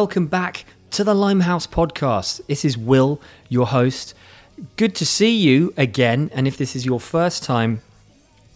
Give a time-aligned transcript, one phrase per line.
[0.00, 2.40] Welcome back to the Limehouse podcast.
[2.46, 3.20] This is Will,
[3.50, 4.14] your host.
[4.76, 6.30] Good to see you again.
[6.32, 7.82] And if this is your first time,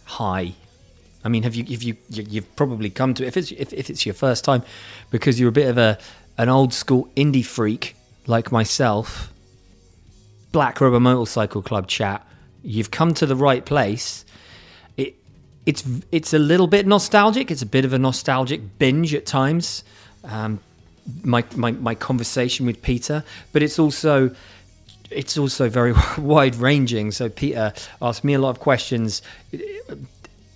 [0.05, 0.53] hi.
[1.23, 1.63] I mean, have you?
[1.69, 4.63] If you, you have probably come to if it's if, if it's your first time,
[5.11, 5.99] because you're a bit of a
[6.39, 9.31] an old school indie freak like myself.
[10.51, 12.27] Black Rebel Motorcycle Club chat.
[12.63, 14.25] You've come to the right place.
[14.97, 15.13] It
[15.67, 17.51] it's it's a little bit nostalgic.
[17.51, 19.83] It's a bit of a nostalgic binge at times.
[20.23, 20.59] Um,
[21.23, 23.23] my, my my conversation with Peter,
[23.53, 24.35] but it's also
[25.11, 27.11] it's also very wide ranging.
[27.11, 29.21] So Peter asked me a lot of questions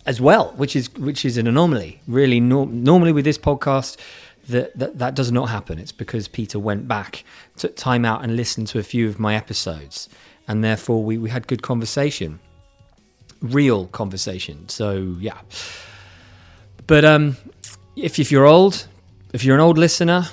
[0.05, 2.01] as well, which is which is an anomaly.
[2.07, 3.97] Really, normally with this podcast,
[4.49, 5.79] that, that that does not happen.
[5.79, 7.23] It's because Peter went back,
[7.57, 10.09] took time out, and listened to a few of my episodes,
[10.47, 12.39] and therefore we we had good conversation,
[13.41, 14.67] real conversation.
[14.67, 15.39] So yeah,
[16.87, 17.37] but um,
[17.95, 18.87] if if you're old,
[19.31, 20.27] if you're an old listener,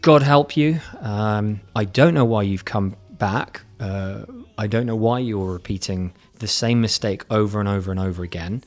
[0.00, 0.80] God help you.
[1.00, 3.62] Um, I don't know why you've come back.
[3.80, 4.24] Uh,
[4.56, 8.62] I don't know why you're repeating the same mistake over and over and over again.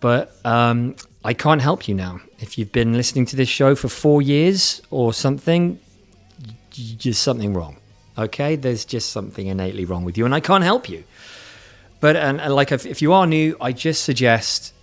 [0.00, 2.20] But um, I can't help you now.
[2.38, 5.80] If you've been listening to this show for four years or something,
[7.02, 7.76] there's something wrong.
[8.16, 11.04] Okay, there's just something innately wrong with you, and I can't help you.
[12.00, 14.74] But and, and like if, if you are new, I just suggest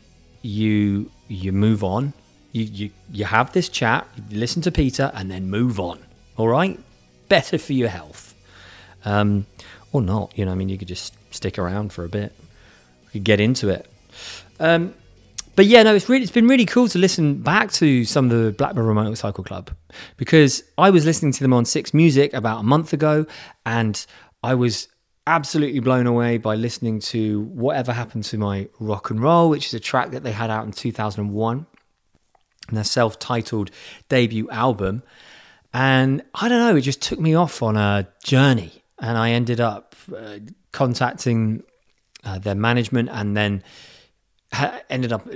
[0.42, 2.14] you you move on
[2.56, 6.00] you, you, you have this chat, listen to Peter, and then move on.
[6.38, 6.80] All right?
[7.28, 8.34] Better for your health.
[9.04, 9.46] Um,
[9.92, 12.34] or not, you know, I mean, you could just stick around for a bit,
[13.04, 13.90] you could get into it.
[14.60, 14.94] Um,
[15.58, 18.44] but yeah, no, it's really it's been really cool to listen back to some of
[18.44, 19.72] the Black Rebel Motorcycle Club
[20.18, 23.26] because I was listening to them on Six Music about a month ago,
[23.66, 24.06] and
[24.44, 24.88] I was
[25.28, 29.74] absolutely blown away by listening to whatever happened to my rock and roll, which is
[29.74, 31.66] a track that they had out in 2001
[32.72, 33.72] their self titled
[34.10, 35.04] debut album.
[35.74, 38.84] And I don't know, it just took me off on a journey.
[39.00, 40.40] And I ended up uh,
[40.72, 41.64] contacting
[42.24, 43.64] uh, their management and then
[44.52, 45.28] ha- ended up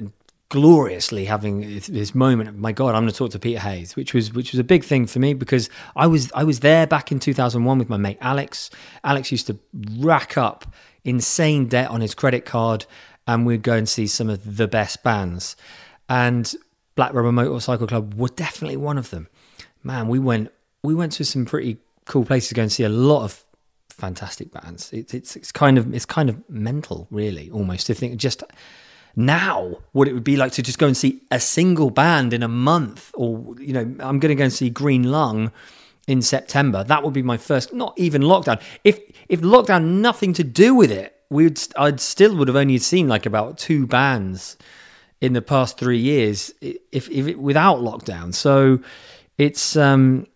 [0.50, 4.34] gloriously having this moment my god i'm going to talk to peter hayes which was
[4.34, 7.20] which was a big thing for me because i was i was there back in
[7.20, 8.72] 2001 with my mate alex
[9.04, 9.56] alex used to
[10.00, 10.74] rack up
[11.04, 12.88] insane debt on his credit card
[13.28, 15.56] and we'd go and see some of the best bands
[16.10, 16.56] and
[17.00, 19.30] Black Rebel Motorcycle Club were definitely one of them.
[19.84, 20.52] Man, we went
[20.84, 23.46] we went to some pretty cool places to go and see a lot of
[23.90, 24.92] fantastic bands.
[24.92, 28.44] It's it's it's kind of it's kind of mental, really, almost to think just
[29.16, 32.44] now what it would be like to just go and see a single band in
[32.44, 35.54] a month, or you know, I'm going to go and see Green Lung
[36.06, 36.84] in September.
[36.84, 38.62] That would be my first, not even lockdown.
[38.84, 39.00] If
[39.30, 43.26] if lockdown nothing to do with it, we'd I'd still would have only seen like
[43.26, 44.58] about two bands
[45.22, 48.34] in the past three years, if, if it, without lockdown.
[48.34, 48.80] So
[49.38, 50.28] it's um,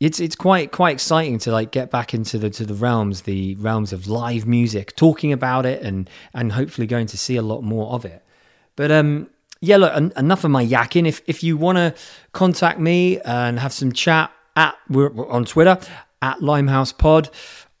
[0.00, 3.54] it's it's quite quite exciting to like get back into the to the realms, the
[3.56, 7.62] realms of live music, talking about it, and and hopefully going to see a lot
[7.62, 8.24] more of it.
[8.74, 9.28] But um,
[9.60, 11.06] yeah, look, en- enough of my yakking.
[11.06, 11.94] If if you want to
[12.32, 15.78] contact me and have some chat at we're on Twitter
[16.20, 17.30] at Limehouse Pod.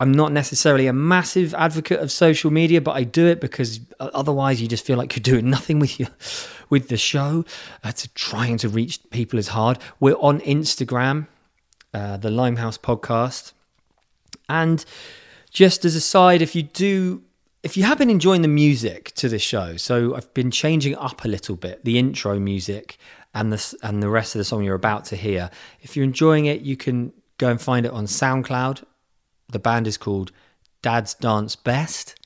[0.02, 4.60] I'm not necessarily a massive advocate of social media, but I do it because otherwise
[4.60, 6.08] you just feel like you're doing nothing with your
[6.68, 7.44] with the show.
[7.84, 9.78] Uh, to trying to reach people is hard.
[10.00, 11.28] We're on Instagram,
[11.94, 13.52] uh, the Limehouse Podcast,
[14.48, 14.84] and
[15.50, 17.22] just as a side, if you do.
[17.62, 21.24] If you have been enjoying the music to the show, so I've been changing up
[21.24, 22.98] a little bit the intro music
[23.34, 25.48] and the and the rest of the song you're about to hear.
[25.80, 28.82] If you're enjoying it, you can go and find it on SoundCloud
[29.52, 30.32] the band is called
[30.82, 32.20] Dad's Dance Best.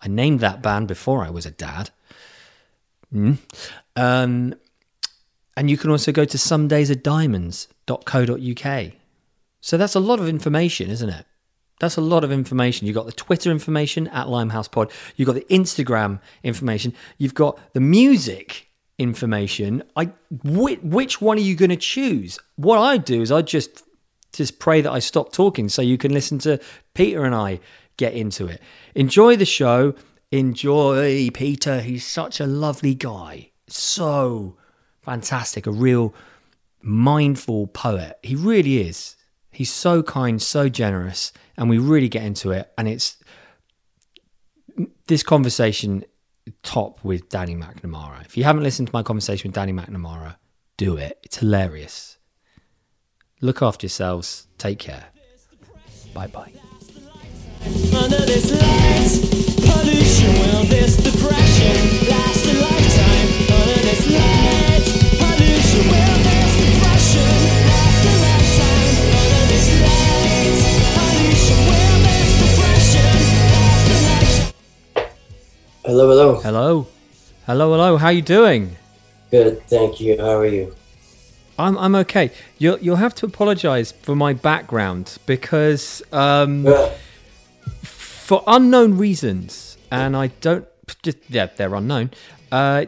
[0.00, 1.90] I named that band before I was a dad.
[3.12, 3.38] Mm.
[3.96, 4.54] Um,
[5.56, 8.92] and you can also go to somedaysadiamonds.co.uk.
[9.60, 11.26] So that's a lot of information, isn't it?
[11.80, 12.86] That's a lot of information.
[12.86, 14.92] You've got the Twitter information at Limehouse Pod.
[15.16, 16.94] You've got the Instagram information.
[17.18, 18.68] You've got the music
[18.98, 19.82] information.
[19.96, 20.12] I
[20.44, 22.38] which one are you going to choose?
[22.56, 23.82] What I do is I just
[24.36, 26.60] just pray that I stop talking so you can listen to
[26.94, 27.60] Peter and I
[27.96, 28.60] get into it.
[28.94, 29.94] Enjoy the show.
[30.30, 31.80] Enjoy Peter.
[31.80, 33.50] He's such a lovely guy.
[33.68, 34.56] So
[35.02, 35.66] fantastic.
[35.66, 36.14] A real
[36.82, 38.18] mindful poet.
[38.22, 39.16] He really is.
[39.50, 42.72] He's so kind, so generous, and we really get into it.
[42.76, 43.16] And it's
[45.06, 46.04] this conversation
[46.64, 48.24] top with Danny McNamara.
[48.24, 50.36] If you haven't listened to my conversation with Danny McNamara,
[50.76, 51.20] do it.
[51.22, 52.18] It's hilarious.
[53.44, 54.46] Look after yourselves.
[54.56, 55.04] Take care.
[56.14, 56.50] Bye bye.
[57.92, 59.12] Under this light,
[59.68, 61.76] pollution, this depression
[62.08, 62.16] a
[62.64, 63.28] lifetime.
[63.52, 64.86] Under this light,
[65.20, 65.84] pollution,
[66.24, 69.12] this depression a lifetime.
[69.20, 70.56] Under this light,
[70.96, 71.68] pollution,
[72.00, 74.56] this depression a lifetime.
[75.84, 76.40] Hello, hello.
[76.40, 76.86] Hello.
[77.44, 77.98] Hello, hello.
[77.98, 78.74] How you doing?
[79.30, 80.16] Good, thank you.
[80.16, 80.74] How are you?
[81.58, 82.30] I'm I'm okay.
[82.58, 86.66] You'll you'll have to apologise for my background because um,
[87.82, 90.66] for unknown reasons, and I don't
[91.02, 92.10] just yeah they're unknown.
[92.50, 92.86] Uh,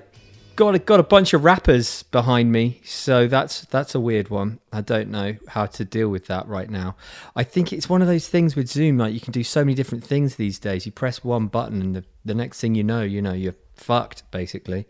[0.57, 4.59] got a, got a bunch of rappers behind me, so that's that's a weird one.
[4.73, 6.97] I don't know how to deal with that right now.
[7.37, 9.75] I think it's one of those things with Zoom, like you can do so many
[9.75, 10.87] different things these days.
[10.87, 14.29] You press one button, and the, the next thing you know, you know you're fucked
[14.31, 14.87] basically.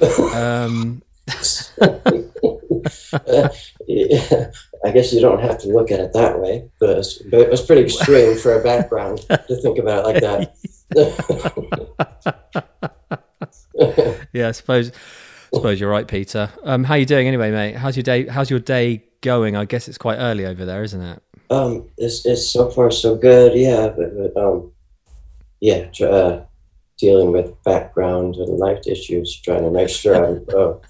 [0.34, 1.02] um,
[4.82, 7.50] I guess you don't have to look at it that way, but it's, but it
[7.50, 10.54] was pretty extreme for a background to think about it like that.
[14.32, 14.92] yeah, I suppose.
[15.52, 16.48] I suppose you're right, Peter.
[16.62, 17.74] Um, how you doing anyway, mate?
[17.74, 18.26] How's your day?
[18.26, 19.56] How's your day going?
[19.56, 21.22] I guess it's quite early over there, isn't it?
[21.50, 24.72] um, it's, it's so far so good, yeah, but, but um,
[25.60, 26.44] yeah, uh,
[26.96, 30.46] dealing with background and life issues, trying to make sure I'm.
[30.54, 30.80] Oh,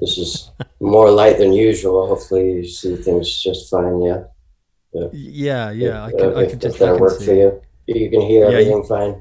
[0.00, 0.50] this is
[0.80, 2.06] more light than usual.
[2.06, 4.00] Hopefully, you see things just fine.
[4.02, 4.24] Yeah.
[5.12, 6.04] Yeah, yeah.
[6.04, 6.76] I If- can, I can just.
[6.76, 7.26] I that'll work see.
[7.26, 7.60] for you.
[7.86, 9.20] You can hear Yeah, you- everything fine.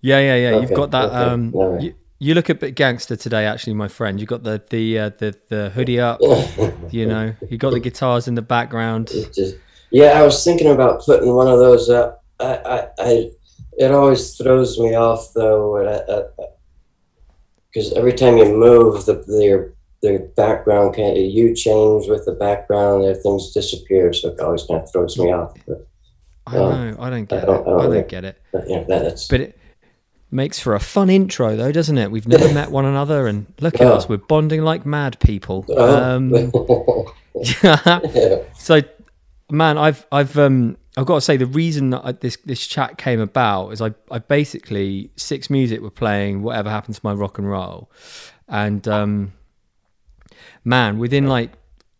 [0.00, 0.60] Yeah, yeah, yeah.
[0.60, 1.06] You've got that.
[1.06, 1.80] okay, Um, right.
[1.82, 4.20] you, you look a bit gangster today, actually, my friend.
[4.20, 6.20] You got the the uh, the the hoodie up.
[6.92, 9.08] You know, you got the guitars in the background.
[9.34, 9.56] Just,
[9.90, 12.22] yeah, I was thinking about putting one of those up.
[12.38, 13.30] I, I, I
[13.78, 15.76] it always throws me off though,
[17.68, 19.72] because every time you move, the their
[20.06, 24.82] their background can you change with the background, their things disappear, so it always kind
[24.82, 25.54] of throws me off.
[25.66, 25.86] But,
[26.46, 26.96] I Oh, know.
[27.00, 27.46] I don't I get it.
[27.46, 28.40] don't- I don't I don't get it.
[28.52, 29.58] but yeah, that, But it
[30.30, 32.10] makes for a fun intro, though, doesn't it?
[32.10, 34.08] We've never met one another, and look at us.
[34.08, 35.64] We're bonding like mad people.
[35.68, 37.04] Oh.
[37.36, 38.40] Um, yeah.
[38.54, 38.80] so
[39.50, 42.96] man i've i've um i've got to say the reason that I, this this chat
[42.98, 47.38] came about is i i basically six music were playing whatever happened to my rock
[47.38, 47.90] and roll
[48.48, 49.32] and um
[50.66, 51.52] man within like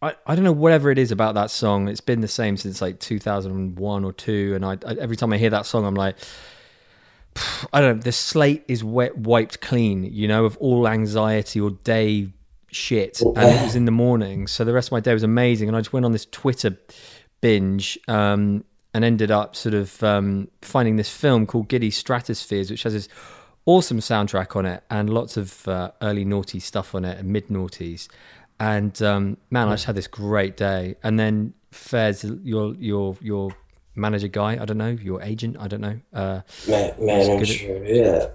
[0.02, 2.82] I, I don't know whatever it is about that song it's been the same since
[2.82, 6.16] like 2001 or 2 and I, I every time i hear that song i'm like
[7.72, 8.02] I don't know.
[8.02, 12.28] The slate is wet, wiped clean, you know, of all anxiety or day
[12.68, 13.20] shit.
[13.20, 15.68] And it was in the morning, so the rest of my day was amazing.
[15.68, 16.76] And I just went on this Twitter
[17.40, 18.64] binge um,
[18.94, 23.08] and ended up sort of um, finding this film called Giddy Stratospheres, which has this
[23.66, 27.48] awesome soundtrack on it and lots of uh, early naughty stuff on it and mid
[27.48, 28.08] noughties.
[28.58, 30.96] And um, man, I just had this great day.
[31.02, 33.50] And then Fez, your your your
[33.94, 36.00] manager guy, I don't know, your agent, I don't know.
[36.12, 38.28] Uh, Man, good manager, yeah.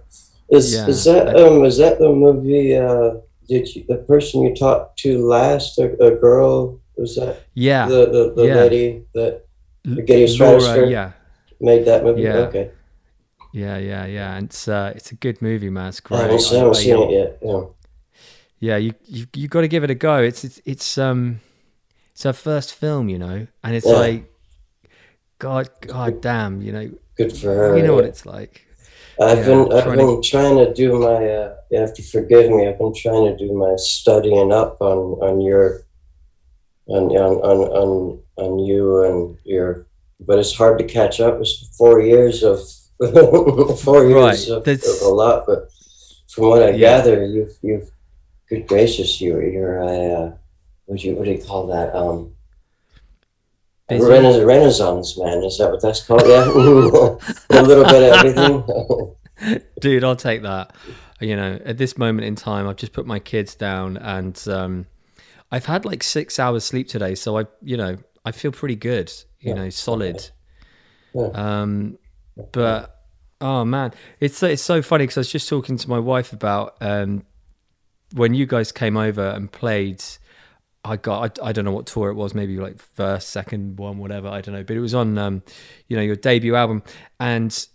[0.49, 2.75] Is Yeah, is that that- um is that the movie?
[2.75, 3.15] Uh,
[3.47, 6.79] did you, the person you talked to last, a, a girl?
[6.97, 8.55] Was that yeah, the the, the yeah.
[8.55, 9.45] lady that
[9.87, 10.85] L- Giddy Laura, Stratosphere?
[10.85, 11.11] yeah,
[11.59, 12.21] made that movie?
[12.21, 12.45] Yeah.
[12.47, 12.71] Okay,
[13.53, 14.35] yeah, yeah, yeah.
[14.37, 15.87] And it's uh, it's a good movie, man.
[15.89, 16.21] It's I great.
[16.21, 17.39] haven't, I I- haven't seen it yet.
[17.41, 17.63] Yeah.
[18.61, 20.21] Yeah, you you you got to give it a go.
[20.21, 21.41] It's it's it's um
[22.13, 23.93] it's her first film, you know, and it's Yeah.
[23.93, 24.31] like,
[25.39, 27.75] God, God damn, you know, Good for her.
[27.77, 28.67] you know what it's like.
[29.19, 31.27] I've yeah, been I've trying to- been trying to do my.
[31.27, 32.67] Uh, you have to forgive me.
[32.67, 35.81] I've been trying to do my studying up on on your
[36.87, 39.87] on on on on, on you and your.
[40.19, 41.39] But it's hard to catch up.
[41.41, 42.59] It's four years of
[43.79, 45.47] four years Right, of, of a lot.
[45.47, 45.67] But
[46.29, 46.77] from what I Yeah.
[47.01, 47.89] gather, you've you've
[48.51, 50.31] good gracious, you're you're a uh,
[50.85, 51.95] what do you what do you call that?
[51.95, 52.33] Um,
[53.89, 55.43] rena- renaissance man.
[55.43, 56.23] Is that what that's called?
[56.25, 56.43] Yeah,
[57.59, 59.63] a little bit of everything.
[59.81, 60.75] Dude, I'll take that.
[61.19, 64.85] You know, at this moment in time, I've just put my kids down, and um,
[65.51, 69.11] I've had like six hours sleep today, so I, you know, I feel pretty good.
[69.39, 69.55] You Yeah.
[69.63, 70.29] know, solid.
[71.13, 71.29] Yeah.
[71.33, 71.97] Um,
[72.51, 72.97] but
[73.39, 76.75] oh man, it's it's so funny because I was just talking to my wife about
[76.81, 77.23] um,
[78.13, 80.03] when you guys came over and played.
[80.83, 83.99] I got I, I don't know what tour it was, maybe like first, second one,
[83.99, 84.27] whatever.
[84.27, 85.43] I don't know, but it was on um,
[85.87, 86.81] you know your debut album,
[87.19, 87.67] and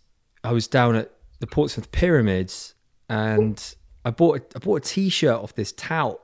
[0.43, 2.75] I was down at the Portsmouth Pyramids,
[3.09, 3.63] and
[4.05, 6.21] I bought a, I bought a T-shirt off this tout,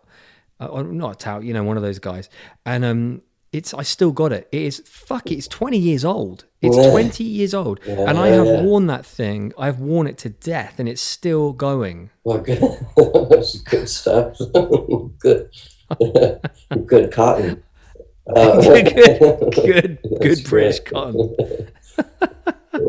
[0.58, 2.28] uh, not a tout, you know, one of those guys,
[2.66, 4.48] and um, it's I still got it.
[4.52, 5.30] It is fuck.
[5.30, 6.44] It's twenty years old.
[6.60, 6.90] It's Yeah.
[6.90, 8.62] twenty years old, Yeah, and I have yeah.
[8.62, 9.52] worn that thing.
[9.58, 12.10] I've worn it to death, and it's still going.
[12.24, 12.60] Well, good.
[13.30, 14.36] That's good stuff.
[15.18, 15.50] good.
[16.86, 17.62] good cotton.
[18.34, 18.94] Uh, good,
[19.52, 20.84] good, good, British great.
[20.86, 21.36] cotton.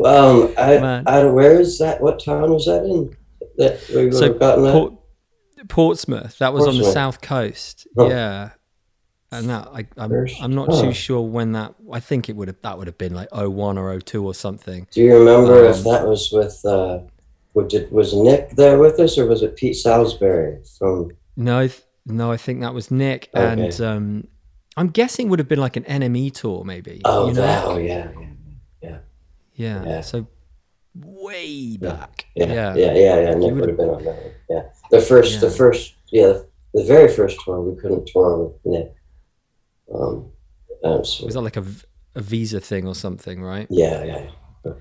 [0.04, 1.04] Um, I, Man.
[1.06, 2.00] I, where is that?
[2.00, 3.14] What town was that in?
[3.58, 4.32] That we So?
[4.34, 4.94] Port,
[5.68, 6.38] Portsmouth.
[6.38, 7.86] That was on the south coast.
[7.96, 8.08] Oh.
[8.08, 8.50] Yeah.
[9.34, 10.82] And that I, I'm, I'm not oh.
[10.82, 11.74] too sure when that.
[11.92, 14.86] I think it would have that would have been like 01 or 02 or something.
[14.90, 17.00] Do you remember Um, if that was with uh,
[17.68, 21.12] did was Nick there with us, or was it Pete Salisbury from?
[21.36, 21.68] No,
[22.06, 23.44] no, I think that was Nick, Okay.
[23.44, 24.28] and um,
[24.76, 27.00] I'm guessing would have been like an NME tour, maybe.
[27.04, 27.42] Oh, you know?
[27.42, 27.64] that.
[27.64, 28.10] Oh, yeah,
[28.82, 28.98] yeah,
[29.54, 29.84] yeah.
[29.84, 30.00] yeah.
[30.00, 30.26] So
[30.94, 32.26] way back.
[32.34, 32.74] yeah, Yeah.
[32.74, 33.34] yeah, yeah, yeah.
[33.34, 34.32] Nick would have been on that one.
[34.50, 38.56] Yeah, the first, the first, yeah, the, the very first tour we couldn't tour with
[38.64, 38.94] Nick.
[39.92, 40.30] Um,
[41.04, 41.64] so- Was that like a
[42.16, 43.66] visa thing or something, right?
[43.70, 44.72] yeah, yeah,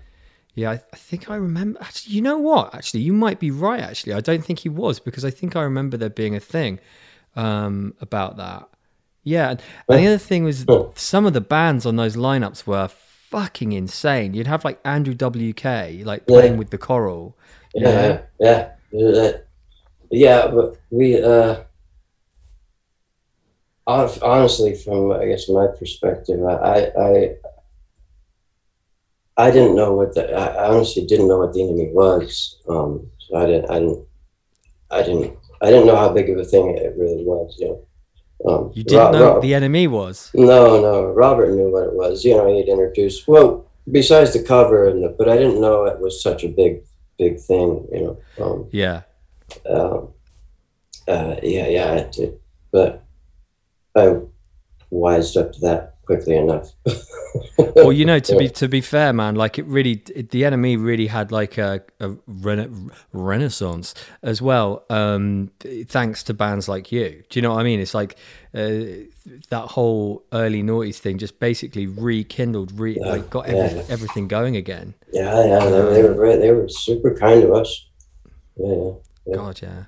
[0.56, 1.80] Yeah, I, I think I remember.
[1.82, 2.76] Actually, you know what?
[2.76, 3.80] Actually, you might be right.
[3.82, 6.80] Actually, I don't think he was because I think I remember there being a thing
[7.36, 8.68] um, about that.
[9.24, 12.88] Yeah, and, and the other thing was some of the bands on those lineups were
[12.90, 14.34] fucking insane.
[14.36, 16.60] You'd have like Andrew WK like playing Yeah.
[16.60, 17.36] with the choral.
[17.74, 19.32] yeah, yeah, yeah.
[20.12, 20.52] yeah.
[20.92, 21.62] We, uh,
[23.88, 27.36] honestly, from I guess my perspective, I, I,
[29.38, 32.60] I didn't know what the, I honestly didn't know what the NME was.
[32.70, 34.06] Um, so I didn't, I didn't,
[34.92, 37.56] I didn't, I didn't know how big of a thing it really was.
[37.60, 37.68] You
[38.46, 40.30] know, um, You didn't Ro- know Ro- the NME was.
[40.34, 41.06] no, no.
[41.08, 42.24] Robert knew what it was.
[42.24, 43.28] You know, he'd introduced.
[43.28, 46.84] Well, besides the cover, and the, but I didn't know it was such a big,
[47.18, 47.88] big thing.
[47.92, 48.46] You know.
[48.46, 49.02] Um, Yeah,
[49.70, 50.10] um,
[51.08, 52.40] uh, yeah, yeah, I did,
[52.72, 53.03] but
[53.96, 54.18] I
[54.90, 56.72] wised up to that quickly enough.
[57.76, 60.84] well, you know, to be to be fair, man, like it really, it, the NME
[60.84, 62.70] really had like a, a rena-
[63.14, 65.52] renaissance as well, um,
[65.88, 67.24] thanks to bands like you.
[67.30, 67.80] Do you know what I mean?
[67.80, 68.18] It's like
[68.54, 69.08] uh,
[69.50, 73.84] that whole early noughties thing just basically rekindled, re- Yeah, like got yeah.
[73.90, 74.94] everything going again.
[75.12, 76.40] yeah, yeah, they, they were great.
[76.40, 77.90] They were super kind to us.
[78.58, 78.92] Yeah,
[79.26, 79.36] yeah.
[79.36, 79.84] God, yeah,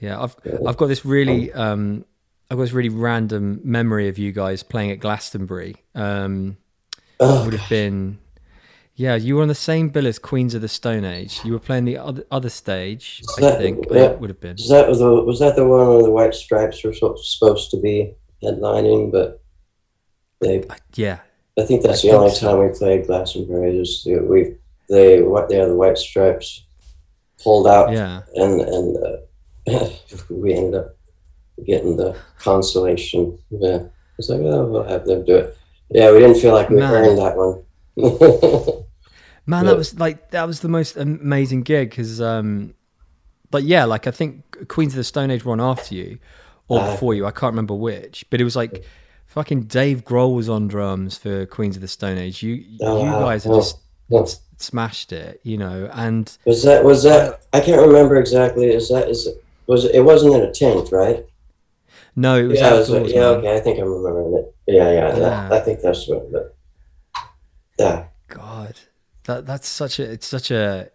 [0.00, 0.22] yeah.
[0.22, 0.36] I've.
[0.66, 2.06] I've got this really um,
[2.50, 5.76] I've got this really random memory of you guys playing at Glastonbury.
[5.94, 6.56] Um,
[7.18, 8.18] Oh, would have been
[8.94, 11.58] yeah you were on the same bill as queens of the stone age you were
[11.58, 14.10] playing the other, other stage i That- think yeah.
[14.10, 16.34] it would have been was that was the was that the one where the White
[16.34, 19.42] Stripes were so, supposed to be headlining, but
[20.42, 21.20] they yeah
[21.58, 22.50] I think that's I the only so.
[22.50, 23.78] time we played Glastonbury.
[23.78, 24.56] Is we
[24.90, 26.66] they what they are the White Stripes
[27.42, 29.88] pulled out yeah and and uh,
[30.30, 30.95] we ended up
[31.64, 33.38] getting the consolation.
[33.50, 33.84] Yeah,
[34.18, 35.58] it's like oh we'll have them do it.
[35.90, 36.92] Yeah, we didn't feel like we Man.
[36.92, 37.62] earned that one.
[39.46, 39.70] man Yeah.
[39.70, 42.74] that was like that was the most amazing gig because um
[43.50, 46.18] but yeah like i think queens of the stone age were after you
[46.68, 48.84] or Uh, before you i can't remember which but it was like
[49.26, 53.10] fucking dave grohl was on drums for queens of the stone age you Oh, you
[53.10, 57.40] guys Oh, just smashed it you know and was that was that?
[57.52, 58.66] I can't remember exactly.
[58.72, 59.42] Is that is it?
[59.68, 61.24] Was it, it wasn't in a tent, right?
[62.16, 63.20] No it was yeah, it was- outdoors, yeah.
[63.20, 63.34] man.
[63.38, 64.54] Okay, I think I'm remembering it.
[64.66, 65.16] Yeah, yeah.
[65.16, 65.48] Yeah.
[65.52, 66.32] I think that's what.
[66.32, 66.56] But,
[67.78, 68.74] yeah, God,
[69.24, 70.90] that that's such a it's such a,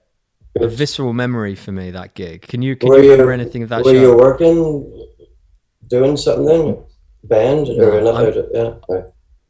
[0.60, 1.92] a visceral memory for me.
[1.92, 2.42] That gig.
[2.42, 4.02] Can you can Were you you- remember anything of that were show?
[4.02, 5.08] you working,
[5.88, 6.78] doing something then?
[7.24, 8.48] Band or No, another?
[8.52, 8.74] Yeah.
[8.90, 9.04] right.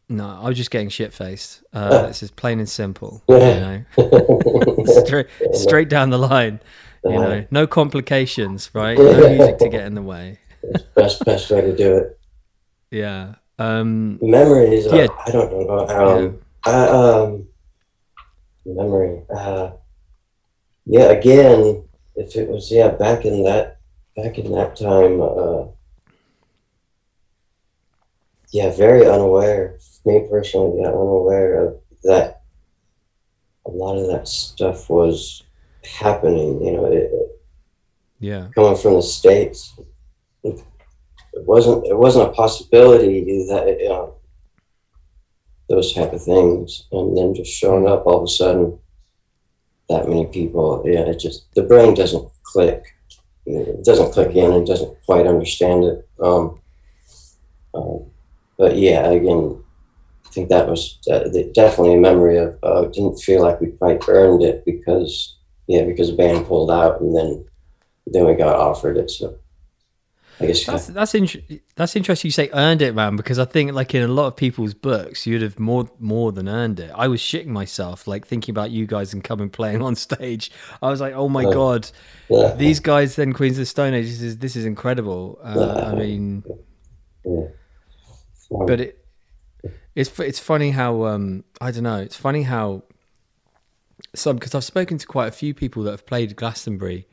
[0.10, 1.64] No, I was just getting shit faced.
[1.72, 2.08] Uh.
[2.08, 3.24] This is plain and simple.
[3.30, 3.84] Yeah.
[3.98, 6.60] You know, straight straight down the line.
[7.06, 7.28] You Uh-huh.
[7.30, 8.98] know, no complications, right?
[8.98, 10.38] No music to get in the way.
[10.96, 12.20] Best best way to do it.
[12.92, 13.36] Yeah.
[13.60, 14.18] Um.
[14.22, 14.88] Memories.
[14.88, 15.08] uh, Yeah.
[15.26, 15.86] I don't know.
[15.88, 15.96] yeah.
[16.04, 17.48] Um, I, um,
[18.66, 19.22] memory.
[19.36, 19.72] Uh,
[20.86, 21.12] yeah.
[21.12, 21.84] Again,
[22.16, 23.80] if it was yeah back in that
[24.16, 25.22] back in that time.
[25.22, 25.68] Uh,
[28.52, 29.78] yeah, very unaware.
[30.06, 32.42] Me personally, yeah, unaware of that.
[33.66, 35.44] A lot of that stuff was
[35.84, 36.64] happening.
[36.66, 37.12] You know, it-
[38.20, 38.50] Yeah.
[38.54, 39.74] coming from the states,
[40.44, 40.64] it
[41.34, 44.12] wasn't it wasn't a possibility that it, um,
[45.70, 48.78] those type of things, and then just showing up all of a sudden,
[49.88, 52.84] that many people, yeah, it just the brain doesn't click,
[53.46, 56.10] it doesn't click in, and doesn't quite understand it.
[56.22, 56.60] Um,
[57.74, 58.06] um,
[58.58, 59.64] but yeah, again,
[60.26, 62.58] I think that was uh, definitely a memory of.
[62.62, 67.00] Uh, didn't feel like we quite earned it because yeah, because the band pulled out,
[67.02, 67.46] and then
[68.08, 69.10] then we got offered it.
[69.10, 69.38] So
[70.42, 72.30] I guess That's that's int- that's interesting.
[72.30, 75.28] You say earned it, man, because I think like in a lot of people's books,
[75.28, 76.92] you'd have more more than earned it.
[76.96, 80.52] I was shitting myself, like thinking about you guys and coming playing on stage.
[80.82, 81.90] I was like, oh my god,
[82.30, 84.06] yeah, these guys then Queens of the Stone Age.
[84.06, 85.40] This is this is incredible.
[85.44, 86.44] Uh, I mean,
[87.24, 87.46] yeah.
[88.66, 89.06] but it
[89.96, 91.98] it's it's funny how um I don't know.
[91.98, 92.84] It's funny how
[94.16, 97.08] some because I've spoken to quite a few people that have played Glastonbury,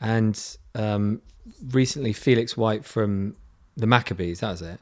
[0.00, 0.36] and
[0.74, 1.20] um
[1.70, 3.36] recently Felix White from
[3.76, 4.40] the Maccabees.
[4.40, 4.80] That was it,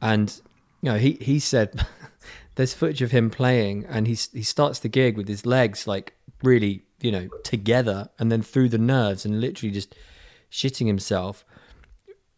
[0.00, 0.40] and
[0.82, 1.86] you know he he said
[2.56, 6.14] there's footage of him playing, and he's he starts the gig with his legs like
[6.42, 9.94] really you know, together and then through the nerves and literally just
[10.50, 11.44] shitting himself.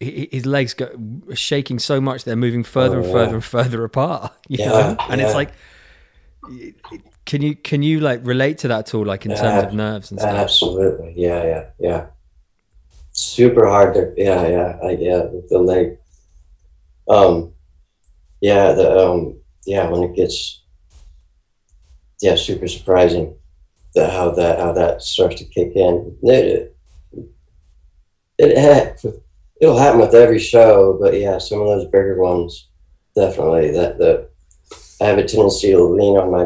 [0.03, 0.89] Hi- His legs go
[1.33, 3.11] shaking so much they're moving further Oh, and yeah.
[3.13, 4.33] further and further apart.
[4.49, 4.97] You Yeah, know?
[5.09, 5.51] And it's like,
[7.25, 10.11] can you can you like relate to that at all, like in terms of nerves
[10.11, 10.33] and stuff?
[10.33, 11.13] Absolutely.
[11.15, 12.05] Yeah, yeah, yeah.
[13.19, 15.97] Super hard to yeah, yeah, yeah, the leg.
[17.09, 17.53] Um
[18.39, 20.63] yeah, the um yeah, when it gets
[22.21, 23.35] yeah, super surprising
[23.93, 26.17] that how that how that starts to kick in.
[26.23, 26.77] It
[28.37, 29.05] it, it
[29.59, 32.69] it'll happen with every show, but yeah, some of those bigger ones
[33.15, 34.29] definitely that the
[35.01, 36.43] I have a tendency to lean on my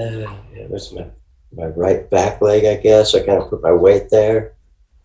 [0.00, 1.06] uh, yeah, what's my
[1.50, 3.16] my right back leg, I guess.
[3.16, 4.54] I kind of put my weight there.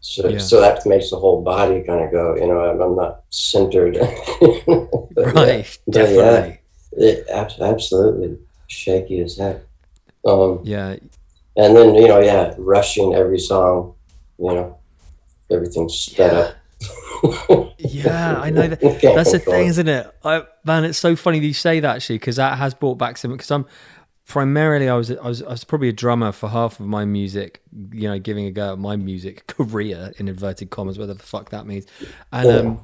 [0.06, 0.38] So, Yeah.
[0.38, 3.96] so that makes the whole body kind of go, you know, I'm, I'm not centered.
[5.16, 6.60] Right, yeah, definitely.
[6.92, 9.62] It, ab- absolutely shaky as heck.
[10.26, 10.98] Um, Yeah,
[11.56, 13.94] and then, you know, yeah, rushing every song,
[14.40, 14.78] you know,
[15.50, 16.56] everything's sped up.
[17.78, 18.82] yeah, I know that.
[19.16, 20.14] That's the thing, isn't it?
[20.26, 23.18] I, man, it's so funny that you say that actually, because that has brought back
[23.18, 23.32] some.
[23.32, 23.66] Because I'm
[24.28, 27.62] primarily, I was, I was, I was probably a drummer for half of my music.
[27.92, 31.50] You know, giving a go at my music career in inverted commas, whatever the fuck
[31.50, 31.86] that means.
[32.32, 32.80] And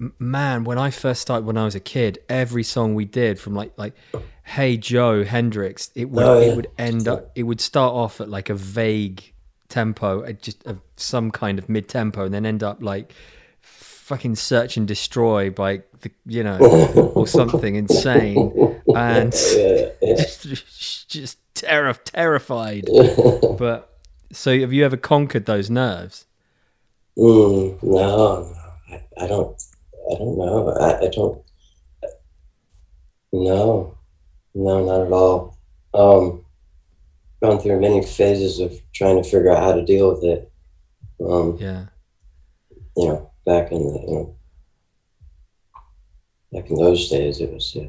[0.00, 3.38] um, man, when I first started, when I was a kid, every song we did
[3.38, 3.94] from like like
[4.44, 6.46] Hey Joe Hendrix, it would Oh, yeah.
[6.52, 9.32] it would end up, it would start off at like a vague
[9.68, 13.12] tempo, just of some kind of mid tempo, and then end up like
[14.04, 16.58] fucking search and destroy by the you know
[17.14, 18.52] or something insane
[18.94, 19.32] and
[20.02, 22.84] just, just terror terrified
[23.56, 23.96] but
[24.30, 26.26] so have you ever conquered those nerves
[27.16, 28.54] Mm, no, no,
[28.90, 29.62] I, I don't.
[30.10, 30.68] I don't know.
[30.70, 31.40] I, I don't.
[33.32, 33.96] No,
[34.52, 35.56] no, not at all.
[35.94, 36.44] Um,
[37.40, 40.52] gone through many phases of trying to figure out how to deal with it.
[41.24, 41.84] Um, yeah
[42.96, 44.36] you know, back in the, you know,
[46.52, 47.88] back in those days, it was uh,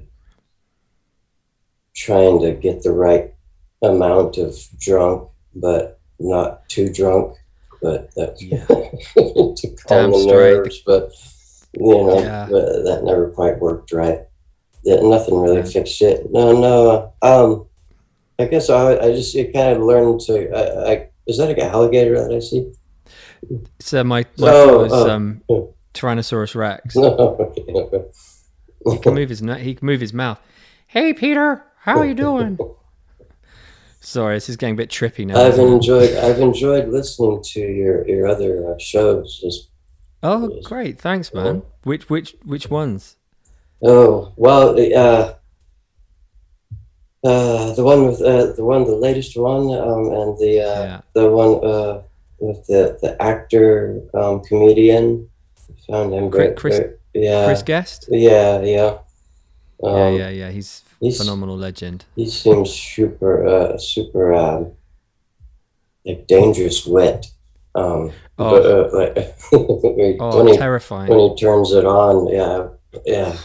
[1.95, 3.33] trying to get the right
[3.81, 7.37] amount of drunk, but not too drunk,
[7.81, 8.65] but that Yeah.
[8.65, 11.11] to calm the nerves, but
[11.73, 12.47] you know, Yeah.
[12.49, 14.21] but that never quite worked right.
[14.83, 15.63] Yeah, nothing really Yeah.
[15.63, 16.31] fixed it.
[16.31, 17.13] No, no.
[17.21, 17.67] Um,
[18.39, 20.49] I guess I, I just kind of learned to.
[20.51, 22.71] I, I is that like an alligator that I see?
[23.79, 25.41] So my my Oh, was oh, um
[25.93, 26.95] tyrannosaurus rex.
[26.95, 27.13] No.
[27.39, 28.05] okay, okay.
[28.91, 30.39] he can move his he can move his mouth.
[30.87, 32.57] Hey peter how are you doing?
[33.99, 35.41] Sorry this is getting a bit trippy now.
[35.41, 39.39] I've enjoyed I've enjoyed listening to your your other uh, shows.
[39.39, 39.69] Just,
[40.21, 40.99] oh great.
[40.99, 41.63] Thanks man.
[41.83, 43.17] Which which which ones?
[43.81, 45.33] Oh well, uh,
[47.23, 51.01] uh, the one with uh, the one the latest one, um, and the uh, yeah.
[51.13, 52.01] the one uh,
[52.39, 55.29] with the the actor um, comedian.
[55.69, 56.55] I found him Chris- great.
[56.57, 58.97] Chris- great- yeah, chris guest yeah, yeah.
[59.81, 64.71] Um, yeah yeah yeah he's he's- phenomenal legend He seems super, uh, super, um,
[66.05, 67.27] like dangerous wit.
[67.73, 68.51] Um, Oh.
[68.51, 69.15] but, uh, like,
[69.51, 72.67] when, he, oh when, he, terrifying when he turns it on, yeah,
[73.05, 73.35] yeah.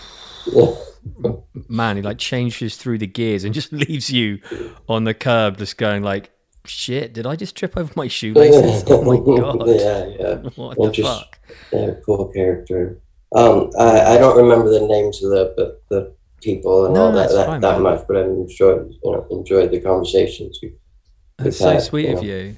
[1.69, 4.41] man, he like changes through the gears and just leaves you
[4.89, 6.31] on the curb, just going like,
[6.67, 8.85] "Shit, did I just trip over my shoelaces?
[8.89, 11.39] Oh my god, yeah, yeah, what the Interest- fuck?"
[11.73, 13.01] yeah, cool character.
[13.35, 17.13] Um, I, I don't remember the names of the the, the people and No, all
[17.13, 20.59] that that, fine, that much, but I enjoyed you know enjoyed the conversations.
[20.63, 20.75] We,
[21.39, 22.57] That's so had, sweet you of you.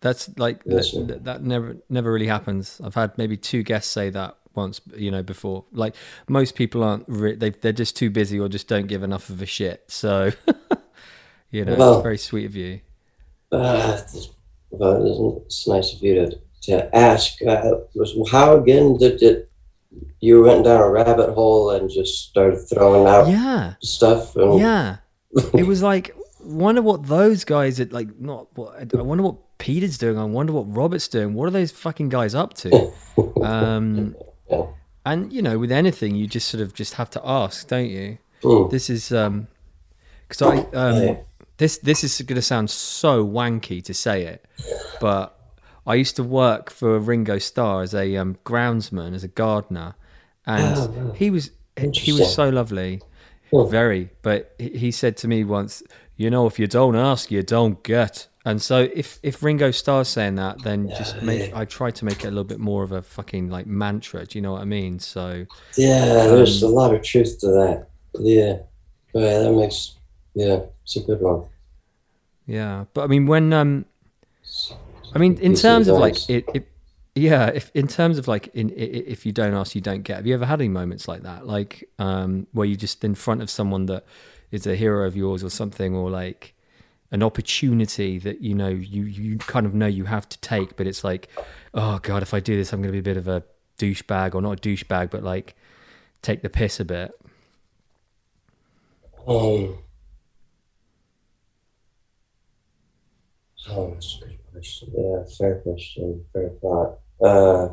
[0.00, 2.80] That's like Yes, that, that never never really happens.
[2.82, 5.64] I've had maybe two guests say that once, you know, before.
[5.72, 5.94] Like
[6.28, 9.40] most people aren't, re- they they're just too busy or just don't give enough of
[9.42, 9.84] a shit.
[9.88, 10.32] So,
[11.50, 12.80] you know, Well- it's very sweet of you.
[13.52, 14.00] Uh,
[14.70, 15.06] well,
[15.42, 17.40] it's- nice of you to, to ask.
[17.42, 19.50] Uh, was, how again did it?
[20.20, 23.74] You went down a rabbit hole and just started throwing out Yeah.
[23.82, 24.36] stuff.
[24.36, 24.96] And, Yeah,
[25.54, 28.08] it was like wonder what those guys are like.
[28.20, 30.16] Not what I wonder what Peter's doing.
[30.18, 31.34] I wonder what Robert's doing.
[31.34, 32.92] What are those fucking guys up to?
[33.42, 34.14] Um,
[35.04, 38.18] and you know, with anything, you just sort of just have to ask, don't you?
[38.42, 38.70] Mm.
[38.70, 39.48] This is um,
[40.28, 41.16] because I um, Yeah.
[41.60, 44.44] This this is going to sound so wanky to say it,
[45.00, 45.38] but
[45.86, 49.94] I used to work for Ringo Starr as a um, groundsman, as a gardener,
[50.46, 51.12] and Oh, wow.
[51.12, 51.50] he was
[51.92, 53.00] he was so lovely,
[53.52, 53.70] Hmm.
[53.70, 54.10] very.
[54.22, 55.82] But he said to me once,
[56.16, 58.26] you know, if you don't ask, you don't get.
[58.44, 62.20] And so if if Ringo Starr's saying that, then just make I try to make
[62.24, 64.24] it a little bit more of a fucking like mantra.
[64.26, 64.98] Do you know what I mean?
[64.98, 65.44] So
[65.76, 67.86] Yeah, there's Um, a lot of truth to that.
[68.18, 68.54] Yeah,
[69.14, 69.96] yeah, that makes
[70.34, 70.60] yeah,
[70.96, 71.44] it's a good one.
[72.46, 72.84] yeah.
[72.94, 73.84] But I mean, when um,
[75.14, 76.68] I mean, in terms of like it, it
[77.14, 77.46] yeah.
[77.46, 80.16] If in terms of like in if you don't ask, you don't get.
[80.16, 83.40] Have you ever had any moments like that, like um, where you just in front
[83.42, 84.04] of someone that
[84.50, 86.54] is a hero of yours or something, or like
[87.12, 90.88] an opportunity that you know you you kind of know you have to take, but
[90.88, 91.28] it's like,
[91.72, 93.44] oh god, if I do this, I'm going to be a bit of a
[93.78, 95.54] douchebag, or not a douchebag, but like
[96.22, 97.12] take the piss a bit.
[99.26, 99.78] Um,
[103.68, 104.88] oh, that's a good question.
[104.96, 106.24] Yeah, fair question.
[106.32, 106.98] Fair thought.
[107.22, 107.68] Uh,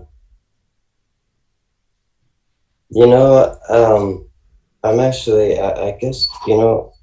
[2.89, 4.27] you know, um,
[4.83, 6.93] I'm actually, I, I guess, you know,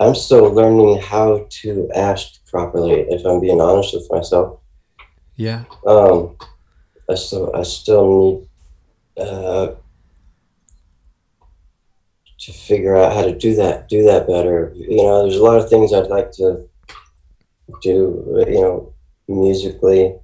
[0.00, 4.60] I'm still learning how to ask properly, if I'm being honest with myself.
[5.36, 5.64] Yeah.
[5.86, 6.36] Um,
[7.08, 8.48] I still, I still
[9.16, 9.74] need, uh,
[12.38, 14.72] to figure out how to do that, do that better.
[14.76, 16.68] You know, there's a lot of things I'd like to
[17.82, 18.92] do, you know,
[19.28, 20.14] musically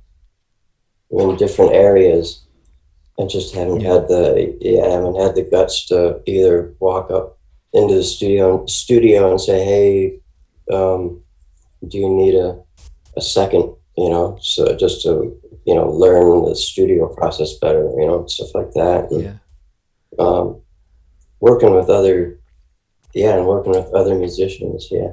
[1.10, 2.44] in different areas.
[3.18, 3.94] I just haven't Yeah.
[3.94, 7.38] had the, yeah, I haven't had the guts to either walk up
[7.72, 10.20] into the studio, studio and say, hey,
[10.72, 11.22] um,
[11.86, 12.58] do you need a,
[13.16, 15.36] a second, you know, so just to,
[15.66, 19.10] you know, learn the studio process better, you know, stuff like that.
[19.10, 19.34] And, Yeah.
[20.18, 20.60] um,
[21.40, 22.38] working with other,
[23.14, 25.12] yeah, and working with other musicians, yeah,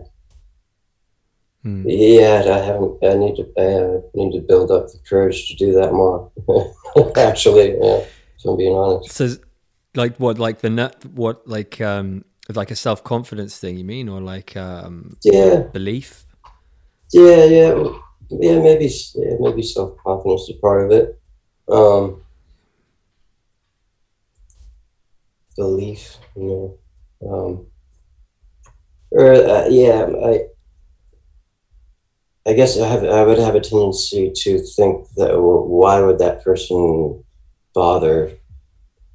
[1.67, 1.83] Hmm.
[1.85, 2.43] yeah.
[2.45, 3.03] I haven't.
[3.03, 3.43] I need to.
[3.59, 6.31] I need to build up the courage to do that more.
[7.17, 8.05] Actually, yeah,
[8.37, 9.11] if I'm being honest.
[9.11, 9.35] So,
[9.93, 14.07] like what, like the nut, what, like, um, like a self confidence thing, you mean,
[14.07, 16.25] or like um, Yeah, belief?
[17.11, 17.83] yeah, yeah,
[18.29, 18.59] yeah.
[18.61, 21.19] Maybe, yeah, maybe self confidence is part of it.
[21.67, 22.21] Um,
[25.57, 26.77] belief, you
[27.21, 27.29] know.
[27.29, 27.67] Um,
[29.11, 30.47] or uh, yeah, I.
[32.47, 33.03] I guess I have.
[33.03, 37.23] I would have a tendency to think that well, why would that person
[37.73, 38.31] bother?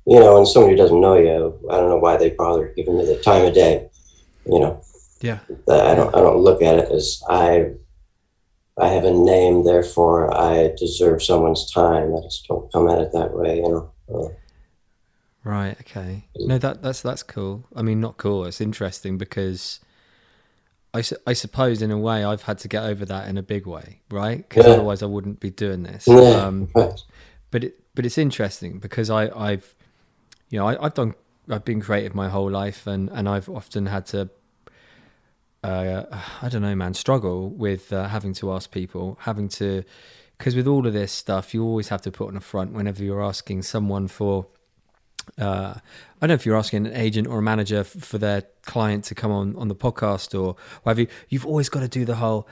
[0.06, 2.98] You know, and somebody who doesn't know you, I don't know why they bother giving
[2.98, 3.88] me the time of day.
[4.44, 4.82] You know,
[5.20, 5.38] Yeah.
[5.70, 6.14] I don't.
[6.14, 7.72] I don't look at it as I.
[8.78, 12.14] I have a name, therefore I deserve someone's time.
[12.16, 13.56] I just don't come at it that way.
[13.56, 13.92] You know.
[14.12, 14.28] Uh,
[15.44, 15.76] Right.
[15.80, 16.24] Okay.
[16.36, 17.64] No, that that's that's cool.
[17.74, 18.44] I mean, not cool.
[18.44, 19.80] It's interesting because
[20.94, 23.42] I, su- I suppose in a way I've had to get over that in a
[23.42, 24.46] big way, right?
[24.46, 24.72] Because Yeah.
[24.72, 26.06] otherwise I wouldn't be doing this.
[26.06, 26.46] Yeah.
[26.46, 26.68] Um,
[27.50, 29.74] but it but it's interesting because I I've
[30.50, 31.14] you know I, I've done
[31.48, 34.28] I've been creative my whole life and and I've often had to
[35.64, 36.04] uh,
[36.42, 39.84] I don't know man struggle with uh, having to ask people having to
[40.38, 43.02] because with all of this stuff you always have to put on a front whenever
[43.04, 44.46] you're asking someone for
[45.38, 45.80] uh, I
[46.20, 49.14] don't know if you're asking an agent or a manager f- for their client to
[49.14, 51.02] come on on the podcast or whatever.
[51.02, 51.06] you.
[51.28, 52.48] You've always got to do the whole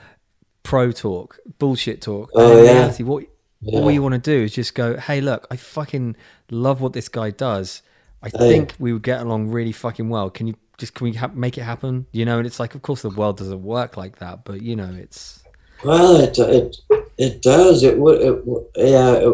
[0.63, 2.29] pro talk, bullshit talk.
[2.35, 2.71] Oh, and yeah.
[2.73, 3.25] reality, what
[3.61, 3.79] Yeah.
[3.79, 6.15] all you want to do is just go, "Hey, look, I fucking
[6.49, 7.81] love what this guy does.
[8.23, 8.51] I Oh, yeah.
[8.51, 10.29] think we would get along really fucking well.
[10.29, 12.05] Can you just can we ha- make it happen?
[12.11, 14.75] You know?" And it's like, of course, the world doesn't work like that, but you
[14.75, 15.43] know, it's
[15.83, 16.77] Well, it it
[17.17, 17.83] it does.
[17.83, 18.21] It would.
[18.21, 18.43] It,
[18.75, 19.13] yeah.
[19.13, 19.33] It,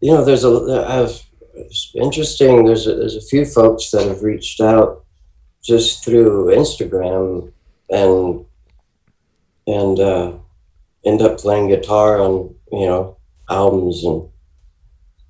[0.00, 0.84] you know, there's a.
[0.88, 1.22] I've,
[1.54, 2.64] it's interesting.
[2.64, 5.04] There's a, there's a few folks that have reached out
[5.62, 7.52] just through Instagram
[7.90, 8.44] and
[9.66, 10.32] and uh,
[11.04, 13.16] end up playing guitar on you know
[13.48, 14.28] albums and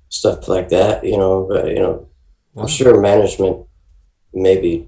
[0.09, 1.03] stuff like that.
[1.03, 2.07] You know, but you know,
[2.53, 2.63] Wow.
[2.63, 3.65] I'm sure management
[4.33, 4.87] maybe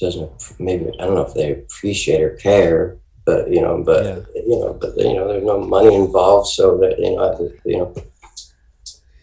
[0.00, 4.18] doesn't maybe I don't know if they appreciate or care, but you know, but Yeah.
[4.46, 7.76] you know, but you know, there's no money involved, so that you know, I- you
[7.78, 7.94] know,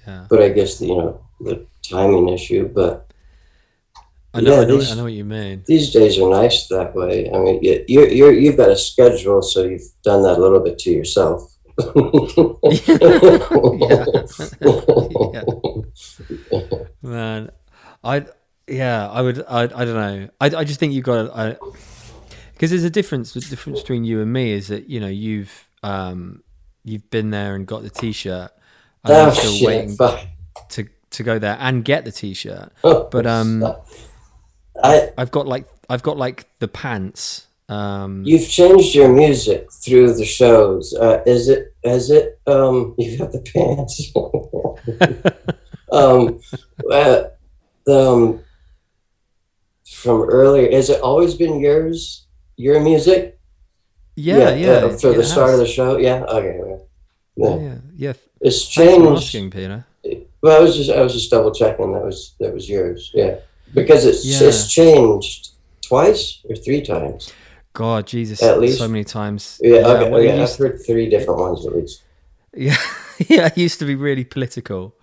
[0.08, 0.26] yeah.
[0.30, 3.04] but I guess you know the timing issue, but
[4.34, 5.64] I know, Yeah, I know, these- I know what you mean.
[5.68, 7.30] these days are nice that way.
[7.32, 10.78] I mean, you you're you've got a schedule, so you've done that a little bit
[10.80, 11.54] to yourself.
[15.34, 15.44] yeah.
[17.02, 17.52] Man,
[18.04, 18.26] I
[18.68, 20.30] yeah, I would I I don't know.
[20.42, 21.58] I I just think you got to
[22.54, 23.34] because there's a difference.
[23.34, 26.44] The difference between you and me is that you know you've um
[26.84, 28.52] you've been there and got the t-shirt.
[29.10, 29.68] Oh I'm still shit!
[29.68, 30.26] waiting Fuck.
[30.70, 32.72] to to go there and get the t-shirt.
[32.84, 33.64] Oh, But, um,
[34.84, 37.48] I I've got like I've got like the pants.
[37.70, 40.94] Um, You've changed your music through the shows.
[40.94, 41.76] Uh, is it?
[41.84, 42.40] Is it?
[42.48, 44.14] Um, you've got the pants.
[45.92, 46.40] um,
[46.90, 47.24] uh,
[47.92, 48.40] um,
[49.86, 52.26] from earlier, has it always been yours?
[52.56, 53.40] Your music?
[54.16, 54.70] yeah, yeah.
[54.70, 55.98] uh, for the it start of the show.
[55.98, 56.24] Yeah.
[56.24, 56.60] Okay.
[57.38, 57.50] Yeah.
[57.50, 57.64] yeah, Yeah.
[57.64, 58.14] yeah, yeah.
[58.42, 59.24] It's changed.
[59.24, 59.86] asking, Peter.
[60.42, 63.12] Well, I was just I was just double checking that was that was yours.
[63.14, 63.38] Yeah,
[63.74, 64.48] because it's Yeah.
[64.48, 65.50] it's changed
[65.82, 67.32] twice or three times.
[67.74, 68.80] God, Jesus, At least?
[68.80, 69.60] so many times.
[69.62, 70.40] Yeah, okay, well, it okay.
[70.40, 72.02] used- I've heard three different ones at least.
[72.56, 72.76] Yeah,
[73.28, 73.48] yeah.
[73.48, 74.96] It used to be really political,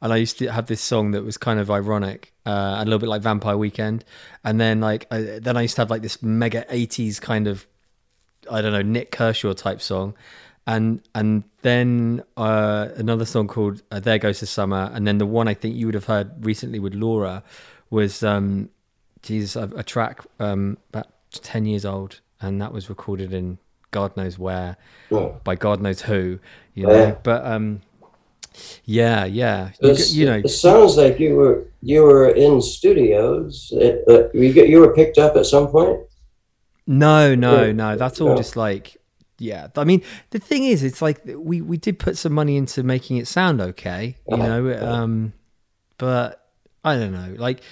[0.00, 2.98] and I used to have this song that was kind of ironic, uh, a little
[3.00, 4.04] bit like Vampire Weekend,
[4.44, 7.66] and then like I, then I used to have like this mega '80s kind of,
[8.50, 10.14] I don't know, Nik Kershaw type song,
[10.66, 15.26] and and then uh, another song called uh, "There Goes the Summer," and then the
[15.26, 17.42] one I think you would have heard recently with Laura
[17.90, 18.70] was, um,
[19.22, 23.58] Jesus, a, a track um, about ten years old, and that was recorded in
[23.90, 24.76] God knows where
[25.44, 26.38] by God knows who,
[26.74, 26.92] you know.
[26.92, 27.14] Yeah.
[27.22, 27.82] But um,
[28.84, 33.72] yeah, yeah, you, you know, it sounds like you were you were in studios.
[33.74, 36.00] It, uh, you get you were picked up at some point.
[36.86, 37.96] no, no, no.
[37.96, 38.96] That's all just like,
[39.38, 39.68] yeah.
[39.76, 43.16] I mean, the thing is, it's like we we did put some money into making
[43.16, 44.46] it sound okay, you Uh-huh.
[44.60, 44.86] know.
[44.86, 45.32] Um,
[45.98, 46.48] but
[46.84, 47.62] I don't know, like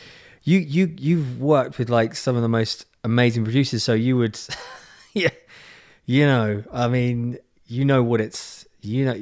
[0.42, 4.38] you you you've worked with like some of the most amazing producers, so you would,
[5.14, 5.30] yeah,
[6.06, 9.18] you know, I mean, you know what it's, you know.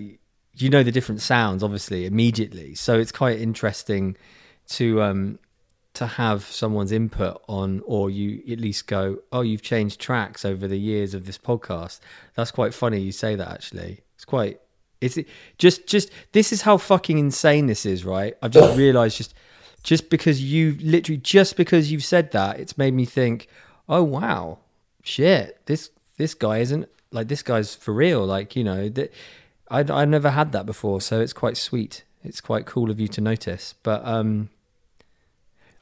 [0.61, 2.75] You know the different sounds, obviously, immediately.
[2.75, 4.17] So it's quite interesting
[4.71, 5.39] to um
[5.99, 10.69] to have someone's input on or you at least go oh you've changed tracks over
[10.69, 11.99] the years of this podcast.
[12.35, 14.03] That's quite funny you say that actually.
[14.15, 14.61] It's quite
[15.01, 15.19] it's
[15.59, 18.37] just just this is how fucking insane this is right?
[18.41, 19.35] I've just realized just
[19.83, 23.49] just because you literally just because you've said that it's made me think
[23.89, 24.59] oh wow
[25.03, 28.25] shit this this guy isn't like this guy's for real.
[28.25, 29.13] Like you know that
[29.69, 32.05] i i never had that before so it's quite sweet.
[32.23, 33.75] It's quite cool of you to notice.
[33.83, 34.51] But um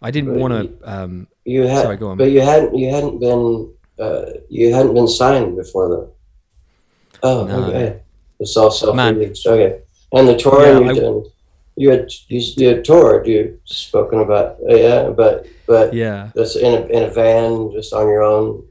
[0.03, 0.63] i didn't want to
[0.95, 2.17] um You had, Sorry, go on.
[2.19, 6.09] but you hadn't you hadn't been uh, you hadn't been signed before though.
[7.23, 7.65] Oh, No.
[7.69, 8.01] okay.
[8.41, 9.47] It's all self released.
[9.47, 9.81] Okay,
[10.13, 11.23] and the tour Yeah, you I- did.
[11.79, 13.27] You had you, you had toured.
[13.27, 17.93] You spoken about uh, yeah, but but yeah that's in a in a van just
[17.93, 18.65] on your own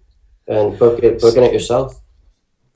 [0.48, 2.02] and book it booking it yourself.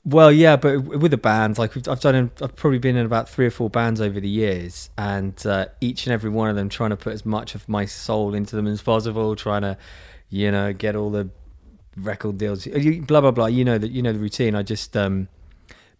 [0.04, 3.28] Well, yeah, but with a band, like we've, I've done, I've probably been in about
[3.28, 6.70] three or four bands over the years, and uh, each and every one of them
[6.70, 9.76] trying to put as much of my soul into them as possible, trying to,
[10.30, 11.28] you know, get all the
[11.96, 13.46] record deals, blah blah blah.
[13.46, 14.54] You know that, you know the routine.
[14.54, 15.28] I just, um,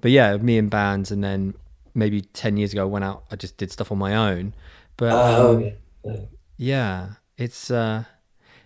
[0.01, 1.53] but yeah, me and bands, and then
[1.95, 4.55] maybe ten years ago, I went out, I just did stuff on my own.
[4.97, 5.73] But Oh, um,
[6.07, 6.29] okay.
[6.57, 8.05] yeah, it's uh,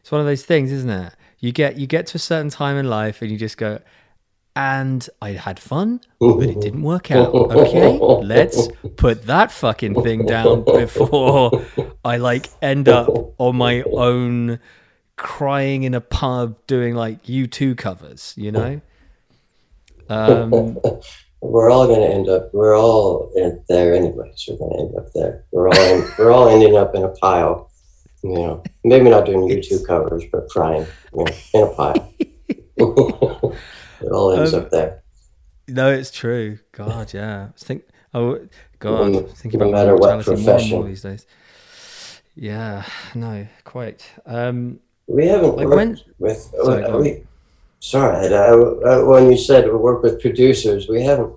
[0.00, 1.12] it's one of those things, isn't it?
[1.40, 3.80] You get you get to a certain time in life, and you just go,
[4.56, 7.34] and I had fun, but it didn't work out.
[7.34, 11.64] Okay, let's put that fucking thing down before
[12.04, 14.60] I like end up on my own,
[15.16, 18.34] crying in a pub doing like U two covers.
[18.36, 18.80] You know.
[20.08, 20.78] Um,
[21.44, 22.54] We're all going to end up.
[22.54, 24.48] We're all in there anyways.
[24.48, 25.44] We're going to end up there.
[25.52, 27.70] We're all in, we're all ending up in a pile.
[28.22, 32.14] You know, maybe not doing YouTube covers, but crying you know, in a pile.
[34.06, 35.02] it all ends Um, up there.
[35.68, 36.58] no, it's true.
[36.72, 37.48] God, yeah.
[37.54, 37.84] I think.
[38.12, 38.38] Oh,
[38.78, 41.26] God, No- I was thinking no about matter what mortality more more these days.
[42.36, 44.04] Yeah, no, quite.
[44.26, 46.38] Um, We haven't like worked when- with.
[46.64, 47.22] Sorry, go we,
[47.80, 51.32] sorry, I, I, when you said we work with producers, we haven't.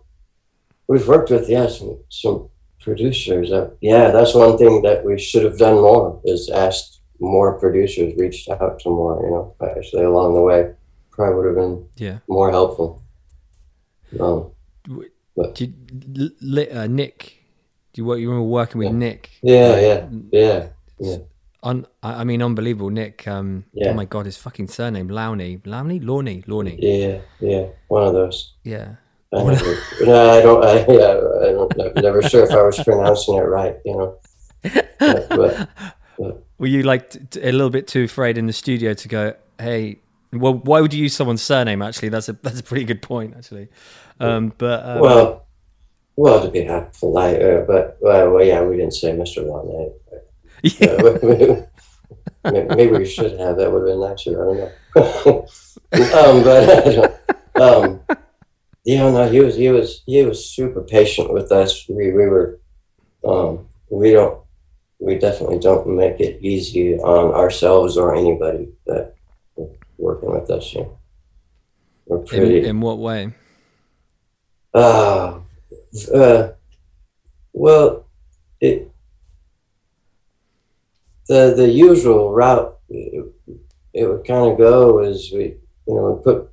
[0.88, 2.50] We've worked with yeah some some
[2.80, 3.52] producers.
[3.52, 8.14] Uh, yeah, that's one thing that we should have done more is asked more producers,
[8.18, 9.22] reached out to more.
[9.24, 10.72] You know, actually along the way,
[11.18, 12.20] probably would have been yeah.
[12.30, 13.02] more helpful.
[14.20, 14.52] Um,
[15.54, 15.74] Did,
[16.18, 17.44] L- Li- uh, Nick,
[17.94, 18.98] do you, work- you remember working with Yeah.
[18.98, 19.30] Nick?
[19.42, 20.68] yeah, yeah, yeah,
[21.00, 21.18] yeah.
[21.64, 22.90] Un, I mean, unbelievable.
[22.92, 23.90] Nick, um, Yeah.
[23.90, 25.60] oh my God, his fucking surname, Lowney.
[25.66, 26.00] Lowney?
[26.06, 26.44] Lawney?
[26.48, 26.78] Lawney.
[26.80, 28.54] Yeah, yeah, one of those.
[28.64, 28.96] Yeah.
[29.34, 29.76] I never,
[30.06, 30.64] no, I don't.
[30.64, 33.76] I, yeah, I don't, I'm never sure if I was pronouncing it right.
[33.84, 34.18] You know,
[35.30, 35.70] but,
[36.18, 39.34] but Were you like t- a little bit too afraid in the studio to go,
[39.60, 39.98] hey,
[40.34, 41.82] well, why would you use someone's surname?
[41.82, 43.70] Actually, that's a that's a pretty good point, actually.
[44.20, 45.48] Um, but um, well,
[46.16, 49.46] well, to be half polite, uh, but well, well, yeah, we didn't say Mr.
[49.46, 49.94] Long.
[50.64, 51.68] yeah,
[52.44, 53.58] Uh, maybe, maybe we should have.
[53.58, 54.32] That would have been nicer.
[54.32, 54.58] I don't
[54.96, 55.48] know.
[56.14, 57.22] um, but
[57.62, 58.00] um,
[58.84, 61.88] yeah, no, he was he was he was super patient with us.
[61.90, 62.60] We we were
[63.26, 64.42] um, we don't
[65.00, 69.17] we definitely don't make it easy on ourselves or anybody that
[69.98, 70.74] working with us.
[70.74, 70.86] Yeah.
[72.06, 72.68] We're in, pretty.
[72.68, 73.34] in what way?
[74.74, 75.40] Uh,
[76.14, 76.50] uh,
[77.54, 78.06] well,
[78.62, 78.92] it
[81.28, 83.26] the the usual route it,
[83.94, 85.58] it would kind of go is we
[85.88, 86.50] you know we put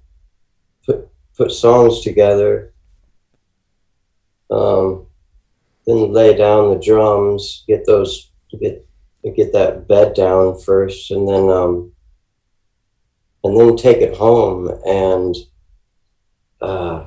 [0.84, 2.72] put put songs together,
[4.50, 5.06] um,
[5.86, 8.30] then lay down the drums, get those
[8.60, 8.86] get
[9.36, 11.93] get that bed down first, and then um,
[13.44, 15.36] and then take it home and
[16.60, 17.06] uh,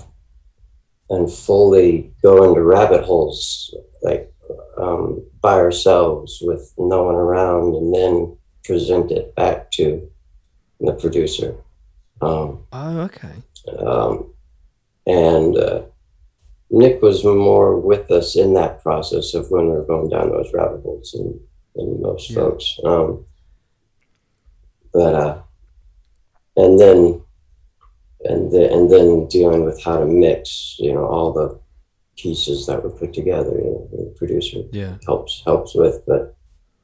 [1.10, 3.74] and fully go into rabbit holes
[4.04, 4.32] like
[4.78, 10.10] um, by ourselves with no one around, and then present it back to
[10.80, 11.56] the producer.
[12.22, 13.34] Um, Oh, okay.
[13.80, 14.34] um,
[15.08, 15.82] and uh,
[16.70, 20.52] Nick was more with us in that process of when we were going down those
[20.54, 21.40] rabbit holes than,
[21.76, 22.36] than most Yeah.
[22.36, 22.78] folks.
[22.84, 23.26] Um,
[24.94, 25.42] but uh,
[26.58, 27.22] and then
[28.26, 31.60] and the, and then dealing with how to mix, you know, all the
[32.18, 33.52] pieces that were put together.
[33.52, 34.96] You know, the producer Yeah.
[35.06, 36.36] helps helps with, but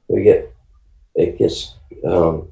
[0.08, 0.54] we get
[1.16, 2.50] it gets um,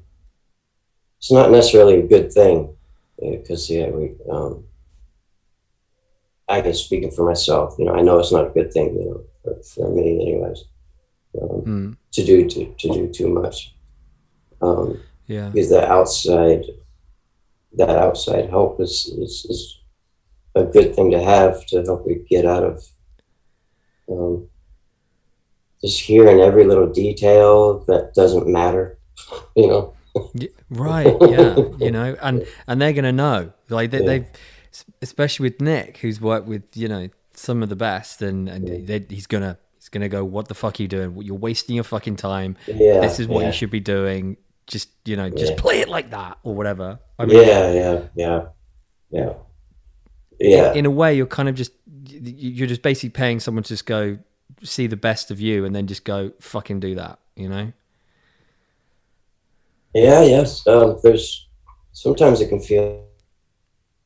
[1.18, 2.74] it's not necessarily a good thing
[3.20, 4.64] because yeah we um,
[6.48, 9.04] I guess speaking for myself, you know, I know it's not a good thing, you
[9.10, 10.64] know, for, for me anyways,
[11.40, 11.96] um, Mm.
[12.12, 13.74] to do to, to do too much.
[14.60, 15.50] Um, Yeah.
[15.50, 16.64] because the outside
[17.76, 19.78] that outside help is, is is
[20.54, 22.84] a good thing to have to help you get out of
[24.10, 24.48] um,
[25.80, 28.98] just hearing every little detail that doesn't matter,
[29.56, 29.94] you know.
[30.70, 31.16] Right.
[31.22, 31.56] Yeah.
[31.78, 33.52] you know, and and they're gonna know.
[33.68, 34.06] Like they, Yeah.
[34.06, 34.26] they've,
[35.00, 39.04] especially with Nick, who's worked with you know some of the best, and and they,
[39.08, 41.20] he's gonna he's gonna go, "What the fuck are you doing?
[41.22, 42.56] You're wasting your fucking time.
[42.66, 43.46] Yeah, this is what yeah.
[43.46, 44.36] you should be doing.
[44.66, 45.60] Just you know, just Yeah.
[45.60, 48.46] play it like that or whatever." I mean, yeah, yeah, yeah,
[49.10, 49.34] yeah,
[50.38, 51.72] yeah, in a way, you're kind of just
[52.08, 54.18] you're just basically paying someone to just go
[54.62, 57.18] see the best of you, and then just go fucking do that.
[57.36, 57.72] You know?
[59.94, 60.22] yeah.
[60.22, 61.48] Yes, um, there's
[61.92, 63.04] sometimes it can feel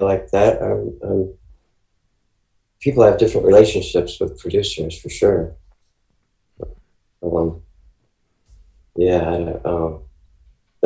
[0.01, 0.61] like that.
[0.62, 1.35] Um, um,
[2.81, 5.57] people have different relationships with producers for sure.
[7.23, 7.62] Um,
[8.97, 10.03] yeah, um,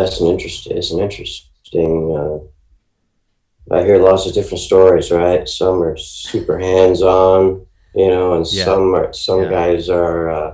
[0.00, 0.66] that's an interest.
[0.68, 2.16] It's an interesting.
[2.16, 5.10] Uh, I hear lots of different stories.
[5.10, 8.64] Right, some are super hands-on, you know, and Yeah.
[8.64, 9.50] some are some Yeah.
[9.50, 10.52] guys are uh,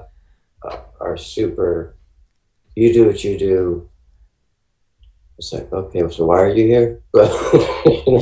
[1.00, 1.96] are super.
[2.74, 3.88] You do what you do.
[5.38, 7.00] It's like okay, so why are you here?
[7.12, 7.30] But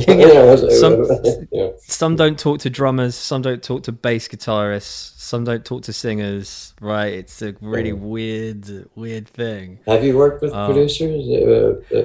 [0.07, 3.91] Yeah, you know, it's like, some- Some don't talk to drummers, some don't talk to
[3.91, 6.73] bass guitarists, some don't talk to singers.
[6.81, 7.13] Right?
[7.13, 7.95] It's a really Yeah.
[7.95, 9.79] weird, weird thing.
[9.87, 11.25] Have you worked with Um, producers?
[11.29, 12.03] Uh, uh,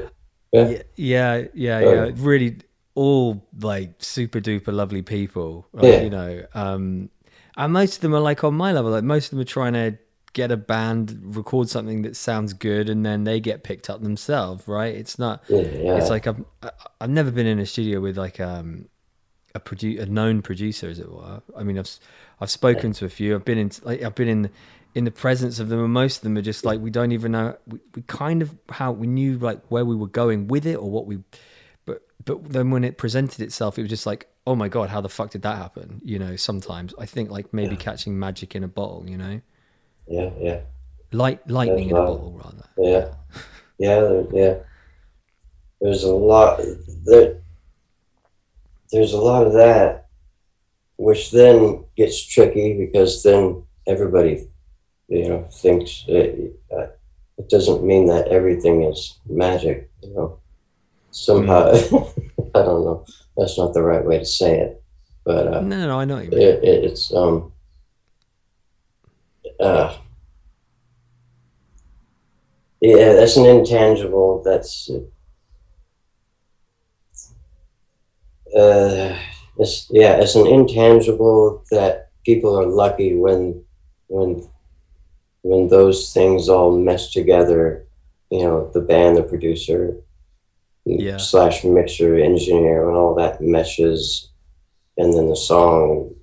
[0.52, 0.68] yeah.
[0.72, 2.04] Yeah, yeah, yeah, Oh.
[2.06, 2.10] yeah.
[2.16, 2.58] Really,
[2.94, 5.66] all like super duper lovely people.
[5.72, 5.84] Right?
[5.92, 6.02] Yeah.
[6.02, 7.10] You know, um,
[7.56, 8.90] and most of them are like on my level.
[8.92, 9.98] Like most of them are trying to
[10.32, 14.66] get a band, record something that sounds good, and then they get picked up themselves.
[14.66, 14.94] Right?
[14.94, 15.42] It's not.
[15.48, 15.96] Yeah, yeah.
[15.96, 16.44] It's like I've
[17.00, 18.88] I've never been in a studio with like um
[19.54, 21.42] a produ- a known producer, as it were.
[21.56, 21.90] I mean, I've
[22.40, 23.34] I've spoken to a few.
[23.34, 24.50] I've been in like I've been in
[24.94, 27.32] in the presence of them, and most of them are just like we don't even
[27.32, 27.56] know.
[27.66, 30.90] We, we kind of how we knew like where we were going with it or
[30.90, 31.18] what we,
[31.86, 35.00] but but then when it presented itself, it was just like oh my god, how
[35.00, 36.00] the fuck did that happen?
[36.04, 39.04] You know, sometimes I think like maybe catching magic in a bottle.
[39.08, 39.40] You know,
[40.10, 40.60] yeah, yeah,
[41.12, 42.66] light lightning in a bottle rather.
[42.76, 43.14] yeah,
[43.78, 44.54] yeah, yeah.
[45.80, 46.60] There's a lot
[47.06, 47.38] there.
[48.92, 50.08] There's a lot of that,
[50.96, 54.48] which then gets tricky because then everybody,
[55.08, 56.88] you know, thinks it, uh,
[57.38, 59.90] it doesn't mean that everything is magic.
[60.02, 60.38] You know,
[61.12, 61.70] somehow
[62.54, 63.04] I don't know.
[63.36, 64.82] That's not the right way to say it,
[65.24, 66.16] but uh, No, no, no I know.
[66.16, 66.40] What you mean.
[66.40, 67.49] it, it, it's um
[69.60, 69.96] uh
[72.80, 74.90] yeah that's an intangible that's
[78.56, 79.16] uh
[79.58, 83.62] it's yeah it's an intangible that people are lucky when
[84.08, 84.42] when
[85.42, 87.86] when those things all mesh together
[88.30, 89.94] you know the band the producer
[90.86, 91.18] Yeah.
[91.18, 94.30] slash mixer engineer when all that meshes
[94.96, 96.14] and then the song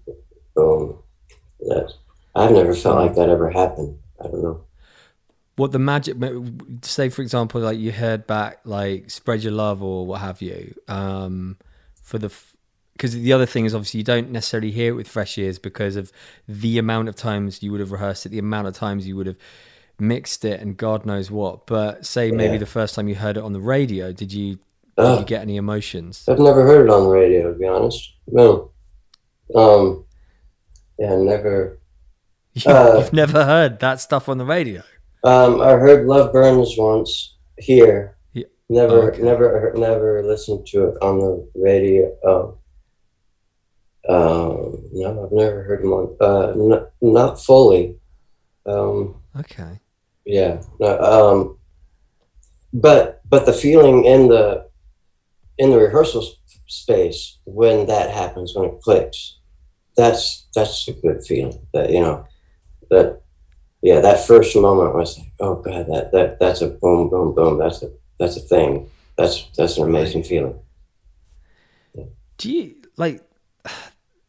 [0.55, 0.97] boom
[1.69, 1.93] that
[2.37, 3.97] i've never felt like that ever happened.
[4.19, 4.61] I don't know.
[5.55, 6.17] What the magic
[6.83, 10.75] say for example like you heard back like spread your love or what have you
[10.87, 11.57] um
[12.03, 12.31] for the
[12.93, 15.95] because the other thing is obviously you don't necessarily hear it with fresh ears because
[15.95, 16.11] of
[16.47, 19.27] the amount of times you would have rehearsed it the amount of times you would
[19.27, 19.37] have
[19.99, 21.65] mixed it and god knows what.
[21.65, 22.59] But say maybe Yeah.
[22.59, 25.41] the first time you heard it on the radio did you did Uh, you get
[25.41, 26.23] any emotions?
[26.27, 28.13] I've never heard it on the radio to be honest.
[28.27, 28.71] No.
[29.55, 30.05] Um
[30.99, 31.79] yeah never
[32.65, 34.81] you, uh, you've never heard that stuff on the radio
[35.23, 38.45] um i heard love burns once here Yeah.
[38.69, 39.21] never Okay.
[39.21, 42.57] never never listened to it on the radio um
[44.09, 46.15] um, no, I've never heard him on.
[46.21, 47.97] Uh, n- not fully.
[48.65, 49.81] Um, okay
[50.23, 50.61] Yeah.
[50.79, 51.57] No, um,
[52.73, 54.69] but but the feeling in the
[55.57, 56.25] in the rehearsal
[56.67, 59.39] space when that happens when it clicks
[59.97, 62.25] that's that's a good feeling that you know
[62.89, 63.21] that
[63.81, 67.57] yeah that first moment was like oh god that that that's a boom boom boom
[67.57, 70.59] that's a that's a thing that's that's an amazing feeling
[72.37, 73.21] Do you like?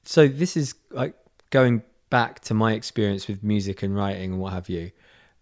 [0.04, 1.14] So this is like
[1.50, 4.90] going back to my experience with music and writing and what have you.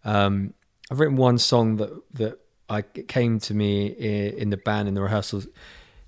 [0.05, 0.55] Um,
[0.91, 4.95] I've written one song that that I it came to me in, the band in
[4.95, 5.45] the rehearsal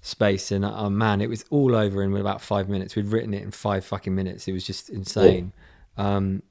[0.01, 2.97] space, and oh man, it was all over in about five minutes.
[2.97, 4.49] We'd written it in five fucking minutes.
[4.49, 5.53] It was just insane,
[5.97, 6.43] um,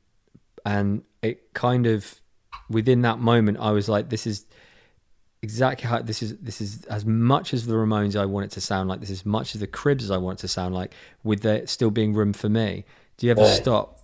[0.67, 2.19] and it kind of
[2.69, 4.45] within that moment, I was like, "This is."
[5.43, 8.59] exactly how this is this is as much as the Ramones I want it to
[8.59, 10.73] sound like this is as much as the Cribs as I want it to sound
[10.73, 12.85] like with there still being room for me
[13.17, 13.99] do you ever stop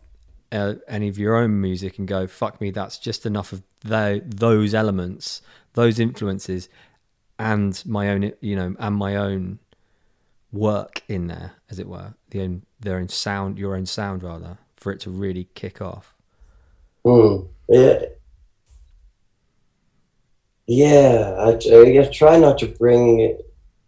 [0.52, 4.22] uh, any of your own music and go fuck me that's just enough of tho-
[4.24, 5.42] those elements
[5.74, 6.70] those influences
[7.40, 9.58] and my own you know and my own
[10.52, 14.60] work in there as it were the own their own sound your own sound rather
[14.78, 16.14] for it to really kick off
[17.06, 17.46] Hmm.
[17.70, 18.06] Yeah.
[20.68, 23.38] Yeah, I, I guess try not to bring.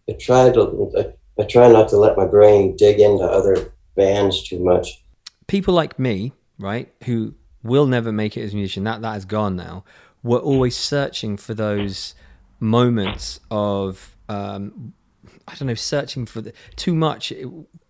[0.09, 0.91] I try to.
[0.97, 5.01] I, I try not to let my brain dig into other bands too much.
[5.47, 9.26] people like me, right, who will never make it as a musician, that that is
[9.26, 9.84] gone now.
[10.24, 12.13] We're always searching for those
[12.59, 14.93] moments of um,
[15.47, 17.32] I don't know, searching for the, too much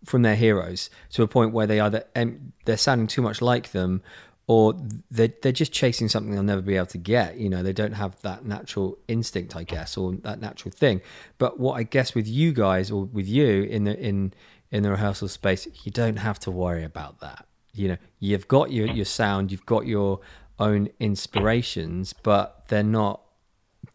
[0.06, 3.72] from their heroes to a point where they either em- they're sounding too much like
[3.72, 4.02] them,
[4.48, 4.74] or
[5.10, 7.38] they're they're just chasing something they'll never be able to get.
[7.38, 11.02] You know, they don't have that natural instinct, I guess, or that natural thing.
[11.38, 14.34] But what I guess with you guys or with you in the in
[14.72, 17.46] in the rehearsal space, you don't have to worry about that.
[17.74, 20.20] You know, you've got your your sound, you've got your
[20.60, 23.22] own inspirations, but they're not.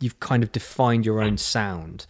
[0.01, 2.07] You've kind of defined your own sound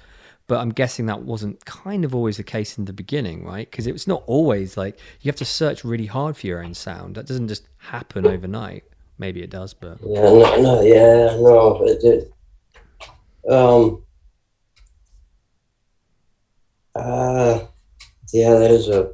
[0.51, 3.71] but I'm guessing that wasn't kind of always the case in the beginning, right?
[3.71, 6.75] Because it was not always like you have to search really hard for your own
[6.75, 7.15] sound.
[7.15, 8.83] That doesn't just happen overnight.
[9.17, 12.33] Maybe it does, but Yeah, no, no yeah, no, it did.
[13.49, 14.03] Um.
[16.97, 17.67] Uh,
[18.33, 19.13] yeah, that is a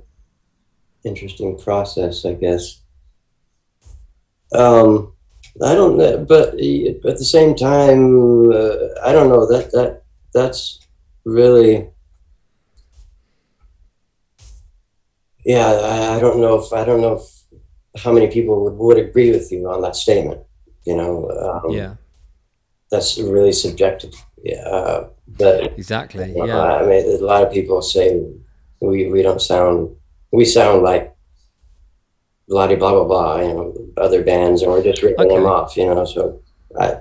[1.04, 2.80] interesting process, I guess.
[4.54, 5.12] Um,
[5.62, 10.85] I don't know, but at the same time, uh, I don't know that that that's
[11.26, 11.90] really?
[15.44, 18.98] Yeah I, I don't know if i don't know if how many people would, would
[18.98, 20.40] agree with you on that statement
[20.84, 21.94] you know um, yeah,
[22.90, 24.12] that's really subjective
[24.42, 25.08] yeah uh,
[25.38, 26.34] but exactly.
[26.40, 28.20] uh, Yeah, i mean a lot of people say
[28.80, 29.94] we we don't sound
[30.32, 31.14] we sound like
[32.48, 35.86] blah blah blah blah you know other bands and we're just ripping them off you
[35.86, 36.42] know so
[36.80, 36.96] i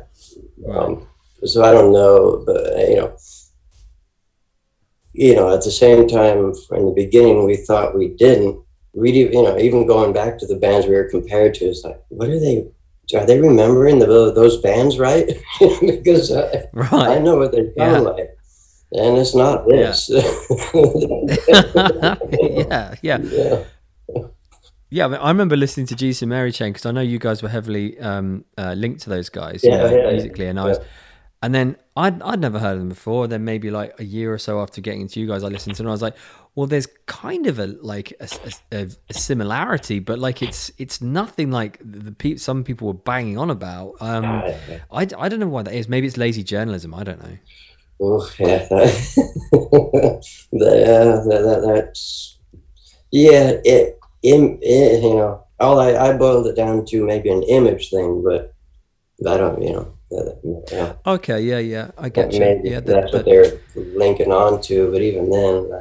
[0.70, 1.08] um,
[1.44, 3.16] so I don't know, but you know,
[5.18, 8.62] you know, at the same time, in the beginning, we thought we didn't.
[8.94, 11.84] We, do- you know, even going back to the bands we were compared to, it's
[11.84, 12.68] like, what are they?
[13.16, 15.28] Are they remembering the, those bands right?
[15.82, 17.94] because I, I know what they Yeah.
[17.94, 18.30] sound like,
[18.94, 20.10] and it's not this.
[22.42, 23.64] yeah, yeah, yeah.
[24.90, 25.06] yeah.
[25.06, 27.44] I, mean, I remember listening to Jesus and Mary Chain because I know you guys
[27.44, 30.12] were heavily um, uh, linked to those guys, you Yeah, know, yeah, yeah.
[30.12, 30.80] musically, and I was.
[31.46, 33.28] And then I'd, I'd never heard of them before.
[33.28, 35.84] Then maybe like a year or so after getting into you guys, I listened to
[35.84, 35.86] them.
[35.86, 36.16] And I was like,
[36.56, 38.28] well, there's kind of a like a,
[38.72, 43.38] a, a similarity, but like it's it's nothing like the pe- some people were banging
[43.38, 43.94] on about.
[44.00, 44.26] Um,
[44.92, 45.88] I, I don't know why that is.
[45.88, 46.96] Maybe it's lazy journalism.
[46.96, 47.38] I don't know.
[48.02, 49.22] Oh yeah, that,
[50.52, 52.40] that, that, that that's
[53.12, 53.52] yeah.
[53.64, 58.24] It, it you know, all I, I boiled it down to maybe an image thing,
[58.24, 58.56] but
[59.30, 59.95] I don't you know.
[60.24, 62.40] That- yeah, Okay, yeah, yeah, I get you.
[62.40, 65.72] maybe Yeah, that's that, what they're linking on to, but even then,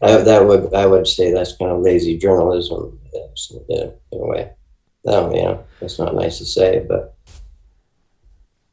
[0.00, 2.98] I, that would I would say that's kind of lazy journalism.
[3.68, 4.50] In a way.
[5.04, 7.16] You know, that's not nice to say, but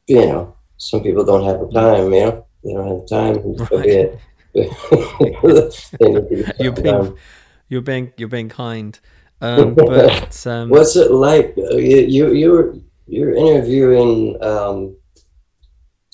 [0.06, 2.12] you know, some people don't have the time.
[2.12, 3.66] You know, they don't have the time.
[3.66, 4.18] So be it.
[4.52, 7.18] They need to be you're being
[7.68, 8.98] you're being you're being kind.
[9.40, 11.54] Um, but um, What's it like?
[11.58, 12.74] Uh, You you you're
[13.10, 14.96] you're interviewing um,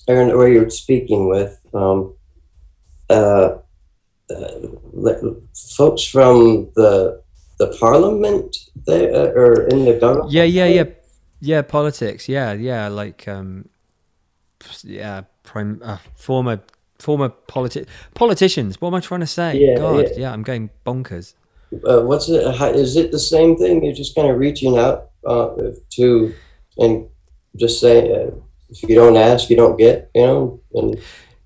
[0.07, 2.15] Aaron, or you're speaking with um,
[3.09, 3.57] uh,
[4.29, 5.33] uh,
[5.75, 7.21] folks from the
[7.59, 10.31] the parliament there uh, or in the government.
[10.31, 10.83] Yeah, yeah, yeah,
[11.39, 11.61] yeah.
[11.61, 12.29] Politics.
[12.29, 12.87] Yeah, yeah.
[12.87, 13.69] Like, um,
[14.83, 16.61] yeah, prime uh, former
[16.99, 18.81] former politi- politicians.
[18.81, 19.57] What am I trying to say?
[19.57, 20.17] Yeah, God, yeah.
[20.17, 20.33] yeah.
[20.33, 21.33] I'm going bonkers.
[21.85, 22.55] Uh, what's it?
[22.55, 23.83] How, is it the same thing?
[23.83, 25.49] You're just kind of reaching out uh,
[25.91, 26.33] to
[26.79, 27.07] and
[27.55, 28.31] just say uh,
[28.69, 30.09] if you don't ask, you don't get.
[30.13, 30.99] You know, and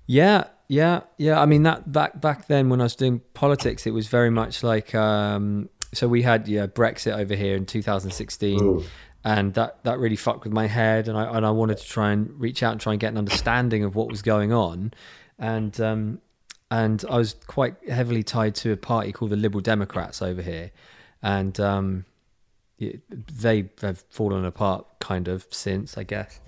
[0.06, 1.40] Yeah, Yeah, yeah.
[1.40, 4.62] I mean that back back then when I was doing politics, it was very much
[4.62, 8.84] like um, so we had yeah Brexit over here in 2016, Mm.
[9.24, 12.12] and that that really fucked with my head, and I and I wanted to try
[12.12, 14.92] and reach out and try and get an understanding of what was going on,
[15.38, 16.20] and um,
[16.70, 20.70] and I was quite heavily tied to a party called the Liberal Democrats over here,
[21.22, 22.04] and um,
[23.40, 26.40] they have fallen apart kind of since I guess.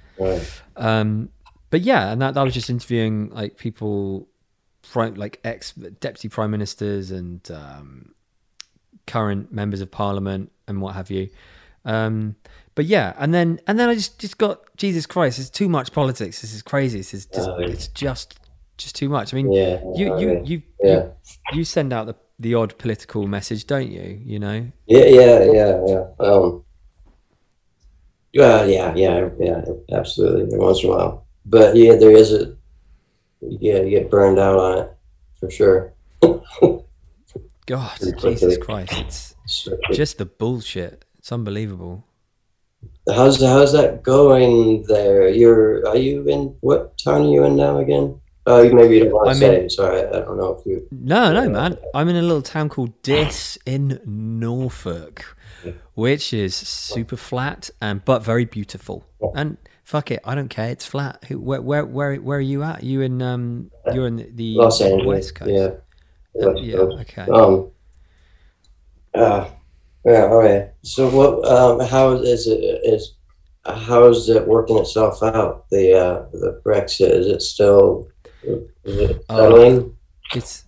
[0.76, 1.30] Um,
[1.70, 4.28] but yeah, and that, that was just interviewing like people,
[4.92, 8.14] prime, like ex deputy prime ministers and um,
[9.06, 11.30] current members of parliament and what have you.
[11.84, 12.36] Um,
[12.76, 15.92] but yeah, and then and then I just just got Jesus Christ, it's too much
[15.92, 16.40] politics.
[16.40, 16.98] This is crazy.
[16.98, 17.66] This is just yeah.
[17.66, 18.38] it's just
[18.78, 19.32] just too much.
[19.32, 19.80] I mean, Yeah.
[19.94, 20.94] you you you, Yeah.
[20.94, 21.12] you
[21.58, 24.20] you send out the the odd political message, don't you?
[24.22, 24.70] You know.
[24.86, 26.04] Yeah, yeah, yeah, yeah.
[26.20, 26.62] Um,
[28.34, 30.42] yeah, yeah, yeah, yeah, absolutely.
[30.52, 32.54] Every once in a while, but yeah, there is a
[33.40, 34.92] yeah, you get burned out on it
[35.40, 35.94] for sure.
[37.66, 38.58] God, Jesus.
[38.58, 41.06] Christ, it's just the bullshit.
[41.18, 42.04] It's unbelievable.
[43.08, 45.30] how's how's that going there?
[45.30, 48.20] You're are you in what town are you in now again?
[48.46, 49.62] Oh, you maybe don't want to I'm say.
[49.62, 50.86] in- Sorry, I don't know if you.
[50.90, 51.78] No, no, man.
[51.94, 55.36] I'm in a little town called Diss in Norfolk,
[55.94, 59.06] which is super flat and but very beautiful.
[59.34, 60.68] And fuck it, I don't care.
[60.68, 61.24] It's flat.
[61.28, 62.82] Who, where, where, where, where are you at?
[62.82, 65.06] You in um, you're in the, the Los Angeles.
[65.06, 65.50] west coast.
[65.50, 65.70] Yeah.
[66.34, 66.76] West yeah.
[66.76, 67.22] Okay.
[67.22, 67.70] Um.
[69.14, 69.48] Uh,
[70.04, 70.24] yeah.
[70.24, 70.70] All right.
[70.82, 71.48] So what?
[71.50, 71.80] Um.
[71.88, 72.58] How is it?
[72.84, 73.14] Is
[73.64, 75.64] how is it working itself out?
[75.70, 78.08] The uh the Brexit is it still
[79.28, 79.92] Oh.
[80.34, 80.64] it's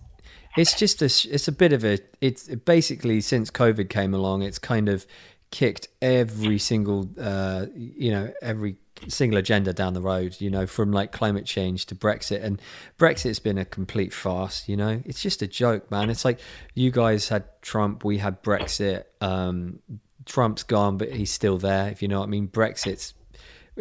[0.57, 4.59] it's just a it's a bit of a it's basically since covid came along it's
[4.59, 5.05] kind of
[5.51, 10.91] kicked every single uh you know every single agenda down the road you know from
[10.91, 12.43] like climate change to brexit.
[12.43, 12.61] And
[12.97, 15.01] brexit's been a complete farce you know?
[15.05, 16.09] It's just a joke man.
[16.09, 16.39] It's like
[16.73, 19.03] you guys had trump we had brexit.
[19.21, 19.79] Um
[20.25, 22.47] trump's gone but he's still there if you know what i mean.
[22.47, 23.13] Brexit's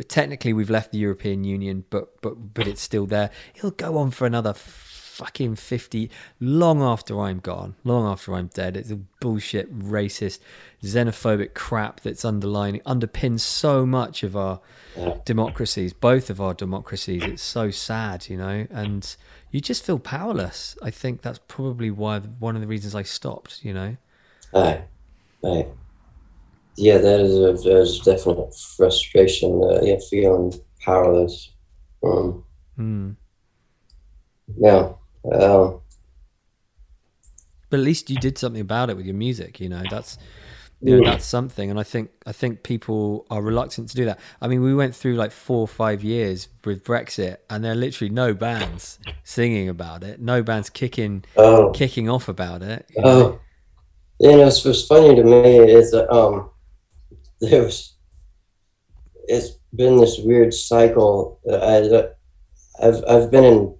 [0.08, 3.30] technically we've left the European Union, but but but it's still there.
[3.54, 8.76] It'll go on for another fucking fifty, long after I'm gone, long after I'm dead.
[8.76, 10.40] It's a bullshit, racist,
[10.82, 14.60] xenophobic crap that's underlining underpins so much of our
[15.24, 17.22] democracies, both of our democracies.
[17.22, 19.16] It's so sad, you know, and
[19.50, 20.76] you just feel powerless.
[20.82, 23.64] I think that's probably why one of the reasons I stopped.
[23.64, 23.96] You know.
[24.54, 24.82] Aye.
[25.44, 25.66] Aye.
[26.76, 29.62] Yeah, that is a there's definite frustration.
[29.64, 31.52] Uh, yeah, feeling powerless.
[32.04, 32.44] Um.
[34.58, 34.92] Yeah.
[35.32, 35.80] Um.
[37.70, 40.18] but at least you did something about it with your music you know that's
[40.80, 44.20] you know that's something and i think i think people are reluctant to do that
[44.40, 47.76] i mean we went through like four or five years with brexit and there are
[47.86, 51.70] literally no bands singing about it no bands kicking Oh.
[51.70, 53.08] kicking off about it you know?
[53.08, 53.40] Oh,
[54.20, 54.30] yeah.
[54.36, 56.50] No, what's, what's funny to me is that um,
[57.40, 57.94] there's
[59.28, 61.40] it's been this weird cycle.
[61.50, 62.08] I,
[62.82, 63.76] I've I've been in.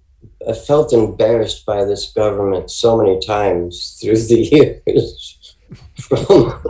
[0.49, 5.57] I felt embarrassed by this government so many times through the years,
[6.01, 6.61] from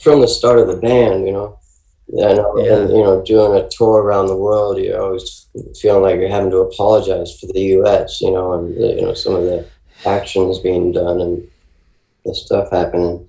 [0.00, 1.26] from the start of the band.
[1.26, 1.58] You know,
[2.08, 2.76] and, Yeah.
[2.76, 5.46] and you know, doing a tour around the world, you're always
[5.80, 8.20] feeling like you're having to apologize for the U.S.
[8.20, 9.66] You know, and the, you know some of the
[10.06, 11.46] actions being done and
[12.24, 13.28] the stuff happening.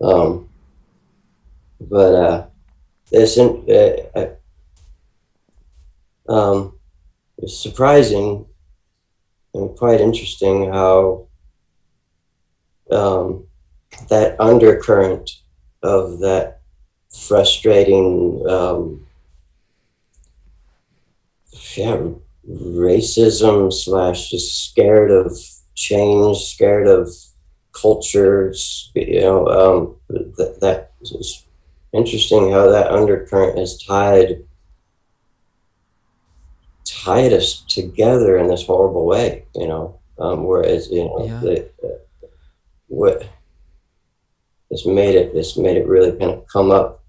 [0.00, 0.45] Um,
[1.80, 2.46] but uh,
[3.10, 3.64] it's in,
[4.14, 4.26] uh,
[6.32, 6.78] um,
[7.38, 8.46] it's surprising
[9.54, 11.26] and quite interesting how
[12.90, 13.46] um,
[14.08, 15.30] that undercurrent
[15.82, 16.60] of that
[17.10, 19.06] frustrating um,
[21.76, 21.96] yeah
[22.48, 25.32] racism slash just scared of
[25.74, 27.08] change scared of
[27.72, 30.92] cultures you know um, that, that
[31.96, 34.44] interesting how that undercurrent is tied
[36.84, 39.98] tied us together in this horrible way you know?
[40.18, 41.40] Um, whereas you know Yeah.
[41.40, 42.28] the, uh,
[42.88, 43.28] what
[44.70, 47.02] it's made it it's made it really kind of come up.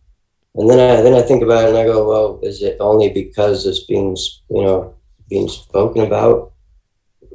[0.56, 3.10] And then I then I think about it and I go well is it only
[3.10, 4.16] because it's being
[4.50, 4.96] you know
[5.30, 6.52] being spoken about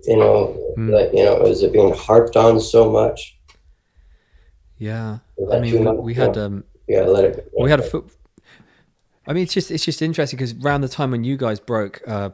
[0.04, 0.90] you know Hmm.
[0.90, 3.38] that you know is it being harped on so much?
[4.78, 5.18] Yeah.
[5.52, 8.04] I mean we, we had um yeah let it we had a foot
[9.26, 12.00] i mean it's just it's just interesting because around the time when you guys broke
[12.06, 12.30] uh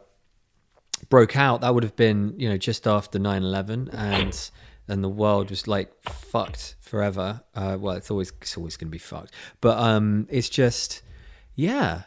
[1.09, 4.51] broke out that would have been you know just after 9-11 and
[4.88, 7.42] and the world was like fucked forever.
[7.55, 9.32] Uh well it's always it's always gonna be fucked.
[9.61, 11.03] But um it's just
[11.55, 12.03] yeah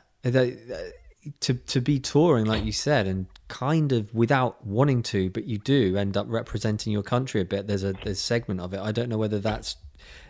[1.40, 5.60] to to be touring like you said and kind of without wanting to but you
[5.60, 7.68] do end up representing your country a bit.
[7.68, 8.80] There's a there's a segment of it.
[8.80, 9.76] I don't know whether that's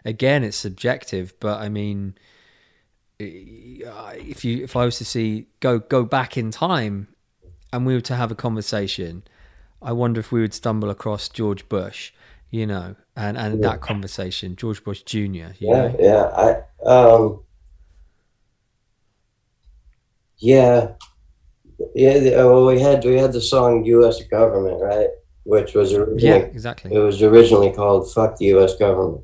[0.06, 2.16] again it's subjective but i mean
[3.20, 7.08] if you if i was to see go go back in time
[7.72, 9.24] and we were to have a conversation
[9.82, 12.12] i wonder if we would stumble across george bush
[12.49, 16.64] you know and and that conversation george bush jr Yeah, know yeah.
[16.84, 17.41] I um
[20.41, 20.93] yeah.
[21.95, 25.08] Yeah, uh, well we had we had the song US government, right?
[25.43, 29.24] Which was yeah exactly it was originally called Fuck the US government.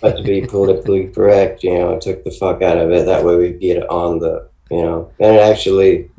[0.00, 3.06] But to be politically correct, you know, took the fuck out of it.
[3.06, 6.10] That way we get it on the you know and it actually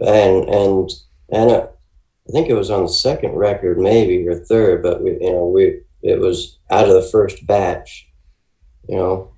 [0.00, 0.90] and and
[1.30, 1.66] and uh,
[2.28, 5.46] I think it was on the second record, maybe or third, but we, you know,
[5.46, 8.08] we it was out of the first batch,
[8.88, 9.34] you know,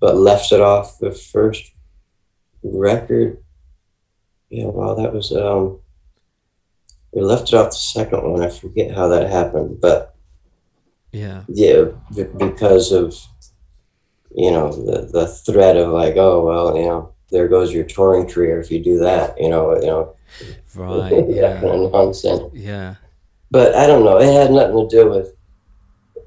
[0.00, 1.72] but left it off the first
[2.62, 3.42] record.
[4.48, 5.80] Yeah, well, that was um,
[7.12, 8.42] we left it off the second one.
[8.42, 10.13] I forget how that happened, but
[11.14, 11.84] yeah yeah,
[12.14, 13.14] b- because of
[14.34, 18.26] you know the the threat of like, oh well, you know, there goes your touring
[18.28, 20.16] career if you do that, you know, you know,
[20.74, 22.42] right yeah kind of nonsense.
[22.52, 22.96] yeah
[23.50, 24.18] but I don't know.
[24.18, 25.36] It had nothing to do with.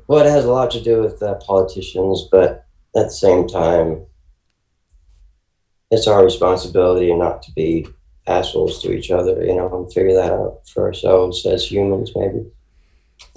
[0.07, 2.65] Well, it has a lot to do with uh, politicians, but
[2.95, 4.05] at the same time,
[5.91, 7.85] it's our responsibility not to be
[8.27, 9.43] assholes to each other.
[9.43, 12.11] You know, and figure that out for ourselves as humans.
[12.15, 12.45] Maybe.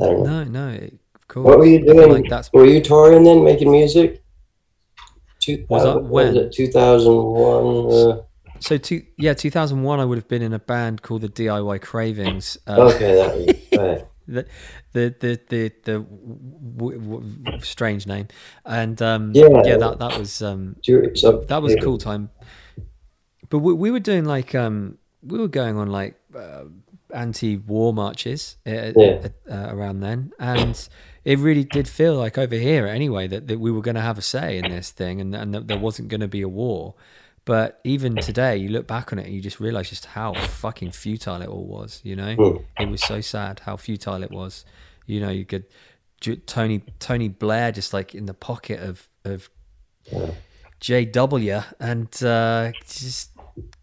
[0.00, 0.44] I don't know.
[0.44, 0.88] No, no,
[1.34, 2.10] What were you doing?
[2.12, 4.22] Like that's Were you touring then, making music?
[5.40, 6.36] Two, Was uh, when?
[6.36, 6.52] it?
[6.52, 7.86] Two thousand one.
[7.92, 8.22] Uh,
[8.58, 8.76] so.
[8.76, 10.00] Two, yeah, two thousand one.
[10.00, 12.58] I would have been in a band called the DIY Cravings.
[12.66, 13.56] Um, okay, that was.
[13.80, 14.04] Right.
[14.28, 14.46] the,
[14.92, 15.98] the the the the
[16.76, 18.28] w- w- strange name,
[18.66, 19.48] and um, Yeah.
[19.64, 20.76] yeah, that that was um,
[21.14, 22.30] so- that was a cool time.
[23.48, 26.64] But we, we were doing like um, we were going on like uh,
[27.12, 29.28] anti-war marches uh, Yeah.
[29.50, 30.88] uh, around then, and
[31.24, 34.18] it really did feel like over here anyway that, that we were going to have
[34.18, 36.94] a say in this thing, and and that there wasn't going to be a war.
[37.46, 40.90] But even today, you look back on it and you just realize just how fucking
[40.92, 42.00] futile it all was.
[42.04, 42.82] You know, Hmm.
[42.82, 44.64] it was so sad how futile it was.
[45.06, 45.64] You know, you could
[46.46, 49.48] Tony Tony Blair just like in the pocket of of
[50.80, 53.30] JW and uh, just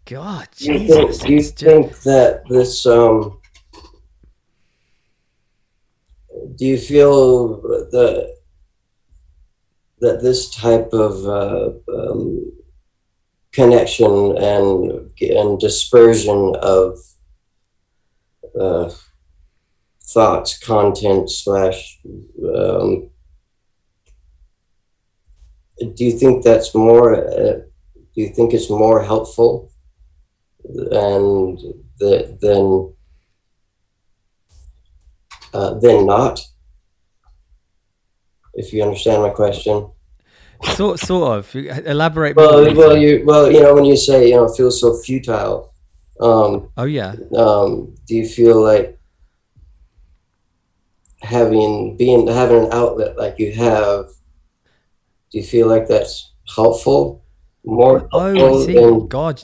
[0.04, 3.40] God, Do you think, do you think that this um
[6.56, 7.60] do you feel
[7.90, 8.36] that
[10.00, 12.52] that this type of uh, um,
[13.52, 16.98] connection and and dispersion of
[18.58, 18.90] uh,
[20.02, 22.00] thoughts, content slash
[22.54, 23.10] um,
[25.78, 27.60] do you think that's more uh,
[28.18, 29.70] do you think it's more helpful
[30.64, 31.56] and
[32.00, 32.92] the, then
[35.54, 36.40] uh, then not.
[38.54, 39.92] If you understand my question.
[40.64, 42.34] sort sort of elaborate.
[42.34, 45.72] more, Well, well, you well, you know, when you say you know, feels so futile.
[46.20, 48.98] Um, oh yeah, um, do you feel like
[51.20, 54.08] having being having an outlet like you have?
[55.30, 57.22] Do you feel like that's helpful?
[57.64, 58.74] More Oh, I see.
[58.74, 59.42] than God,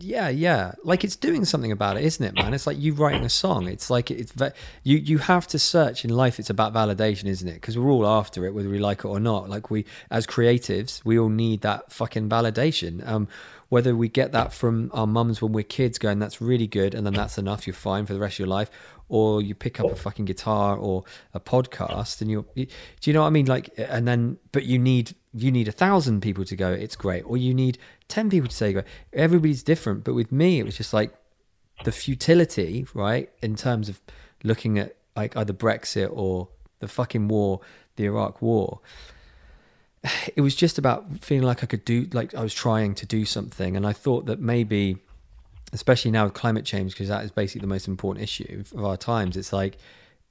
[0.00, 0.72] yeah, yeah.
[0.82, 2.52] Like it's doing something about it, isn't it, man?
[2.54, 3.68] It's like you writing a song.
[3.68, 4.50] It's like it's ve-
[4.82, 4.98] you.
[4.98, 6.40] You have to search in life.
[6.40, 7.54] It's about validation, isn't it?
[7.54, 9.48] Because we're all after it, whether we like it or not.
[9.48, 13.06] Like we, as creatives, we all need that fucking validation.
[13.06, 13.28] Um,
[13.68, 17.06] whether we get that from our mums when we're kids, going that's really good, and
[17.06, 17.66] then that's enough.
[17.66, 18.70] You're fine for the rest of your life.
[19.08, 22.44] Or you pick up a fucking guitar or a podcast, and you're.
[22.54, 23.46] You, do you know what I mean?
[23.46, 26.70] Like, and then, but you need you need a thousand people to go.
[26.70, 27.78] It's great, or you need
[28.08, 28.82] ten people to say go.
[29.12, 31.14] Everybody's different, but with me, it was just like
[31.84, 33.30] the futility, right?
[33.40, 34.00] In terms of
[34.44, 36.48] looking at like either Brexit or
[36.80, 37.60] the fucking war,
[37.96, 38.80] the Iraq war.
[40.34, 43.24] It was just about feeling like I could do, like I was trying to do
[43.24, 43.76] something.
[43.76, 44.96] And I thought that maybe,
[45.72, 48.96] especially now with climate change, because that is basically the most important issue of our
[48.96, 49.78] times, it's like,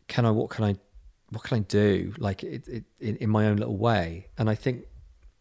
[0.09, 0.75] can I, what can I,
[1.29, 2.13] what can I do?
[2.17, 4.27] Like it, it, in my own little way.
[4.37, 4.83] And I think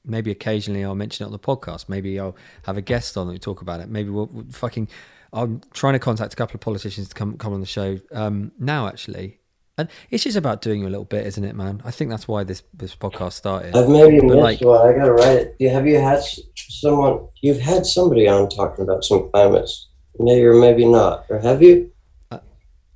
[0.05, 1.89] maybe occasionally I'll mention it on the podcast.
[1.89, 3.89] Maybe I'll have a guest on and we talk about it.
[3.89, 4.89] Maybe we'll, we'll fucking.
[5.33, 8.53] I'm trying to contact a couple of politicians to come come on the show um,
[8.59, 9.39] now, actually.
[9.79, 11.81] And it's just about doing a little bit, isn't it, man?
[11.85, 13.75] I think that's why this this podcast started.
[13.77, 14.89] I've maybe But, missed like- one.
[14.89, 15.71] I gotta write it.
[15.71, 16.21] Have you had
[16.57, 17.29] someone?
[17.41, 19.89] You've had somebody on talking about some climates,
[20.19, 21.91] maybe or maybe not, or have you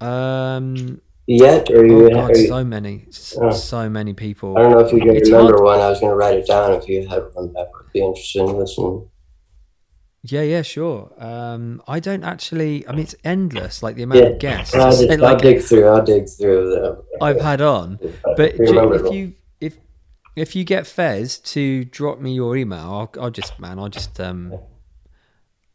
[0.01, 1.71] Um, yet?
[1.71, 2.11] Or you?
[2.13, 3.07] oh are you so many,
[3.41, 3.51] Oh.
[3.51, 4.57] so many people.
[4.59, 5.81] I don't know if you can It's remember hard- one.
[5.81, 7.53] I was gonna write it down if you had one.
[7.55, 9.09] That would be interesting to listen.
[10.27, 11.13] Yeah, yeah, sure.
[11.19, 12.89] Um, I don't actually.
[12.89, 15.61] I mean, it's endless, like the amount Yeah, of guests I'll, just, I'll like, dig
[15.61, 15.87] through.
[15.87, 17.05] I'll dig through the.
[17.21, 17.99] I've had on.
[18.37, 19.77] But if you if
[20.35, 24.19] if you get Fez to drop me your email, I'll, I'll just man, I'll just
[24.19, 24.55] um,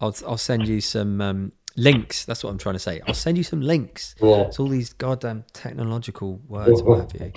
[0.01, 2.25] I'll I'll send you some um, links.
[2.25, 3.01] That's what I'm trying to say.
[3.07, 4.15] I'll send you some links.
[4.21, 4.41] Yeah.
[4.41, 7.31] It's all these goddamn technological words, what have you.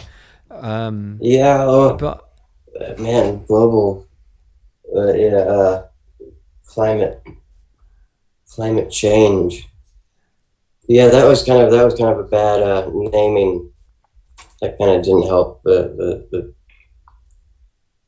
[0.50, 1.62] Um, Yeah.
[1.62, 2.28] Oh, but
[2.80, 4.06] uh, man, global.
[4.94, 5.36] Uh, yeah.
[5.36, 5.86] Uh,
[6.66, 7.22] climate.
[8.50, 9.68] Climate change.
[10.88, 13.70] Yeah, that was kind of that was kind of a bad uh, naming.
[14.60, 15.62] That kind of didn't help.
[15.64, 16.44] But, but, but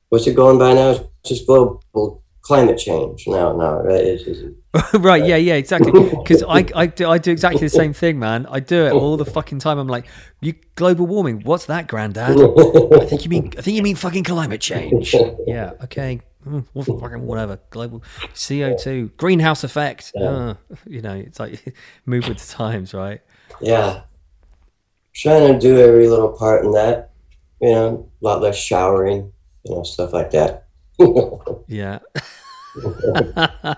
[0.08, 0.90] what's it going by now?
[0.90, 3.26] It's just global climate change.
[3.26, 4.95] No, no, right?
[4.95, 5.92] Right, yeah, yeah, exactly.
[5.92, 8.47] Because I, I, do, I do exactly the same thing, man.
[8.47, 9.78] I do it all the fucking time.
[9.78, 10.07] I'm like,
[10.40, 11.40] you global warming.
[11.40, 12.30] What's that, granddad?
[13.01, 15.14] I think you mean I think you mean fucking climate change.
[15.47, 16.20] Yeah, okay.
[16.47, 17.59] Mm, fucking whatever.
[17.70, 18.03] Global
[18.34, 20.12] CO two, greenhouse effect.
[20.14, 20.55] Uh,
[20.86, 21.74] you know, it's like
[22.07, 23.20] move with the times, right?
[23.61, 24.03] yeah.
[25.14, 27.12] Trying to do every little part in that.
[27.61, 29.32] You know, a lot less showering.
[29.64, 30.64] You know, stuff like that.
[31.66, 32.01] Yeah.
[32.76, 33.76] a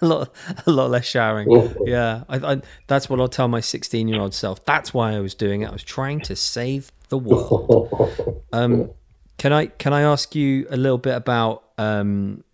[0.00, 0.34] lot,
[0.66, 1.74] a lot less showering.
[1.86, 4.64] Yeah, I, I, that's what I'll tell my 16 year old self.
[4.64, 5.68] That's why I was doing it.
[5.68, 8.42] I was trying to save the world.
[8.52, 8.92] Um,
[9.36, 12.44] can I can I ask you a little bit about um,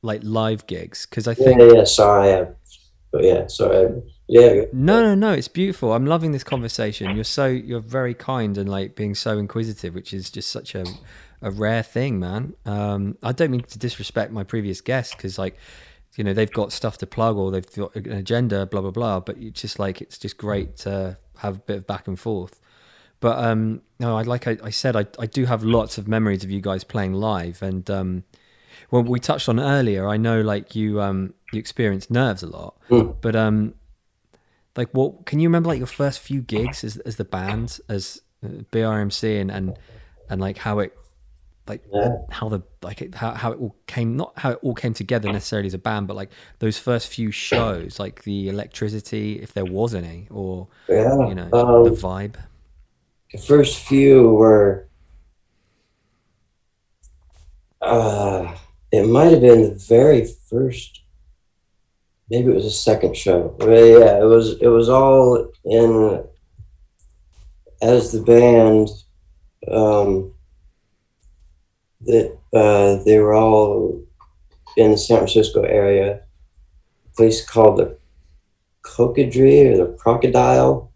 [0.00, 1.04] like live gigs?
[1.04, 2.32] Because I think yeah, sorry.
[2.32, 2.46] I,
[3.10, 4.02] but yeah, sorry.
[4.28, 5.32] Yeah, no, no, no.
[5.34, 5.92] It's beautiful.
[5.92, 7.14] I'm loving this conversation.
[7.14, 10.86] You're so you're very kind and like being so inquisitive, which is just such a
[11.42, 12.54] a rare thing, man.
[12.64, 15.56] Um, I don't mean to disrespect my previous guests because like
[16.16, 19.20] you know they've got stuff to plug or they've got an agenda, blah blah blah.
[19.20, 22.60] But it's just like it's just great to have a bit of back and forth.
[23.20, 26.42] But um, no, I like I, I said, I, I do have lots of memories
[26.44, 28.24] of you guys playing live, and um,
[28.90, 30.08] well, we touched on earlier.
[30.08, 33.16] I know like you um you experienced nerves a lot, Mm.
[33.20, 33.74] but um,
[34.76, 38.20] like what can you remember like your first few gigs as as the band as
[38.44, 39.76] uh, BRMC and and
[40.28, 40.96] and like how it
[41.72, 42.16] like Yeah.
[42.30, 45.66] how the like how how it all came not how it all came together necessarily
[45.72, 49.94] as a band, but like those first few shows, like the electricity, if there was
[49.94, 51.28] any, or yeah.
[51.28, 52.36] you know um, the vibe.
[53.32, 54.86] the first few were
[57.80, 58.54] uh
[58.92, 61.00] it might have been the very first
[62.30, 65.90] maybe it was the second show but yeah it was it was all in
[67.82, 68.88] as the band
[69.76, 70.32] um
[72.06, 74.02] that uh they were all
[74.76, 76.22] in the San Francisco area
[77.12, 77.98] a place called the
[78.82, 80.92] Cocodrie or the Crocodile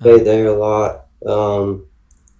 [0.00, 1.06] played there a lot.
[1.26, 1.86] Um,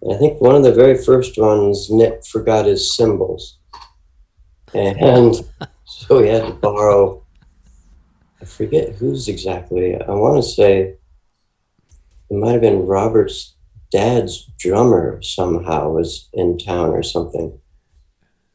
[0.03, 3.59] and I think one of the very first ones, Nick forgot his cymbals,
[4.75, 5.35] and
[5.85, 7.25] so he had to borrow.
[8.41, 10.01] I forget whose exactly.
[10.01, 10.95] I want to say
[12.31, 13.57] it might have been Robert's
[13.91, 17.59] dad's drummer somehow was in town or something.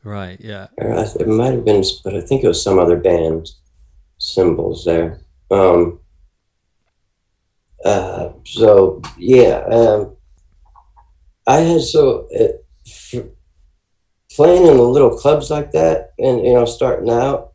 [0.03, 0.39] Right.
[0.39, 0.67] Yeah.
[0.77, 3.49] It might have been, but I think it was some other band
[4.17, 5.21] cymbals there.
[5.49, 5.99] Um,
[7.85, 10.15] uh, so yeah, um,
[11.45, 13.25] I had so it, f-
[14.31, 17.51] playing in the little clubs like that, and you know, starting out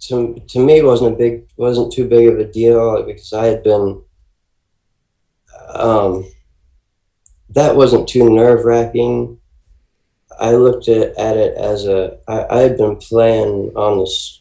[0.00, 3.62] to to me wasn't a big wasn't too big of a deal because I had
[3.62, 4.02] been.
[5.74, 6.24] Um,
[7.50, 9.38] that wasn't too nerve wracking.
[10.38, 14.40] I looked at, at it as a I, I had been playing on the s-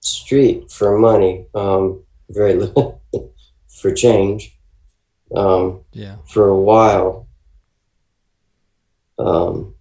[0.00, 3.00] street for money, um, very little
[3.68, 4.56] for change,
[5.34, 6.16] um, Yeah.
[6.28, 7.26] for a while.
[9.18, 9.74] Um,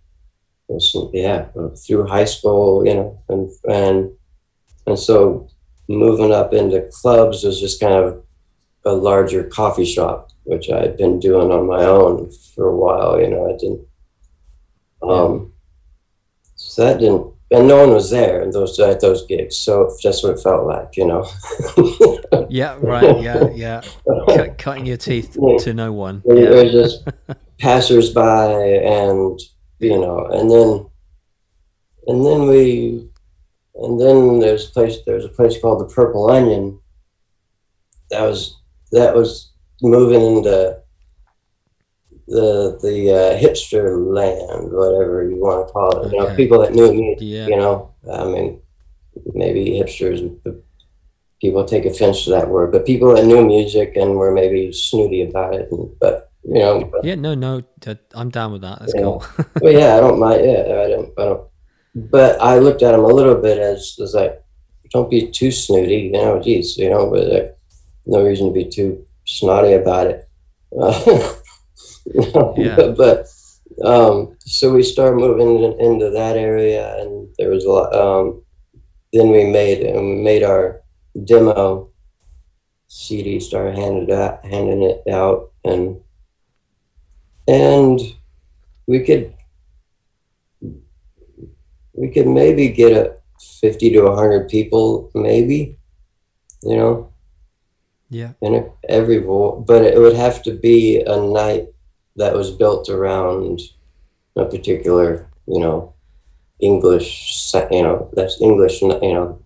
[0.68, 1.48] was- yeah,
[1.86, 4.12] through high school, you know, and and
[4.88, 5.48] and so
[5.88, 8.24] moving up into clubs was just kind of
[8.86, 13.20] a larger coffee shop, which I had been doing on my own for a while.
[13.20, 13.88] You know, I didn't.
[15.02, 15.54] Um,
[16.56, 19.58] so that didn't, and no one was there at those at those gigs.
[19.58, 21.28] So that's what it felt like, you know.
[22.50, 22.78] Yeah.
[22.80, 23.22] Right.
[23.22, 23.50] Yeah.
[23.54, 23.82] Yeah.
[24.28, 26.22] Cut, cutting your teeth to no one.
[26.26, 26.50] It Yeah.
[26.64, 27.08] was just
[27.60, 29.40] passersby, and
[29.80, 30.86] you know, and then,
[32.08, 33.10] and then we,
[33.76, 34.98] and then there's a place.
[35.06, 36.80] There's a place called the Purple Onion.
[38.12, 38.60] That was
[38.92, 39.53] that was
[39.84, 40.82] moving into
[42.28, 46.12] the the uh, hipster land, whatever you want to call it.
[46.12, 47.18] You know, people that knew me.
[47.20, 47.48] Yeah.
[47.48, 48.62] You know, I mean,
[49.34, 50.36] maybe hipsters.
[51.42, 55.24] People take offense to that word, but people that knew music and were maybe snooty
[55.24, 55.70] about it.
[55.72, 57.16] And, but you know, but, Yeah.
[57.16, 57.36] No.
[57.36, 57.62] No.
[58.14, 58.80] I'm down with that.
[58.80, 59.26] That's cool.
[59.62, 60.46] well, yeah, I don't mind.
[60.46, 61.20] Yeah, I don't.
[61.20, 61.48] I don't.
[61.96, 64.42] But I looked at them a little bit as as like
[64.92, 67.48] don't be too snooty, you know, geez, you know, but uh,
[68.06, 70.30] no reason to be too snotty about it.
[70.78, 71.34] Uh,
[72.58, 72.94] Yeah.
[72.98, 73.28] but
[73.84, 77.96] um, so we started moving in- into that area, and there was a lot.
[77.96, 78.44] Um,
[79.14, 80.82] then we made and we made our
[81.24, 81.90] demo
[82.88, 86.02] CD, started handing it out, handing it out, and
[87.48, 88.00] and
[88.88, 89.34] we could
[91.94, 93.16] we could maybe get a
[93.62, 95.78] fifty to hundred people, maybe,
[96.64, 97.13] you know,
[98.14, 98.32] Yeah.
[98.42, 101.66] in every vo- but it would have to be a night
[102.16, 103.60] that was built around
[104.36, 105.94] a particular, you know,
[106.60, 109.40] English, you know, that's English, you know,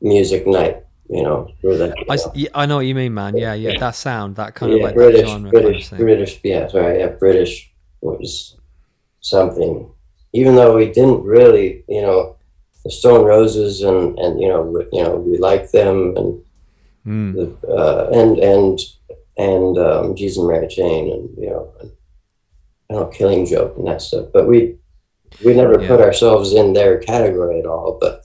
[0.00, 0.76] music night,
[1.08, 1.94] you know, for that.
[2.08, 3.36] I, s- yeah, I know what you mean, man.
[3.36, 3.78] Yeah, yeah.
[3.78, 5.88] That sound, that kind of like British, genre kind of British.
[5.90, 7.70] British, yeah, sorry, yeah, British
[8.00, 8.56] was
[9.20, 9.90] something.
[10.32, 12.36] Even though we didn't really, you know,
[12.84, 16.40] the Stone Roses and and you know, we- you know, we liked them and
[17.06, 17.34] Mm.
[17.34, 18.78] the, uh, and and
[19.38, 21.90] and um, Jesus and Mary Chain and you know, and,
[22.90, 24.26] I don't know, Killing Joke and that stuff.
[24.32, 24.76] But we
[25.44, 25.88] we never Yeah.
[25.88, 27.98] put ourselves in their category at all.
[28.00, 28.24] But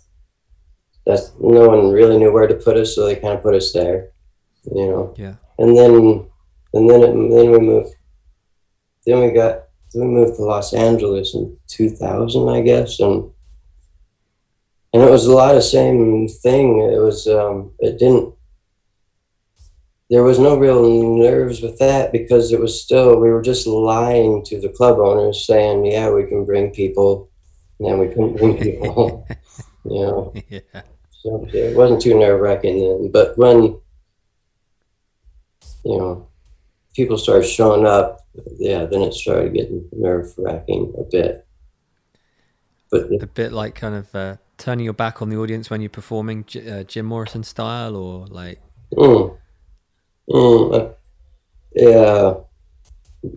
[1.05, 3.71] that's no one really knew where to put us, so they kind of put us
[3.71, 4.11] there,
[4.73, 5.13] you know.
[5.17, 5.35] Yeah.
[5.57, 6.25] And then
[6.73, 7.93] and then it, then we moved.
[9.05, 13.31] Then we got then we moved to Los Angeles in 2000, I guess, and
[14.93, 16.79] and it was a lot of same thing.
[16.79, 18.33] It was um, it didn't.
[20.09, 24.43] There was no real nerves with that because it was still we were just lying
[24.45, 27.29] to the club owners, saying, "Yeah, we can bring people,"
[27.79, 29.27] and then we couldn't bring people.
[29.83, 30.81] you know, yeah.
[31.11, 33.11] so it wasn't too nerve wracking then.
[33.11, 33.79] But when
[35.83, 36.27] you know
[36.93, 38.19] people started showing up,
[38.57, 41.47] yeah, then it started getting nerve wracking a bit.
[42.91, 45.89] But A bit like kind of uh, turning your back on the audience when you're
[45.89, 48.61] performing uh, Jim Morrison style, or like.
[48.93, 49.35] Mm.
[50.29, 50.73] Mm.
[50.73, 50.89] uh,
[51.73, 52.33] Yeah.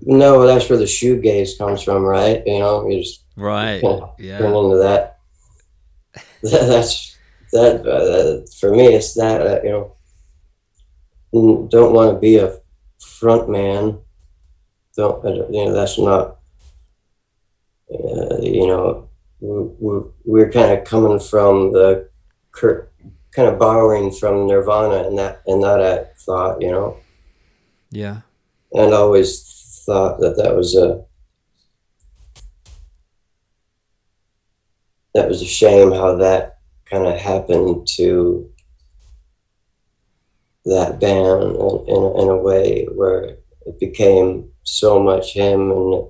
[0.04, 2.42] No, that's where the shoegaze comes from, right?
[2.46, 3.82] You know, you just Right.
[4.18, 4.38] Yeah.
[4.38, 5.18] turn into that.
[6.42, 7.16] that that's
[7.52, 8.86] that uh, for me.
[8.94, 9.70] It's that uh, you
[11.32, 12.58] know, don't want to be a
[12.98, 13.98] front man.
[14.96, 15.72] Don't you know?
[15.72, 16.36] That's not.
[17.90, 19.08] Uh, you know,
[19.40, 22.08] we, we, we're kind of coming from the,
[22.52, 22.87] cur-
[23.34, 26.96] kind of borrowing from Nirvana and that and that I thought, you know
[27.90, 28.20] Yeah.
[28.72, 31.04] and I always thought that that was a
[35.14, 38.50] that was a shame how that kind of happened to
[40.64, 41.50] that band in,
[41.88, 46.04] in, in a way where it became so much him and it,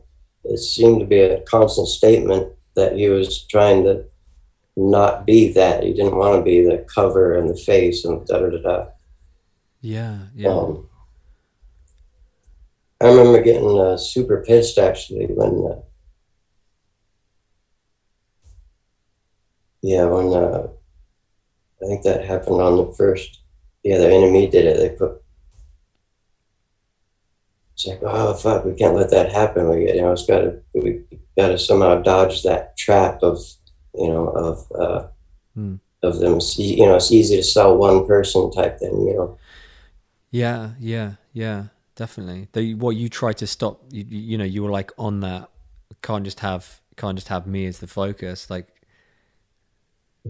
[0.44, 4.04] it seemed to be a constant statement that he was trying to
[4.78, 8.38] not be that he didn't want to be the cover and the face and da
[8.38, 8.86] da da da
[9.80, 10.18] Yeah.
[10.36, 10.50] Yeah.
[10.50, 10.88] um,
[13.00, 15.80] I remember getting uh, super pissed actually when, uh,
[19.82, 20.68] yeah, when uh,
[21.82, 23.40] I think that happened on the first,
[23.82, 24.76] yeah, the NME did it.
[24.76, 25.22] They put,
[27.74, 29.68] it's like, oh fuck, we can't let that happen.
[29.68, 31.02] We, you know, it's got to, we
[31.36, 33.38] got to somehow dodge that trap of,
[33.98, 35.06] you know, of, uh,
[35.54, 35.76] Hmm.
[36.02, 36.38] of them.
[36.56, 39.06] You know, it's easy to sell one person type thing.
[39.08, 39.38] You know.
[40.30, 41.64] Yeah, yeah, yeah,
[41.96, 42.48] definitely.
[42.52, 45.50] The, what you try to stop, you, you you know, you were like on that.
[46.02, 48.50] Can't just have, can't just have me as the focus.
[48.50, 48.68] Like,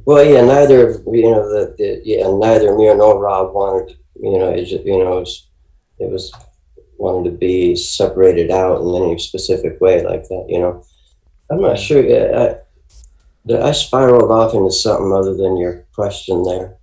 [0.05, 4.39] Well, yeah, neither of you know the, the yeah neither me nor Rob wanted you
[4.39, 5.49] know it just, you know it was,
[5.99, 6.33] it was
[6.99, 10.85] wanted to be separated out in any specific way like that you know
[11.51, 12.55] I'm not sure yeah,
[13.51, 16.79] I, spiraled off into something other than your question there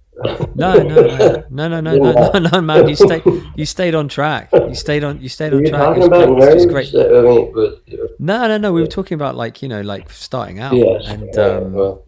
[0.56, 2.88] no, no, no, no, no, no, no, no, no, man.
[2.88, 3.24] You stayed,
[3.56, 4.50] you stayed on track.
[4.54, 5.82] You stayed on, you stayed on you track.
[5.82, 6.88] talking It was about great.
[6.88, 6.96] It great.
[6.96, 7.84] I mean, but,
[8.20, 8.72] No, no, no.
[8.72, 12.06] We were talking about like you know, like starting out yes, and yeah, um, well,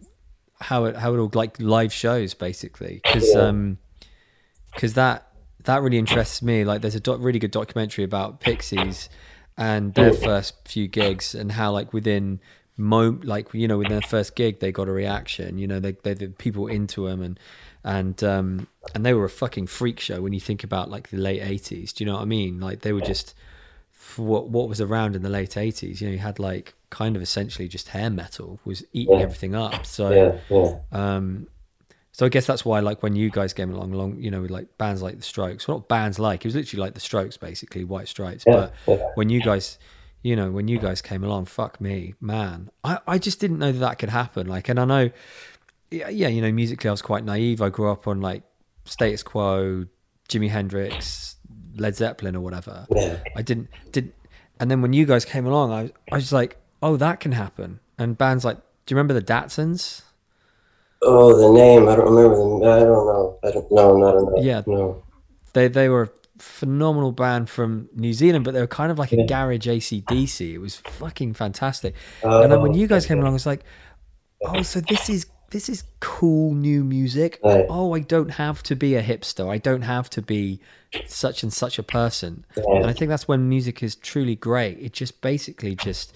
[0.60, 3.42] how it how it all like live shows basically because Yeah.
[3.42, 3.78] um
[4.72, 5.28] because that
[5.64, 9.08] that really interests me like there's a doc- really good documentary about pixies
[9.56, 12.40] and their first few gigs and how like within
[12.80, 15.92] mo like you know within their first gig they got a reaction you know they
[16.04, 17.38] they the people into them and
[17.84, 21.16] and um and they were a fucking freak show when you think about like the
[21.16, 22.60] late 80s do you know what i mean?
[22.60, 23.34] Like they were just
[23.90, 27.16] for what what was around in the late 80s you know you had like kind
[27.16, 29.24] of essentially just hair metal was eating Yeah.
[29.24, 29.84] everything up.
[29.84, 30.74] So yeah yeah.
[30.92, 31.48] um,
[32.12, 34.50] so I guess that's why, like, when you guys came along, along, you know, with
[34.50, 37.36] like bands like the Strokes, well, not bands like, it was literally like the Strokes,
[37.36, 38.42] basically, White Stripes.
[38.44, 38.74] But
[39.14, 39.78] when you guys,
[40.22, 43.72] you know, when you guys came along, fuck me, man, I, I just didn't know
[43.72, 44.46] that that could happen.
[44.46, 45.10] Like, and I know,
[45.90, 47.62] yeah, yeah, you know, musically I was quite naive.
[47.62, 48.42] I grew up on like
[48.84, 49.86] Status Quo,
[50.28, 51.36] Jimi Hendrix,
[51.76, 52.86] Led Zeppelin, or whatever.
[52.90, 53.18] Yeah.
[53.36, 54.14] I didn't didn't.
[54.60, 57.80] and then when you guys came along, I I was like, oh, that can happen.
[57.98, 60.02] And bands like, do you remember the Datsuns?
[61.02, 61.88] Oh, the name.
[61.88, 62.56] I don't remember them.
[62.62, 63.38] I don't know.
[63.44, 63.96] I don't know.
[63.96, 64.44] Not enough.
[64.44, 64.62] Yeah.
[64.66, 65.02] No.
[65.52, 69.16] They they were phenomenal band from New Zealand, but they were kind of like a
[69.16, 69.26] Yeah.
[69.26, 70.54] garage ACDC.
[70.54, 71.94] It was fucking fantastic.
[72.22, 73.64] Oh, and then when you guys came along, it's like,
[74.44, 77.38] oh, so this is this is cool new music.
[77.42, 77.64] Right.
[77.70, 79.48] Oh, I don't have to be a hipster.
[79.50, 80.60] I don't have to be
[81.06, 82.44] such and such a person.
[82.54, 82.64] Yeah.
[82.76, 84.78] And I think that's when music is truly great.
[84.78, 86.12] It just basically just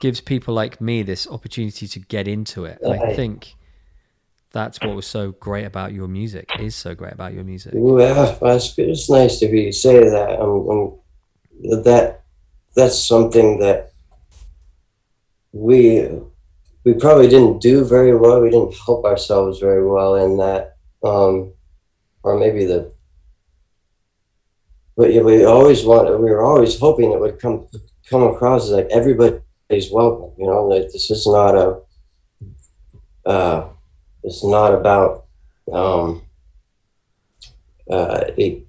[0.00, 2.78] gives people like me this opportunity to get into it.
[2.82, 3.54] And I think
[4.54, 6.48] that's what was so great about your music.
[6.60, 7.72] Is so great about your music.
[7.74, 10.40] Well, it's, it's nice to be say that.
[10.40, 10.98] Um, um,
[11.82, 12.22] that
[12.76, 13.92] that's something that
[15.52, 16.08] we
[16.84, 18.40] we probably didn't do very well.
[18.40, 21.52] We didn't help ourselves very well in that, um,
[22.22, 22.94] or maybe the.
[24.96, 26.08] But yeah, we always want.
[26.20, 27.66] We were always hoping it would come
[28.08, 30.30] come across as like everybody's welcome.
[30.38, 31.80] You know, like this is not a.
[33.26, 33.73] Uh,
[34.24, 35.26] it's not about.
[35.72, 36.22] Um,
[37.90, 38.66] uh, it,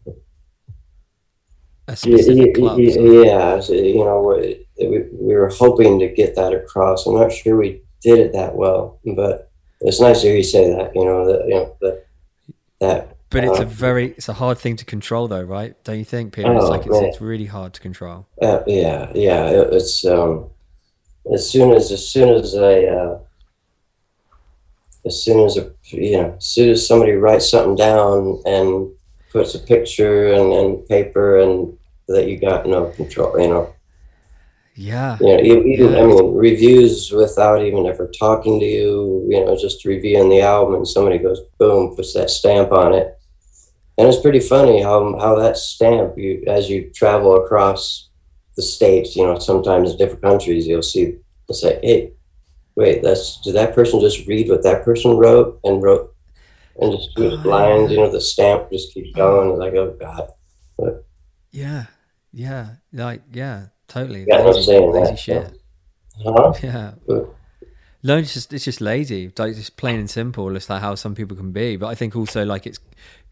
[1.87, 2.79] A yeah, specific club.
[2.79, 7.05] yeah, sort yeah, so, you know, we, we, we were hoping to get that across.
[7.05, 9.51] I'm not sure we did it that well, but
[9.81, 10.95] it's nice to hear you say that.
[10.95, 12.05] You know that you know that
[12.79, 13.17] that.
[13.29, 15.81] But it's a uh, very it's a hard thing to control though, right?
[15.83, 16.53] Don't you think, Peter?
[16.53, 18.27] It's Oh, like it's, it's really hard to control.
[18.41, 19.49] Uh, yeah, yeah.
[19.49, 20.49] It, it's um,
[21.33, 23.19] as soon as as soon as I uh,
[25.05, 28.91] as soon as a you know as soon as somebody writes something down and
[29.31, 31.77] puts a picture and, and paper and
[32.07, 33.39] that you got no control.
[33.39, 33.73] You know.
[34.75, 35.17] Yeah.
[35.21, 36.01] you know, even, Yeah.
[36.01, 40.75] I mean, reviews without even ever talking to you, you know, just reviewing the album
[40.75, 43.17] and somebody goes, boom, puts that stamp on it.
[43.97, 48.09] And it's pretty funny how, how that stamp, you as you travel across
[48.57, 51.15] the states, you know, sometimes different countries, you'll see,
[51.47, 52.11] they'll say, hey,
[52.75, 56.13] wait, that's, did that person just read what that person wrote and wrote
[56.79, 59.51] and just Oh, lines, you know, the stamp just keeps going.
[59.51, 61.03] It's like, oh, God.
[61.51, 61.85] Yeah.
[62.35, 62.67] Yeah.
[62.91, 64.25] Like yeah, totally.
[64.27, 65.59] Yeah, lazy, saying lazy that, shit.
[66.23, 66.53] Huh?
[66.61, 66.91] Yeah.
[68.03, 69.31] No, it's just it's just lazy.
[69.37, 70.53] Like just plain and simple.
[70.55, 71.77] It's like how some people can be.
[71.77, 72.79] But I think also like it's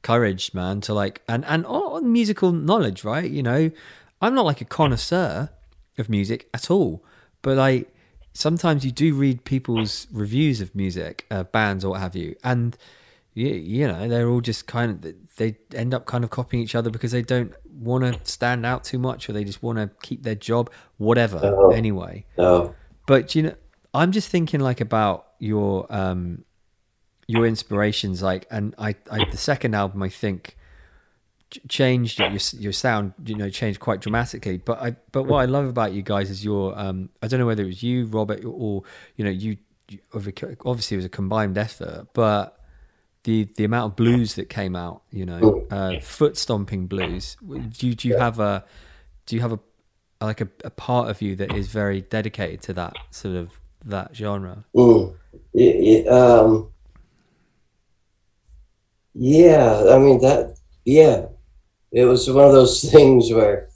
[0.02, 3.30] courage, man, to like and and on musical knowledge, right?
[3.30, 3.72] You know,
[4.22, 5.50] I'm not like a connoisseur
[5.98, 7.04] of music at all,
[7.42, 7.93] but like
[8.34, 12.76] sometimes you do read people's reviews of music, uh, bands or what have you, and
[13.34, 16.76] you, you know they're all just kind of they end up kind of copying each
[16.76, 19.90] other because they don't want to stand out too much or they just want to
[20.02, 21.40] keep their job, whatever.
[21.44, 21.72] Oh.
[21.72, 22.76] Anyway, No.
[23.08, 23.56] but you know,
[23.94, 26.44] I'm just thinking like about your um
[27.28, 30.58] your inspirations, like, and I, I the second album I think
[31.68, 34.58] changed your your sound, you know, changed quite dramatically.
[34.58, 37.46] But I but what I love about you guys is your um I don't know
[37.46, 38.84] whether it was you, Robert, or
[39.16, 39.58] you know you,
[39.90, 42.60] you obviously it was a combined effort, but
[43.24, 47.38] the the amount of blues that came out, you know, uh, foot stomping blues.
[47.42, 48.66] Do you, do you have a
[49.26, 49.60] do you have a
[50.22, 53.52] like a, a part of you that is very dedicated to that sort of
[53.86, 54.66] that genre?
[54.76, 55.16] Mm.
[55.54, 56.70] Y- y- um,
[59.14, 60.58] yeah, I mean that.
[60.86, 61.28] Yeah,
[61.94, 63.70] it was one of those things where,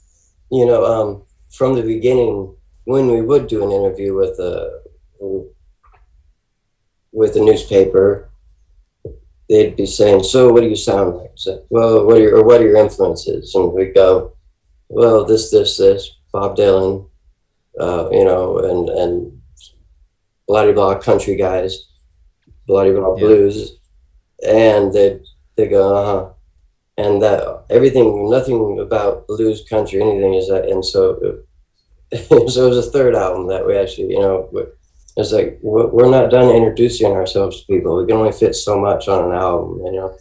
[0.50, 2.54] you know, um, from the beginning,
[2.84, 4.80] when we would do an interview with a
[7.12, 8.30] with a newspaper,
[9.48, 12.44] they'd be saying, "So, what do you sound like?" So, well, what are your or
[12.44, 13.54] what are your influences?
[13.54, 14.32] And we go,
[14.88, 17.08] "Well, this, this, this, Bob Dylan,
[17.80, 19.42] uh, you know, and and
[20.46, 21.86] blah blah country guys,
[22.66, 23.20] blah blah Yeah.
[23.26, 23.78] blues,"
[24.46, 25.20] and they
[25.56, 26.32] they go, "Uh huh,"
[26.98, 31.40] and that everything, nothing about blues, country, anything is that, and so.
[32.14, 34.48] so it was a third album that we actually, you know,
[35.18, 37.98] it's like we're not done introducing ourselves to people.
[37.98, 40.18] We can only fit so much on an album, you know.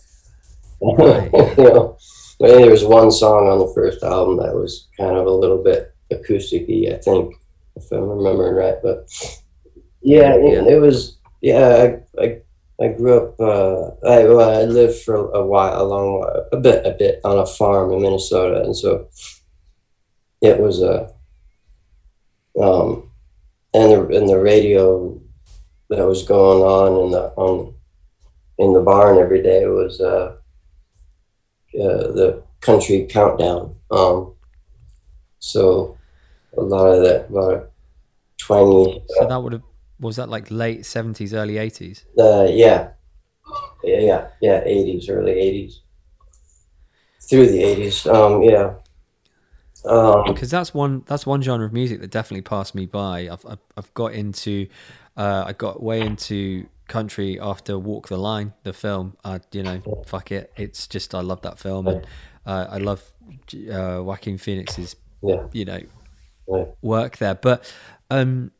[0.81, 1.31] Right.
[1.57, 1.97] you know,
[2.43, 5.63] I there was one song on the first album that was kind of a little
[5.63, 7.35] bit acoustic-y, I think,
[7.75, 8.75] if I'm remembering right.
[8.81, 9.07] But
[10.01, 10.75] yeah, it, Yeah.
[10.75, 11.17] it was.
[11.41, 12.41] Yeah, I, I
[12.79, 13.39] I grew up.
[13.39, 17.21] Uh, I well, I lived for a while, a long while, a bit, a bit
[17.23, 19.09] on a farm in Minnesota, and so
[20.41, 21.11] it was a.
[22.61, 23.11] Um,
[23.73, 25.19] and the and the radio
[25.89, 27.73] that was going on in the on
[28.57, 30.35] in the barn every day was uh,
[31.79, 33.75] uh, the country countdown.
[33.91, 34.33] Um,
[35.39, 35.97] so
[36.57, 37.69] a lot of that, a lot of
[38.37, 39.03] twangy.
[39.09, 39.66] So that would have
[39.99, 42.05] was that like late seventies, early eighties?
[42.17, 42.91] Uh, yeah,
[43.83, 45.81] yeah, yeah, yeah, eighties, early eighties,
[47.21, 48.05] through the eighties.
[48.05, 48.75] Um, yeah.
[49.85, 53.29] Um, because that's one that's one genre of music that definitely passed me by.
[53.31, 54.67] I've I've, I've got into
[55.15, 59.15] uh, I got way into country after Walk the Line, the film.
[59.23, 62.07] I you know fuck it, it's just I love that film and
[62.45, 63.03] uh, I love
[63.71, 65.79] uh, Joaquin Phoenix's yeah, you know
[66.47, 66.65] yeah.
[66.81, 67.71] work there, but
[68.09, 68.51] um.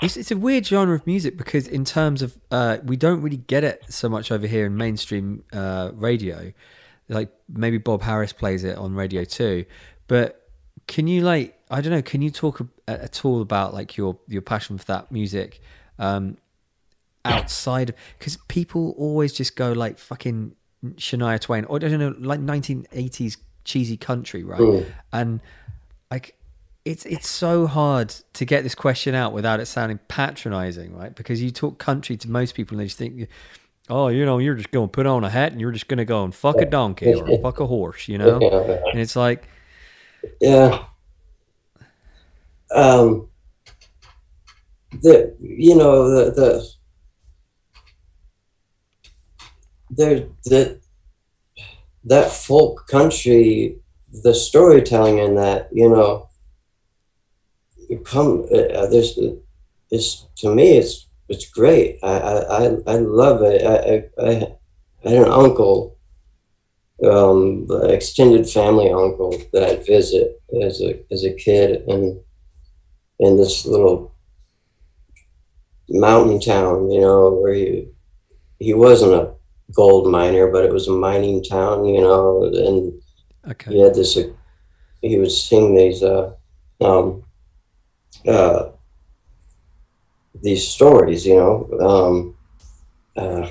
[0.00, 3.36] It's, it's a weird genre of music because in terms of uh, we don't really
[3.36, 6.52] get it so much over here in mainstream uh, radio.
[7.08, 9.64] Like maybe Bob Harris plays it on radio too.
[10.08, 10.48] But
[10.86, 14.18] can you like I don't know can you talk a, at all about like your
[14.26, 15.60] your passion for that music
[15.98, 16.36] um
[17.24, 20.54] outside of because people always just go like fucking
[20.94, 21.64] Shania Twain.
[21.66, 24.60] Or I don't know like 1980s cheesy country right?
[24.60, 24.86] Mm.
[25.12, 25.40] and
[26.10, 26.36] like
[26.84, 31.14] it's it's so hard to get this question out without it sounding patronizing right?
[31.14, 33.28] Because you talk country to most people and they just think
[33.88, 35.98] oh you know you're just going to put on a hat and you're just going
[35.98, 38.38] to go and fuck a donkey or fuck a horse you know?
[38.92, 39.48] And it's like
[40.40, 40.84] yeah.
[42.74, 43.28] Um,
[45.02, 46.68] the you know the the
[49.90, 50.80] there that
[52.04, 53.78] that folk country,
[54.10, 56.28] the storytelling in that you know,
[57.98, 59.18] come uh, there's
[59.90, 61.98] it's to me it's it's great.
[62.02, 63.62] I I I, I love it.
[63.64, 64.56] I, I
[65.04, 65.98] I had an uncle
[67.04, 72.22] um, extended family uncle that I'd visit as a as a kid in
[73.18, 74.14] in this little
[75.88, 77.88] mountain town, you know, where he
[78.58, 79.34] he wasn't a
[79.74, 82.92] gold miner, but it was a mining town, you know, and
[83.50, 84.30] okay he had this uh,
[85.00, 86.32] he would sing these uh
[86.80, 87.24] um
[88.26, 88.70] uh
[90.42, 92.36] these stories, you know, um
[93.16, 93.50] uh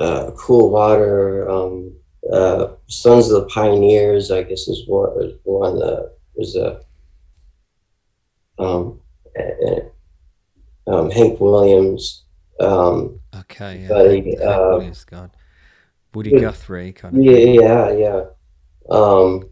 [0.00, 1.94] uh, Cool Water, um,
[2.32, 6.80] uh, Sons of the Pioneers, I guess is one, is one that was a
[8.58, 9.00] um,
[9.38, 9.80] uh,
[10.90, 12.24] um, Hank Williams.
[12.58, 15.30] Um, okay yeah but, Hank- uh, Williams, God
[16.12, 18.24] Woody Guthrie kind of yeah, yeah, yeah.
[18.90, 19.48] Um,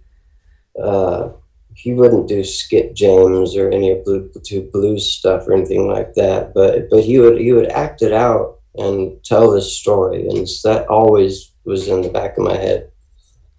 [0.83, 1.31] uh,
[1.79, 6.13] he wouldn't do Skip James or any of Blue to blues stuff or anything like
[6.15, 10.49] that, but but he would he would act it out and tell this story, and
[10.65, 12.91] that always was in the back of my head,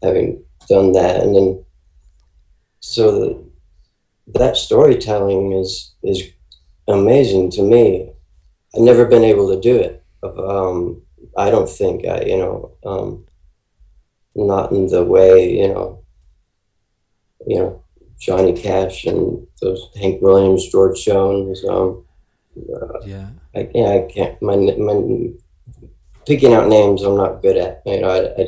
[0.04, 1.66] having done that, and then
[2.82, 3.52] so the,
[4.40, 6.22] that storytelling is is
[6.90, 8.12] amazing to me.
[8.76, 10.04] I've never been able to do it.
[10.24, 11.04] Um,
[11.38, 13.26] I don't think I, you know, um,
[14.36, 16.04] not in the way, you know,
[17.48, 17.84] you know,
[18.20, 21.64] Johnny Cash and those Hank Williams, George Jones.
[21.66, 22.06] Um,
[23.06, 24.42] yeah I, yeah, I can't.
[24.42, 25.30] My, my
[26.26, 27.82] picking out names, I'm not good at.
[27.86, 28.48] You know, I, I,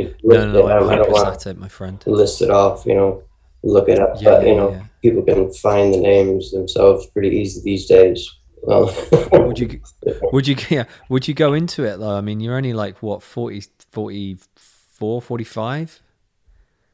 [0.00, 2.86] I no no, no I, I'm I don't want it my friend list it off.
[2.86, 3.22] You know,
[3.62, 4.16] look it up.
[4.20, 4.84] yeah, but yeah, you know, yeah.
[5.02, 8.34] people can find the names themselves pretty easy these days.
[8.62, 8.94] Well,
[9.32, 9.80] would you
[10.32, 13.22] would you yeah would you go into it though i mean you're only like what
[13.22, 13.62] 40
[13.92, 16.02] 44 45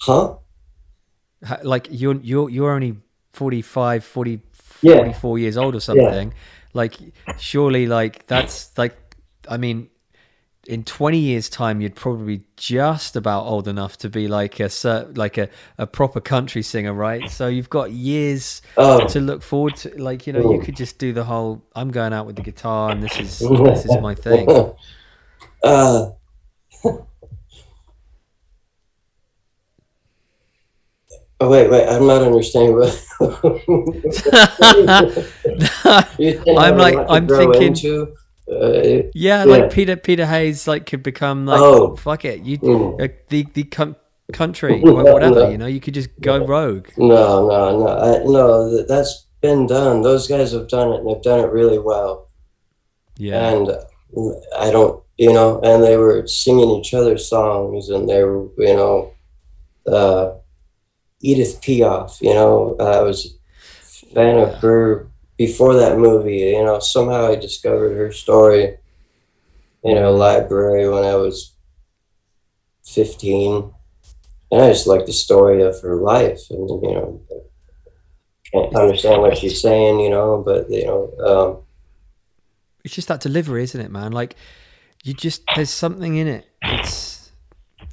[0.02, 0.34] huh?
[1.62, 2.96] Like you're you're you're only
[3.32, 4.40] 45 40
[4.82, 4.96] Yeah.
[4.96, 6.32] 44 years old or something.
[6.72, 6.94] Like
[7.38, 8.96] surely like that's like
[9.48, 9.88] i mean
[10.66, 14.70] in 20 years time you'd probably be just about old enough to be like a
[15.14, 17.30] like a, a proper country singer right?
[17.30, 20.98] So you've got years Oh, to look forward to like you know you could just
[20.98, 23.38] do the whole i'm going out with the guitar and this is
[23.70, 24.48] this is my thing.
[25.62, 26.10] Uh,
[31.44, 31.86] oh wait, wait.
[31.88, 33.04] I'm not understanding what.
[35.84, 38.12] I'm like- I'm thinking- into,
[38.50, 38.72] uh,
[39.14, 39.44] Yeah, Yeah.
[39.44, 41.96] like Peter Peter Hayes, like could become like Oh.
[41.96, 43.00] fuck it, you Mm.
[43.02, 43.96] uh, the the com-
[44.32, 46.88] country wha- whatever you know, you could just go rogue.
[46.96, 48.70] no, no, no, I, no.
[48.76, 50.02] That, that's been done.
[50.02, 52.28] Those guys have done it, and they've done it really well.
[53.18, 53.70] Yeah, and
[54.58, 58.74] I don't, you know, and they were singing each other's songs, and they were, you
[58.74, 59.10] know,
[59.86, 60.32] uh,
[61.24, 63.36] Edith Piaf, you know, I was
[64.02, 68.76] a fan of her before that movie, you know, somehow I discovered her story
[69.82, 71.54] in a library when I was
[72.84, 73.72] 15,
[74.52, 77.20] and I just like the story of her life, and, you know,
[78.52, 81.64] can't understand what she's saying, you know, but, you know, um,
[82.84, 84.12] it's just that delivery, isn't it, man?
[84.12, 84.36] Like
[85.02, 86.46] you just there's something in it.
[86.62, 87.13] It's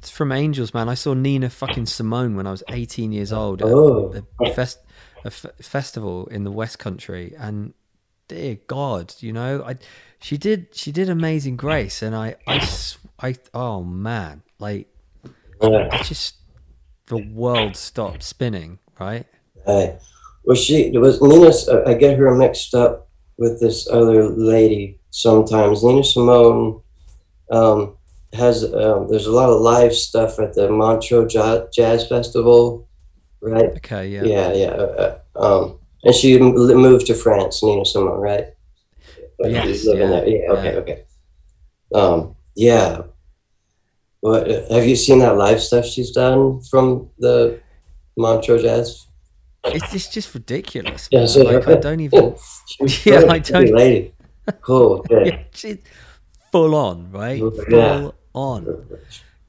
[0.02, 0.88] it's from Angels, man.
[0.88, 4.12] I saw Nina fucking Simone when I was 18 years old at Oh.
[4.40, 4.80] a, fest,
[5.24, 7.72] a f- festival in the West Country, and
[8.26, 9.76] dear God, you know, I
[10.20, 12.68] she did she did Amazing Grace, and I I
[13.20, 14.88] I oh man, like
[15.62, 16.02] Yeah.
[16.02, 16.34] just
[17.06, 19.26] the world stopped spinning, right?
[19.66, 19.98] Right.
[20.44, 21.68] Well, she was Nina's.
[21.68, 23.08] uh, I get her mixed up
[23.38, 25.84] with this other lady sometimes.
[25.84, 26.80] Nina Simone
[27.52, 27.96] um,
[28.34, 28.64] has.
[28.64, 32.88] Um, there's a lot of live stuff at the Montreux Ja- Jazz Festival,
[33.40, 33.70] right?
[33.76, 34.70] Okay, yeah, Yeah, yeah.
[34.70, 38.46] Uh, uh, um, and she moved to France, Nina Simone, right?
[39.38, 40.28] Like, Yes, yeah, there.
[40.28, 40.50] Yeah.
[40.52, 40.72] Okay.
[40.72, 40.78] yeah.
[40.80, 41.02] Okay.
[41.94, 43.02] Um, yeah.
[44.20, 47.60] What have you seen that live stuff she's done from the
[48.16, 49.06] Montreux Jazz?
[49.64, 51.08] It's it's just ridiculous.
[51.10, 52.34] Yeah, so- like I don't even.
[53.04, 54.14] Yeah, I don't- Lady.
[54.60, 55.06] Cool.
[55.08, 55.78] Yeah, she's
[56.50, 57.38] full on, right?
[57.38, 58.10] Full Yeah.
[58.34, 58.86] On.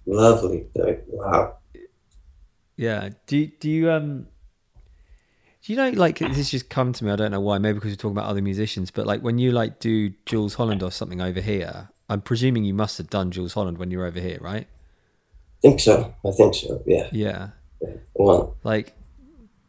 [0.05, 0.65] Lovely.
[1.07, 1.57] Wow.
[2.75, 3.09] Yeah.
[3.27, 4.27] Do do you um
[5.63, 7.91] do you know like this just come to me, I don't know why, maybe because
[7.91, 11.21] we're talking about other musicians, but like when you like do Jools Holland or something
[11.21, 14.39] over here, I'm presuming you must have done Jools Holland when you were over here,
[14.41, 14.67] right?
[14.67, 16.13] I think so.
[16.25, 16.83] I think so.
[16.85, 17.07] Yeah.
[17.13, 17.47] Yeah.
[18.13, 18.93] Well, Like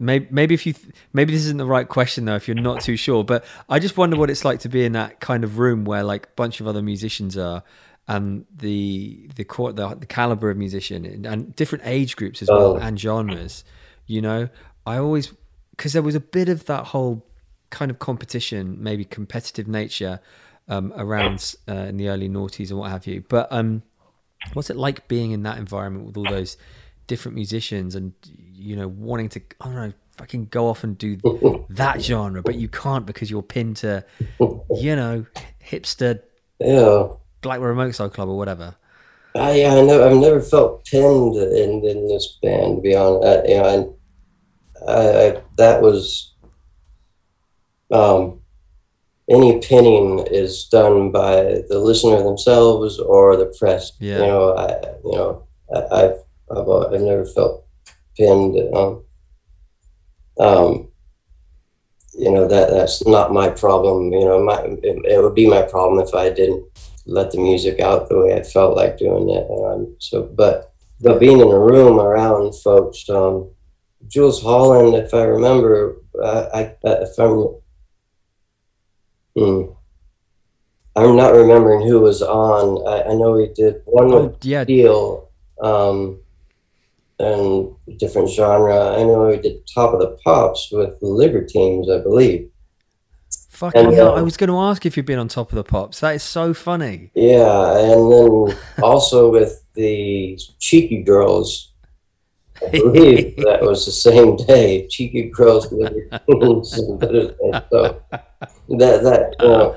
[0.00, 2.80] maybe maybe if you th- maybe this isn't the right question though if you're not
[2.80, 5.58] too sure, but I just wonder what it's like to be in that kind of
[5.58, 7.62] room where like a bunch of other musicians are
[8.08, 12.48] and the the court the, the caliber of musician and, and different age groups as
[12.50, 12.76] well Oh.
[12.76, 13.64] and genres
[14.06, 14.48] you know
[14.86, 15.32] i always
[15.70, 17.24] because there was a bit of that whole
[17.70, 20.20] kind of competition maybe competitive nature
[20.68, 23.82] um, around uh, in the early noughties and what have you but um
[24.52, 26.56] what's it like being in that environment with all those
[27.06, 28.12] different musicians and
[28.54, 31.16] you know wanting to i don't know fucking go off and do
[31.70, 34.04] that genre but you can't because you're pinned to
[34.76, 35.24] you know
[35.66, 36.20] hipster
[36.60, 37.08] yeah.
[37.44, 38.74] Blackwater Motorcycle Club or whatever.
[39.36, 40.08] I, yeah, I know.
[40.08, 42.76] I've never felt pinned in, in this band.
[42.76, 46.34] To be honest, uh, you know, and I, I, that was
[47.92, 48.40] um,
[49.28, 53.92] any pinning is done by the listener themselves or the press.
[54.00, 54.20] Yeah.
[54.20, 54.68] You know, I,
[55.04, 56.18] you know, I, I've,
[56.50, 57.66] I've, uh, I've never felt
[58.16, 58.56] pinned.
[58.74, 59.04] Um,
[60.40, 60.88] um,
[62.16, 64.12] you know that that's not my problem.
[64.12, 66.64] You know, my it, it would be my problem if I didn't
[67.06, 69.46] let the music out the way I felt like doing it.
[69.50, 73.50] Um, so, but but being in a room around folks, um,
[74.08, 77.48] Jools Holland, if I remember, uh, I uh, if I'm,
[79.36, 79.72] hmm,
[80.96, 82.86] I'm not remembering who was on.
[82.88, 86.20] I, I know we did one with Oh yeah, Deal, um,
[87.18, 88.96] and different genre.
[88.96, 92.50] I know we did Top of the Pops with the Libertines, I believe.
[93.54, 94.12] Fucking and, hell!
[94.12, 96.00] uh, I was going to ask if you've been on Top of the Pops.
[96.00, 97.10] That is so funny.
[97.14, 101.72] Yeah, and then also with the Cheeky Girls.
[102.64, 104.86] I believe that was the same day.
[104.88, 106.96] Cheeky Girls, and so
[108.68, 109.76] that that you know,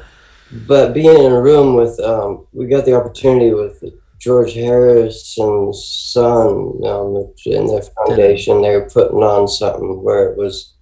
[0.67, 3.83] but being in a room with um, we got the opportunity with
[4.19, 8.61] George Harrison's son um, in their foundation.
[8.61, 10.73] They were putting on something where it was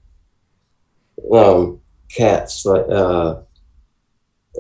[1.34, 1.82] um,
[2.16, 3.42] cats like uh,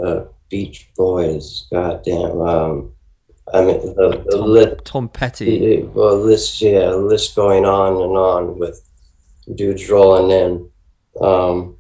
[0.03, 1.67] uh, Beach Boys.
[1.71, 2.41] Goddamn.
[2.41, 2.91] Um,
[3.53, 4.85] I mean the, the Tom, list.
[4.85, 5.83] Tom Petty.
[5.83, 8.81] Well, list yeah, list going on and on with
[9.53, 10.69] dudes rolling in.
[11.21, 11.77] Um,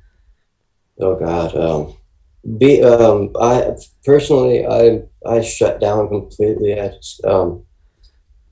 [0.99, 1.55] oh God.
[1.55, 1.97] Um,
[2.57, 3.75] be um, I
[4.05, 6.79] personally I I shut down completely.
[6.79, 7.65] I just um,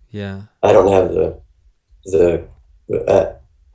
[0.10, 1.40] Yeah, I don't have the
[2.06, 2.48] the
[3.08, 3.34] uh,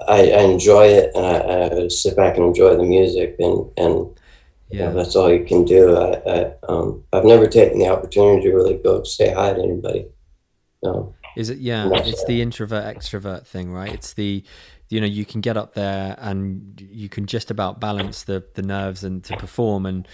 [0.08, 4.18] I, I enjoy it and I, I sit back and enjoy the music and and
[4.70, 5.96] you know, yeah, that's all you can do.
[5.96, 10.06] I, I um, I've never taken the opportunity to really go say hi to anybody.
[10.82, 11.14] No.
[11.36, 11.58] Is it?
[11.58, 13.92] Yeah, it's the introvert extrovert thing, right?
[13.92, 14.44] It's the
[14.88, 18.62] you know you can get up there and you can just about balance the the
[18.62, 20.08] nerves and to perform and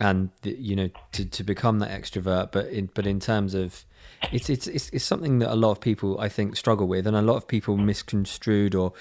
[0.00, 3.84] and you know to, to become that extrovert but in but in terms of
[4.32, 7.16] it's, it's it's it's something that a lot of people I think struggle with and
[7.16, 8.92] a lot of people misconstrued or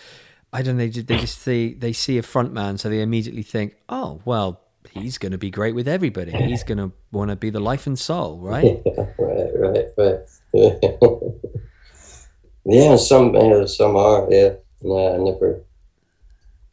[0.53, 3.01] I don't know they just, they just see they see a front man so they
[3.01, 7.29] immediately think oh well he's going to be great with everybody he's going to want
[7.29, 8.81] to be the life and soul right
[9.19, 10.19] right, right, right.
[12.65, 14.27] yeah, some yeah, some are.
[14.29, 15.63] Yeah, no, I never.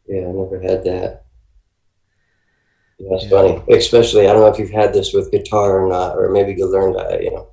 [0.06, 1.24] Yeah, I never had that.
[2.98, 3.30] Yeah, that's Yeah.
[3.30, 3.62] funny.
[3.76, 6.66] Especially, I don't know if you've had this with guitar or not, or maybe you
[6.66, 7.22] learned that.
[7.22, 7.48] You know,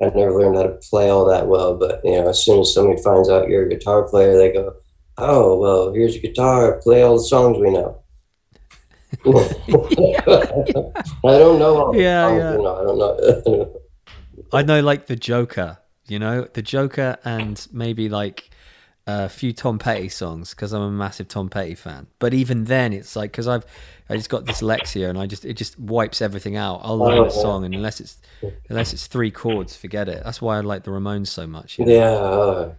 [0.00, 2.74] I never learned how to play all that well, but you know, as soon as
[2.74, 4.74] somebody finds out you're a guitar player, they go,
[5.18, 6.80] "Oh, well, here's a guitar.
[6.82, 8.00] Play all the songs we know."
[9.26, 9.30] I
[11.38, 11.76] don't know.
[11.86, 12.50] All the Yeah, songs, yeah.
[12.50, 13.80] I don't know.
[14.52, 18.50] I know like the Joker, you know, the Joker and maybe like
[19.06, 22.06] a few Tom Petty songs because I'm a massive Tom Petty fan.
[22.18, 23.64] But even then, it's like because I've
[24.08, 26.80] I just got dyslexia and I just it just wipes everything out.
[26.82, 28.18] I'll learn Oh, a song and unless it's
[28.68, 30.22] unless it's three chords, forget it.
[30.24, 31.78] That's why I like the Ramones so much.
[31.78, 31.92] you know?
[31.92, 32.10] Yeah.
[32.10, 32.74] Oh.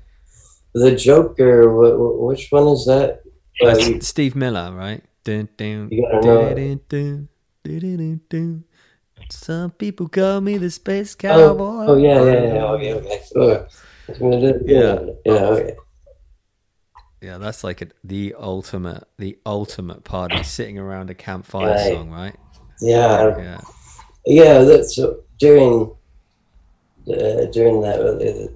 [0.76, 1.69] Uh, the Joker.
[1.69, 3.22] Wh- wh- which one is that?
[3.61, 5.03] Uh, That's you- Steve Miller, right?
[5.23, 6.89] Dun, dun, You gotta know it.
[8.30, 8.64] dun.
[9.31, 11.85] Some people call me the space oh, cowboy.
[11.88, 12.65] oh yeah, yeah, yeah.
[12.65, 13.22] Okay, okay.
[13.35, 13.65] Oh,
[14.65, 14.99] Yeah.
[15.26, 15.34] Yeah.
[15.34, 15.76] Okay.
[17.22, 21.91] Yeah, that's like a, the ultimate, the ultimate party, sitting around a campfire Right.
[21.91, 22.35] song, right?
[22.81, 23.35] Yeah.
[23.38, 23.61] Yeah,
[24.27, 24.64] Yeah.
[24.64, 24.99] That's
[25.39, 25.89] during
[27.10, 28.47] uh, during that uh,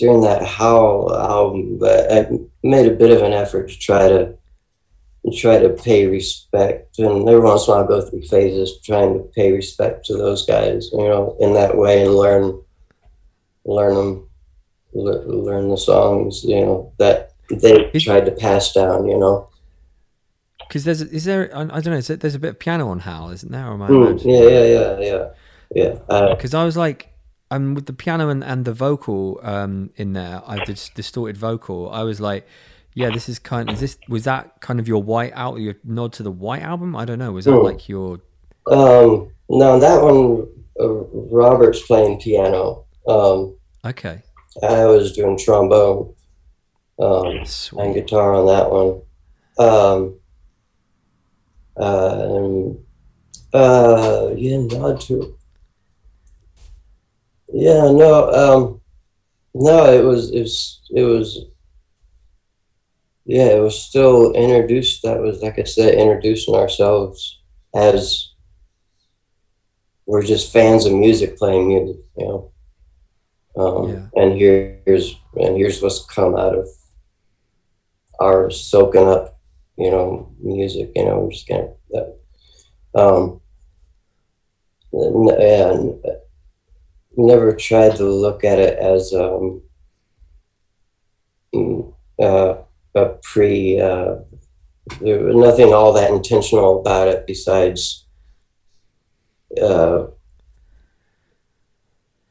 [0.00, 2.26] during that Howl album, but I
[2.62, 4.34] made a bit of an effort to try to
[5.38, 9.12] try to pay respect, and every once in a while I go through phases trying
[9.12, 12.62] to pay respect to those guys, you know, in that way, and learn
[13.66, 14.28] learn them,
[14.94, 19.48] learn, the songs, you know, that they tried to pass down, you know.
[20.66, 22.88] because there's is there I, I don't know, is there, there's a bit of piano
[22.88, 23.66] on Howl, isn't there?
[23.68, 25.28] Or am I Mm, yeah, yeah, yeah, yeah,
[25.74, 25.98] yeah.
[26.08, 27.09] Uh, Because I was like,
[27.50, 31.90] um, with the piano and, and the vocal um in there, I did distorted vocal.
[31.90, 32.46] I was like,
[32.94, 33.70] yeah, this is kind.
[33.70, 36.94] Is this was that kind of your white out your nod to the white album?
[36.96, 37.32] I don't know.
[37.32, 37.64] Was that Hmm.
[37.64, 38.20] like your
[38.66, 40.46] um, no, that one,
[40.80, 40.88] uh,
[41.34, 42.84] Robert's playing piano.
[43.06, 44.22] Um, okay?
[44.62, 46.14] I was doing trombone.
[46.98, 47.44] Um,
[47.78, 49.00] and guitar on that one.
[49.58, 50.20] Um,
[51.76, 52.78] uh, and,
[53.54, 55.36] uh, yeah, nod to.
[57.52, 58.80] Yeah, no, um,
[59.54, 61.38] no, it was, it was, it was,
[63.24, 65.02] yeah, it was still introduced.
[65.02, 67.40] That was, like I said, introducing ourselves
[67.74, 68.32] as
[70.06, 72.52] we're just fans of music, playing music, you know.
[73.56, 74.06] Um, Yeah.
[74.22, 76.66] And here's and here's what's come out of
[78.20, 79.38] our soaking up,
[79.76, 80.92] you know, music.
[80.94, 82.16] You know, we're just kind of that.
[82.94, 83.40] Um,
[84.94, 86.04] n- and
[87.26, 89.62] never tried to look at it as um,
[91.54, 92.54] mm, uh,
[92.94, 93.80] a pre.
[93.80, 94.16] Uh,
[95.00, 98.06] there was nothing all that intentional about it besides.
[99.60, 100.06] Uh,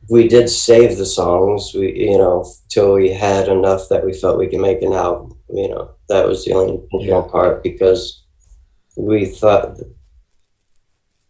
[0.10, 4.40] we did save the songs we you know till we had enough that we felt
[4.40, 7.32] we could make an album you know that was the only intentional Yeah.
[7.32, 8.24] part because
[8.98, 9.78] we thought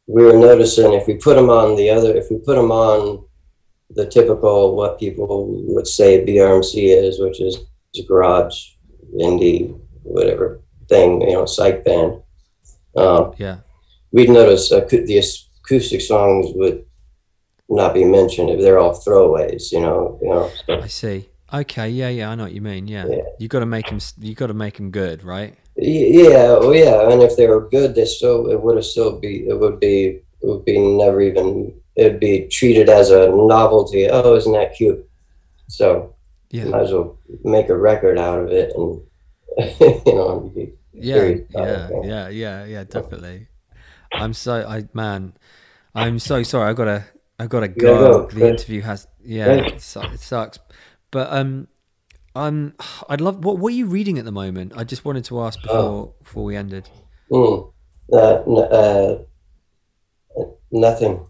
[0.07, 3.25] we were noticing if we put them on the other if we put them on
[3.91, 7.57] the typical what people would say brmc is which is
[7.97, 8.71] a garage
[9.19, 12.21] indie whatever thing you know psych band
[12.95, 13.57] um, Yeah.
[14.11, 14.77] we'd notice the
[15.63, 16.85] acoustic songs would
[17.69, 20.17] not be mentioned if they're all throwaways, you know.
[20.21, 20.51] You know.
[20.65, 21.29] So, I see.
[21.53, 21.89] Okay.
[21.89, 22.09] Yeah.
[22.09, 22.31] Yeah.
[22.31, 22.87] I know what you mean.
[22.87, 23.05] Yeah.
[23.07, 23.21] Yeah.
[23.37, 23.99] You got to make them.
[24.19, 25.55] You got to make them good, right?
[25.81, 29.47] yeah, well, yeah, and if they were good, they still it would have still be
[29.47, 34.07] it would be it would be never even it'd be treated as a novelty.
[34.09, 35.05] Oh, isn't that cute?
[35.67, 36.15] So
[36.51, 36.65] Yeah.
[36.65, 39.01] might as well make a record out of it, and
[40.05, 40.51] you know,
[40.93, 41.35] Yeah.
[41.49, 41.89] Yeah.
[42.03, 42.29] Yeah.
[42.29, 42.65] Yeah.
[42.65, 42.83] Yeah.
[42.85, 43.47] Definitely.
[44.13, 44.53] I'm so.
[44.67, 45.33] I man.
[45.95, 46.69] I'm so sorry.
[46.69, 47.05] I gotta.
[47.39, 48.27] I gotta go.
[48.27, 49.07] The interview has.
[49.23, 49.51] Yeah.
[49.69, 50.59] It, su- it sucks.
[51.11, 51.67] But um,
[52.35, 52.73] I'm.
[53.07, 53.43] I'd love.
[53.45, 54.73] What What are you reading at the moment?
[54.75, 56.13] I just wanted to ask before Oh.
[56.19, 56.89] before we ended.
[57.31, 57.71] Mm.
[58.11, 59.17] Uh, n- uh,
[60.71, 61.25] nothing,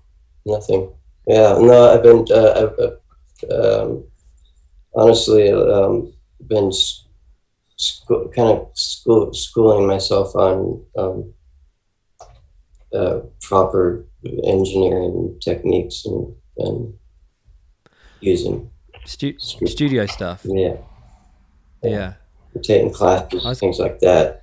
[0.49, 0.91] nothing.
[1.27, 2.79] Yeah, no, I've been, uh, I've,
[3.51, 4.03] uh, um,
[4.95, 6.11] honestly, um,
[6.47, 7.05] been s-
[7.77, 11.33] school, kind of school, schooling myself on um,
[12.93, 14.05] uh, proper
[14.43, 16.93] engineering techniques and, and
[18.19, 18.69] using,
[19.05, 20.41] Stu- Stu- studio stuff.
[20.43, 20.77] yeah,
[21.83, 22.13] Yeah.
[22.63, 24.41] taking classes, was- things like that.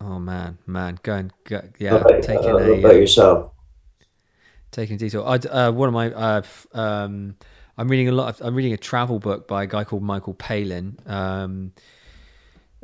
[0.00, 3.52] Oh man, man, go and go, yeah, about, taking uh, a about uh, yourself?
[4.78, 5.26] Taking a detour.
[5.26, 6.42] I uh, one of my uh,
[6.72, 7.36] um,
[7.76, 8.28] I'm reading a lot.
[8.40, 10.98] Of, I'm reading a travel book by a guy called Michael Palin.
[11.06, 11.72] Um,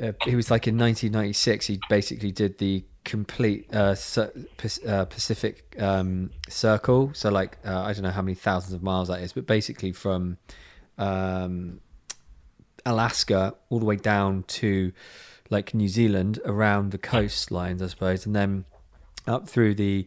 [0.03, 1.67] uh, he was like in 1996.
[1.67, 3.95] He basically did the complete uh,
[4.89, 7.13] uh, Pacific um, Circle.
[7.15, 9.93] So like uh, I don't know how many thousands of miles that is, but basically
[9.93, 10.39] from
[10.99, 11.81] um,
[12.85, 14.93] Alaska all the way down to
[15.49, 18.65] like New Zealand around the coastlines, I suppose, and then
[19.27, 20.07] up through the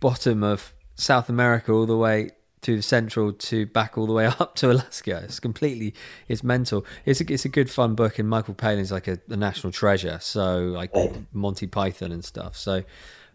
[0.00, 2.30] bottom of South America all the way
[2.60, 5.22] to the central to back all the way up to Alaska.
[5.24, 5.94] It's completely,
[6.26, 6.84] it's mental.
[7.06, 10.18] It's a, it's a good fun book, and Michael Palin's like a, a national treasure.
[10.20, 10.92] So like
[11.32, 12.56] Monty Python and stuff.
[12.56, 12.82] So,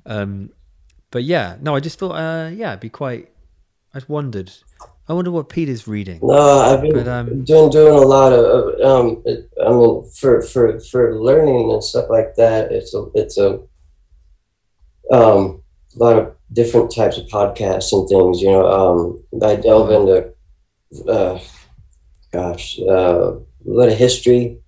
[0.06, 0.52] um,
[1.10, 3.30] but yeah, no, I just thought, uh, yeah, it'd be quite.
[3.94, 4.52] I'd wondered.
[5.08, 6.20] I wonder what Peter's reading.
[6.24, 9.24] No, I've been But, um, doing doing a lot of um.
[9.64, 13.62] I mean, for for for learning and stuff like that, it's a it's a
[15.12, 15.63] um
[15.96, 18.42] a lot of different types of podcasts and things.
[18.42, 20.34] You know, um, I delve into
[21.08, 21.40] uh,
[22.32, 24.60] gosh, uh, a lot of history,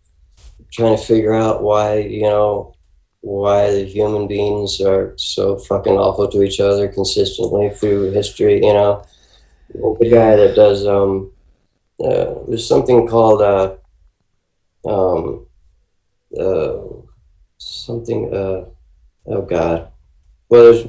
[0.71, 2.75] trying to figure out why you know
[3.21, 8.55] why the human beings are so fucking awful to each other consistently through history.
[8.55, 9.03] You know,
[9.73, 11.31] the guy that does um,
[12.03, 13.75] uh, there's something called uh,
[14.87, 15.47] um,
[16.39, 16.77] uh,
[17.57, 18.65] something uh,
[19.27, 19.91] oh god,
[20.49, 20.87] well there's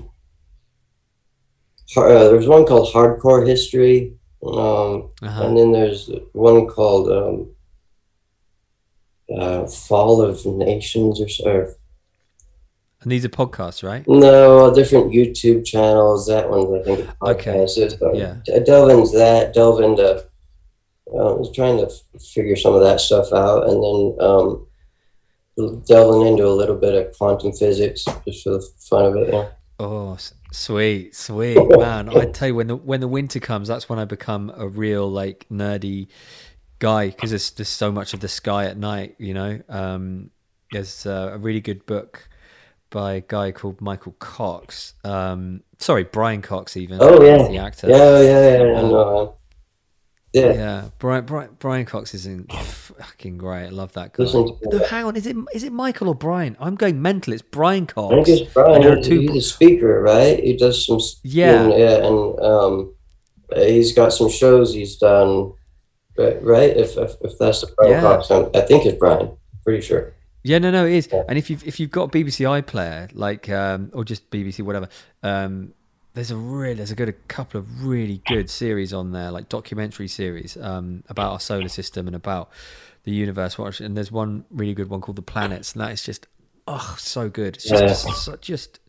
[1.97, 4.15] uh, there's one called hardcore history.
[4.47, 5.43] Um, Uh-huh.
[5.45, 7.49] and then there's one called um,
[9.35, 11.77] uh, Fall of Nations or, s- or
[13.03, 14.07] And these are podcasts, right?
[14.07, 16.27] no different YouTube channels.
[16.27, 17.57] That one I think is Okay.
[17.65, 17.99] podcasts.
[17.99, 18.37] So Yeah.
[18.55, 19.53] I delve into that.
[19.55, 20.25] Delve into.
[21.15, 24.67] uh, I was trying to f- figure some of that stuff out, and then um,
[25.87, 29.33] delving into a little bit of quantum physics just for the fun of it.
[29.33, 29.49] Yeah.
[29.79, 30.17] Oh,
[30.57, 32.09] sweet, sweet man!
[32.09, 35.09] I tell you, when the when the winter comes, that's when I become a real
[35.11, 36.09] like nerdy
[36.79, 39.17] guy because there's there's so much of the sky at night.
[39.19, 40.31] You know, um,
[40.73, 42.29] there's uh, a really good book
[42.91, 44.95] by a guy called Michael Cox.
[45.05, 46.99] Um, sorry, Brian Cox, even.
[47.01, 47.49] Oh, yeah.
[47.49, 47.89] the actor.
[47.89, 48.81] Yeah, yeah, yeah.
[48.81, 49.19] Know.
[49.19, 49.33] um,
[50.37, 50.53] Yeah.
[50.53, 53.67] Yeah, Brian, Brian Brian Cox is in fucking great.
[53.67, 54.25] I love that guy.
[54.25, 54.59] No,
[54.91, 56.57] hang on, is it is it Michael or Brian?
[56.61, 57.33] I'm going mental.
[57.33, 58.15] It's Brian I Cox.
[58.15, 58.75] think it's Brian.
[58.77, 60.39] And there are two- He's a speaker, right?
[60.43, 61.01] He does some.
[61.23, 61.63] Yeah.
[61.65, 62.95] and, yeah, and um,
[63.55, 65.53] he's got some shows he's done.
[66.19, 66.77] Right, right?
[66.77, 68.01] If if, if that's the Brian Yeah.
[68.03, 69.37] Cox, I'm, I think it's Brian.
[69.65, 70.13] Pretty sure.
[70.45, 71.09] Yeah, no, no, it is.
[71.13, 71.25] Yeah.
[71.29, 74.89] And if you've if you've got BBC iPlayer, like um, or just BBC, whatever,
[75.23, 75.73] um,
[76.17, 79.51] there's a really there's a good a couple of really good series on there, like
[79.51, 82.51] documentary series um, about our solar system and about
[83.05, 83.59] the universe.
[83.59, 86.27] Watch, and there's one really good one called The Planets, and that is just
[86.67, 87.57] oh so good.
[87.57, 87.89] It's just Yeah.
[87.89, 88.81] just, so- just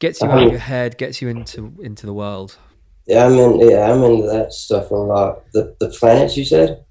[0.00, 2.58] gets you out of your head, gets you into into the world.
[3.06, 3.68] Yeah, I'm in.
[3.70, 5.44] Yeah, I'm into that stuff a lot.
[5.52, 6.84] The the planets you said.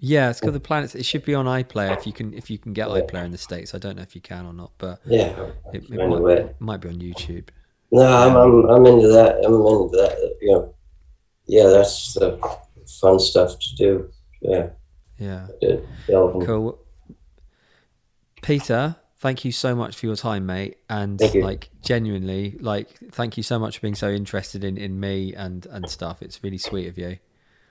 [0.00, 0.94] Yeah, it's called The Planets.
[0.94, 3.38] It should be on iPlayer if you can if you can get iPlayer in the
[3.38, 3.74] states.
[3.74, 5.32] I don't know if you can or not, but Yeah.
[5.72, 7.48] it, it might, might be on YouTube.
[7.90, 9.36] No, I'm, I'm I'm into that.
[9.44, 10.36] I'm into that.
[10.42, 10.74] You know.
[11.46, 12.38] Yeah, that's the
[13.00, 14.10] fun stuff to do.
[14.42, 14.68] Yeah.
[15.18, 15.46] Yeah.
[15.62, 16.46] to delve in.
[16.46, 16.78] Cool.
[18.42, 20.76] Peter, thank you so much for your time, mate.
[20.88, 21.42] And Thank you.
[21.42, 25.66] like genuinely, like thank you so much for being so interested in, in me and,
[25.66, 26.22] and stuff.
[26.22, 27.18] It's really sweet of you.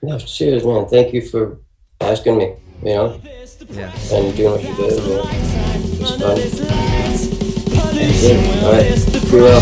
[0.02, 0.86] No, cheers, man.
[0.86, 1.58] Thank you for
[2.00, 2.54] asking me.
[2.82, 3.20] You know,
[3.70, 3.92] Yeah.
[4.12, 5.02] and doing what you did.
[5.02, 6.34] You know.
[6.36, 6.58] It's
[7.80, 7.98] fun.
[8.20, 9.14] Yeah, all right.
[9.30, 9.58] Bro.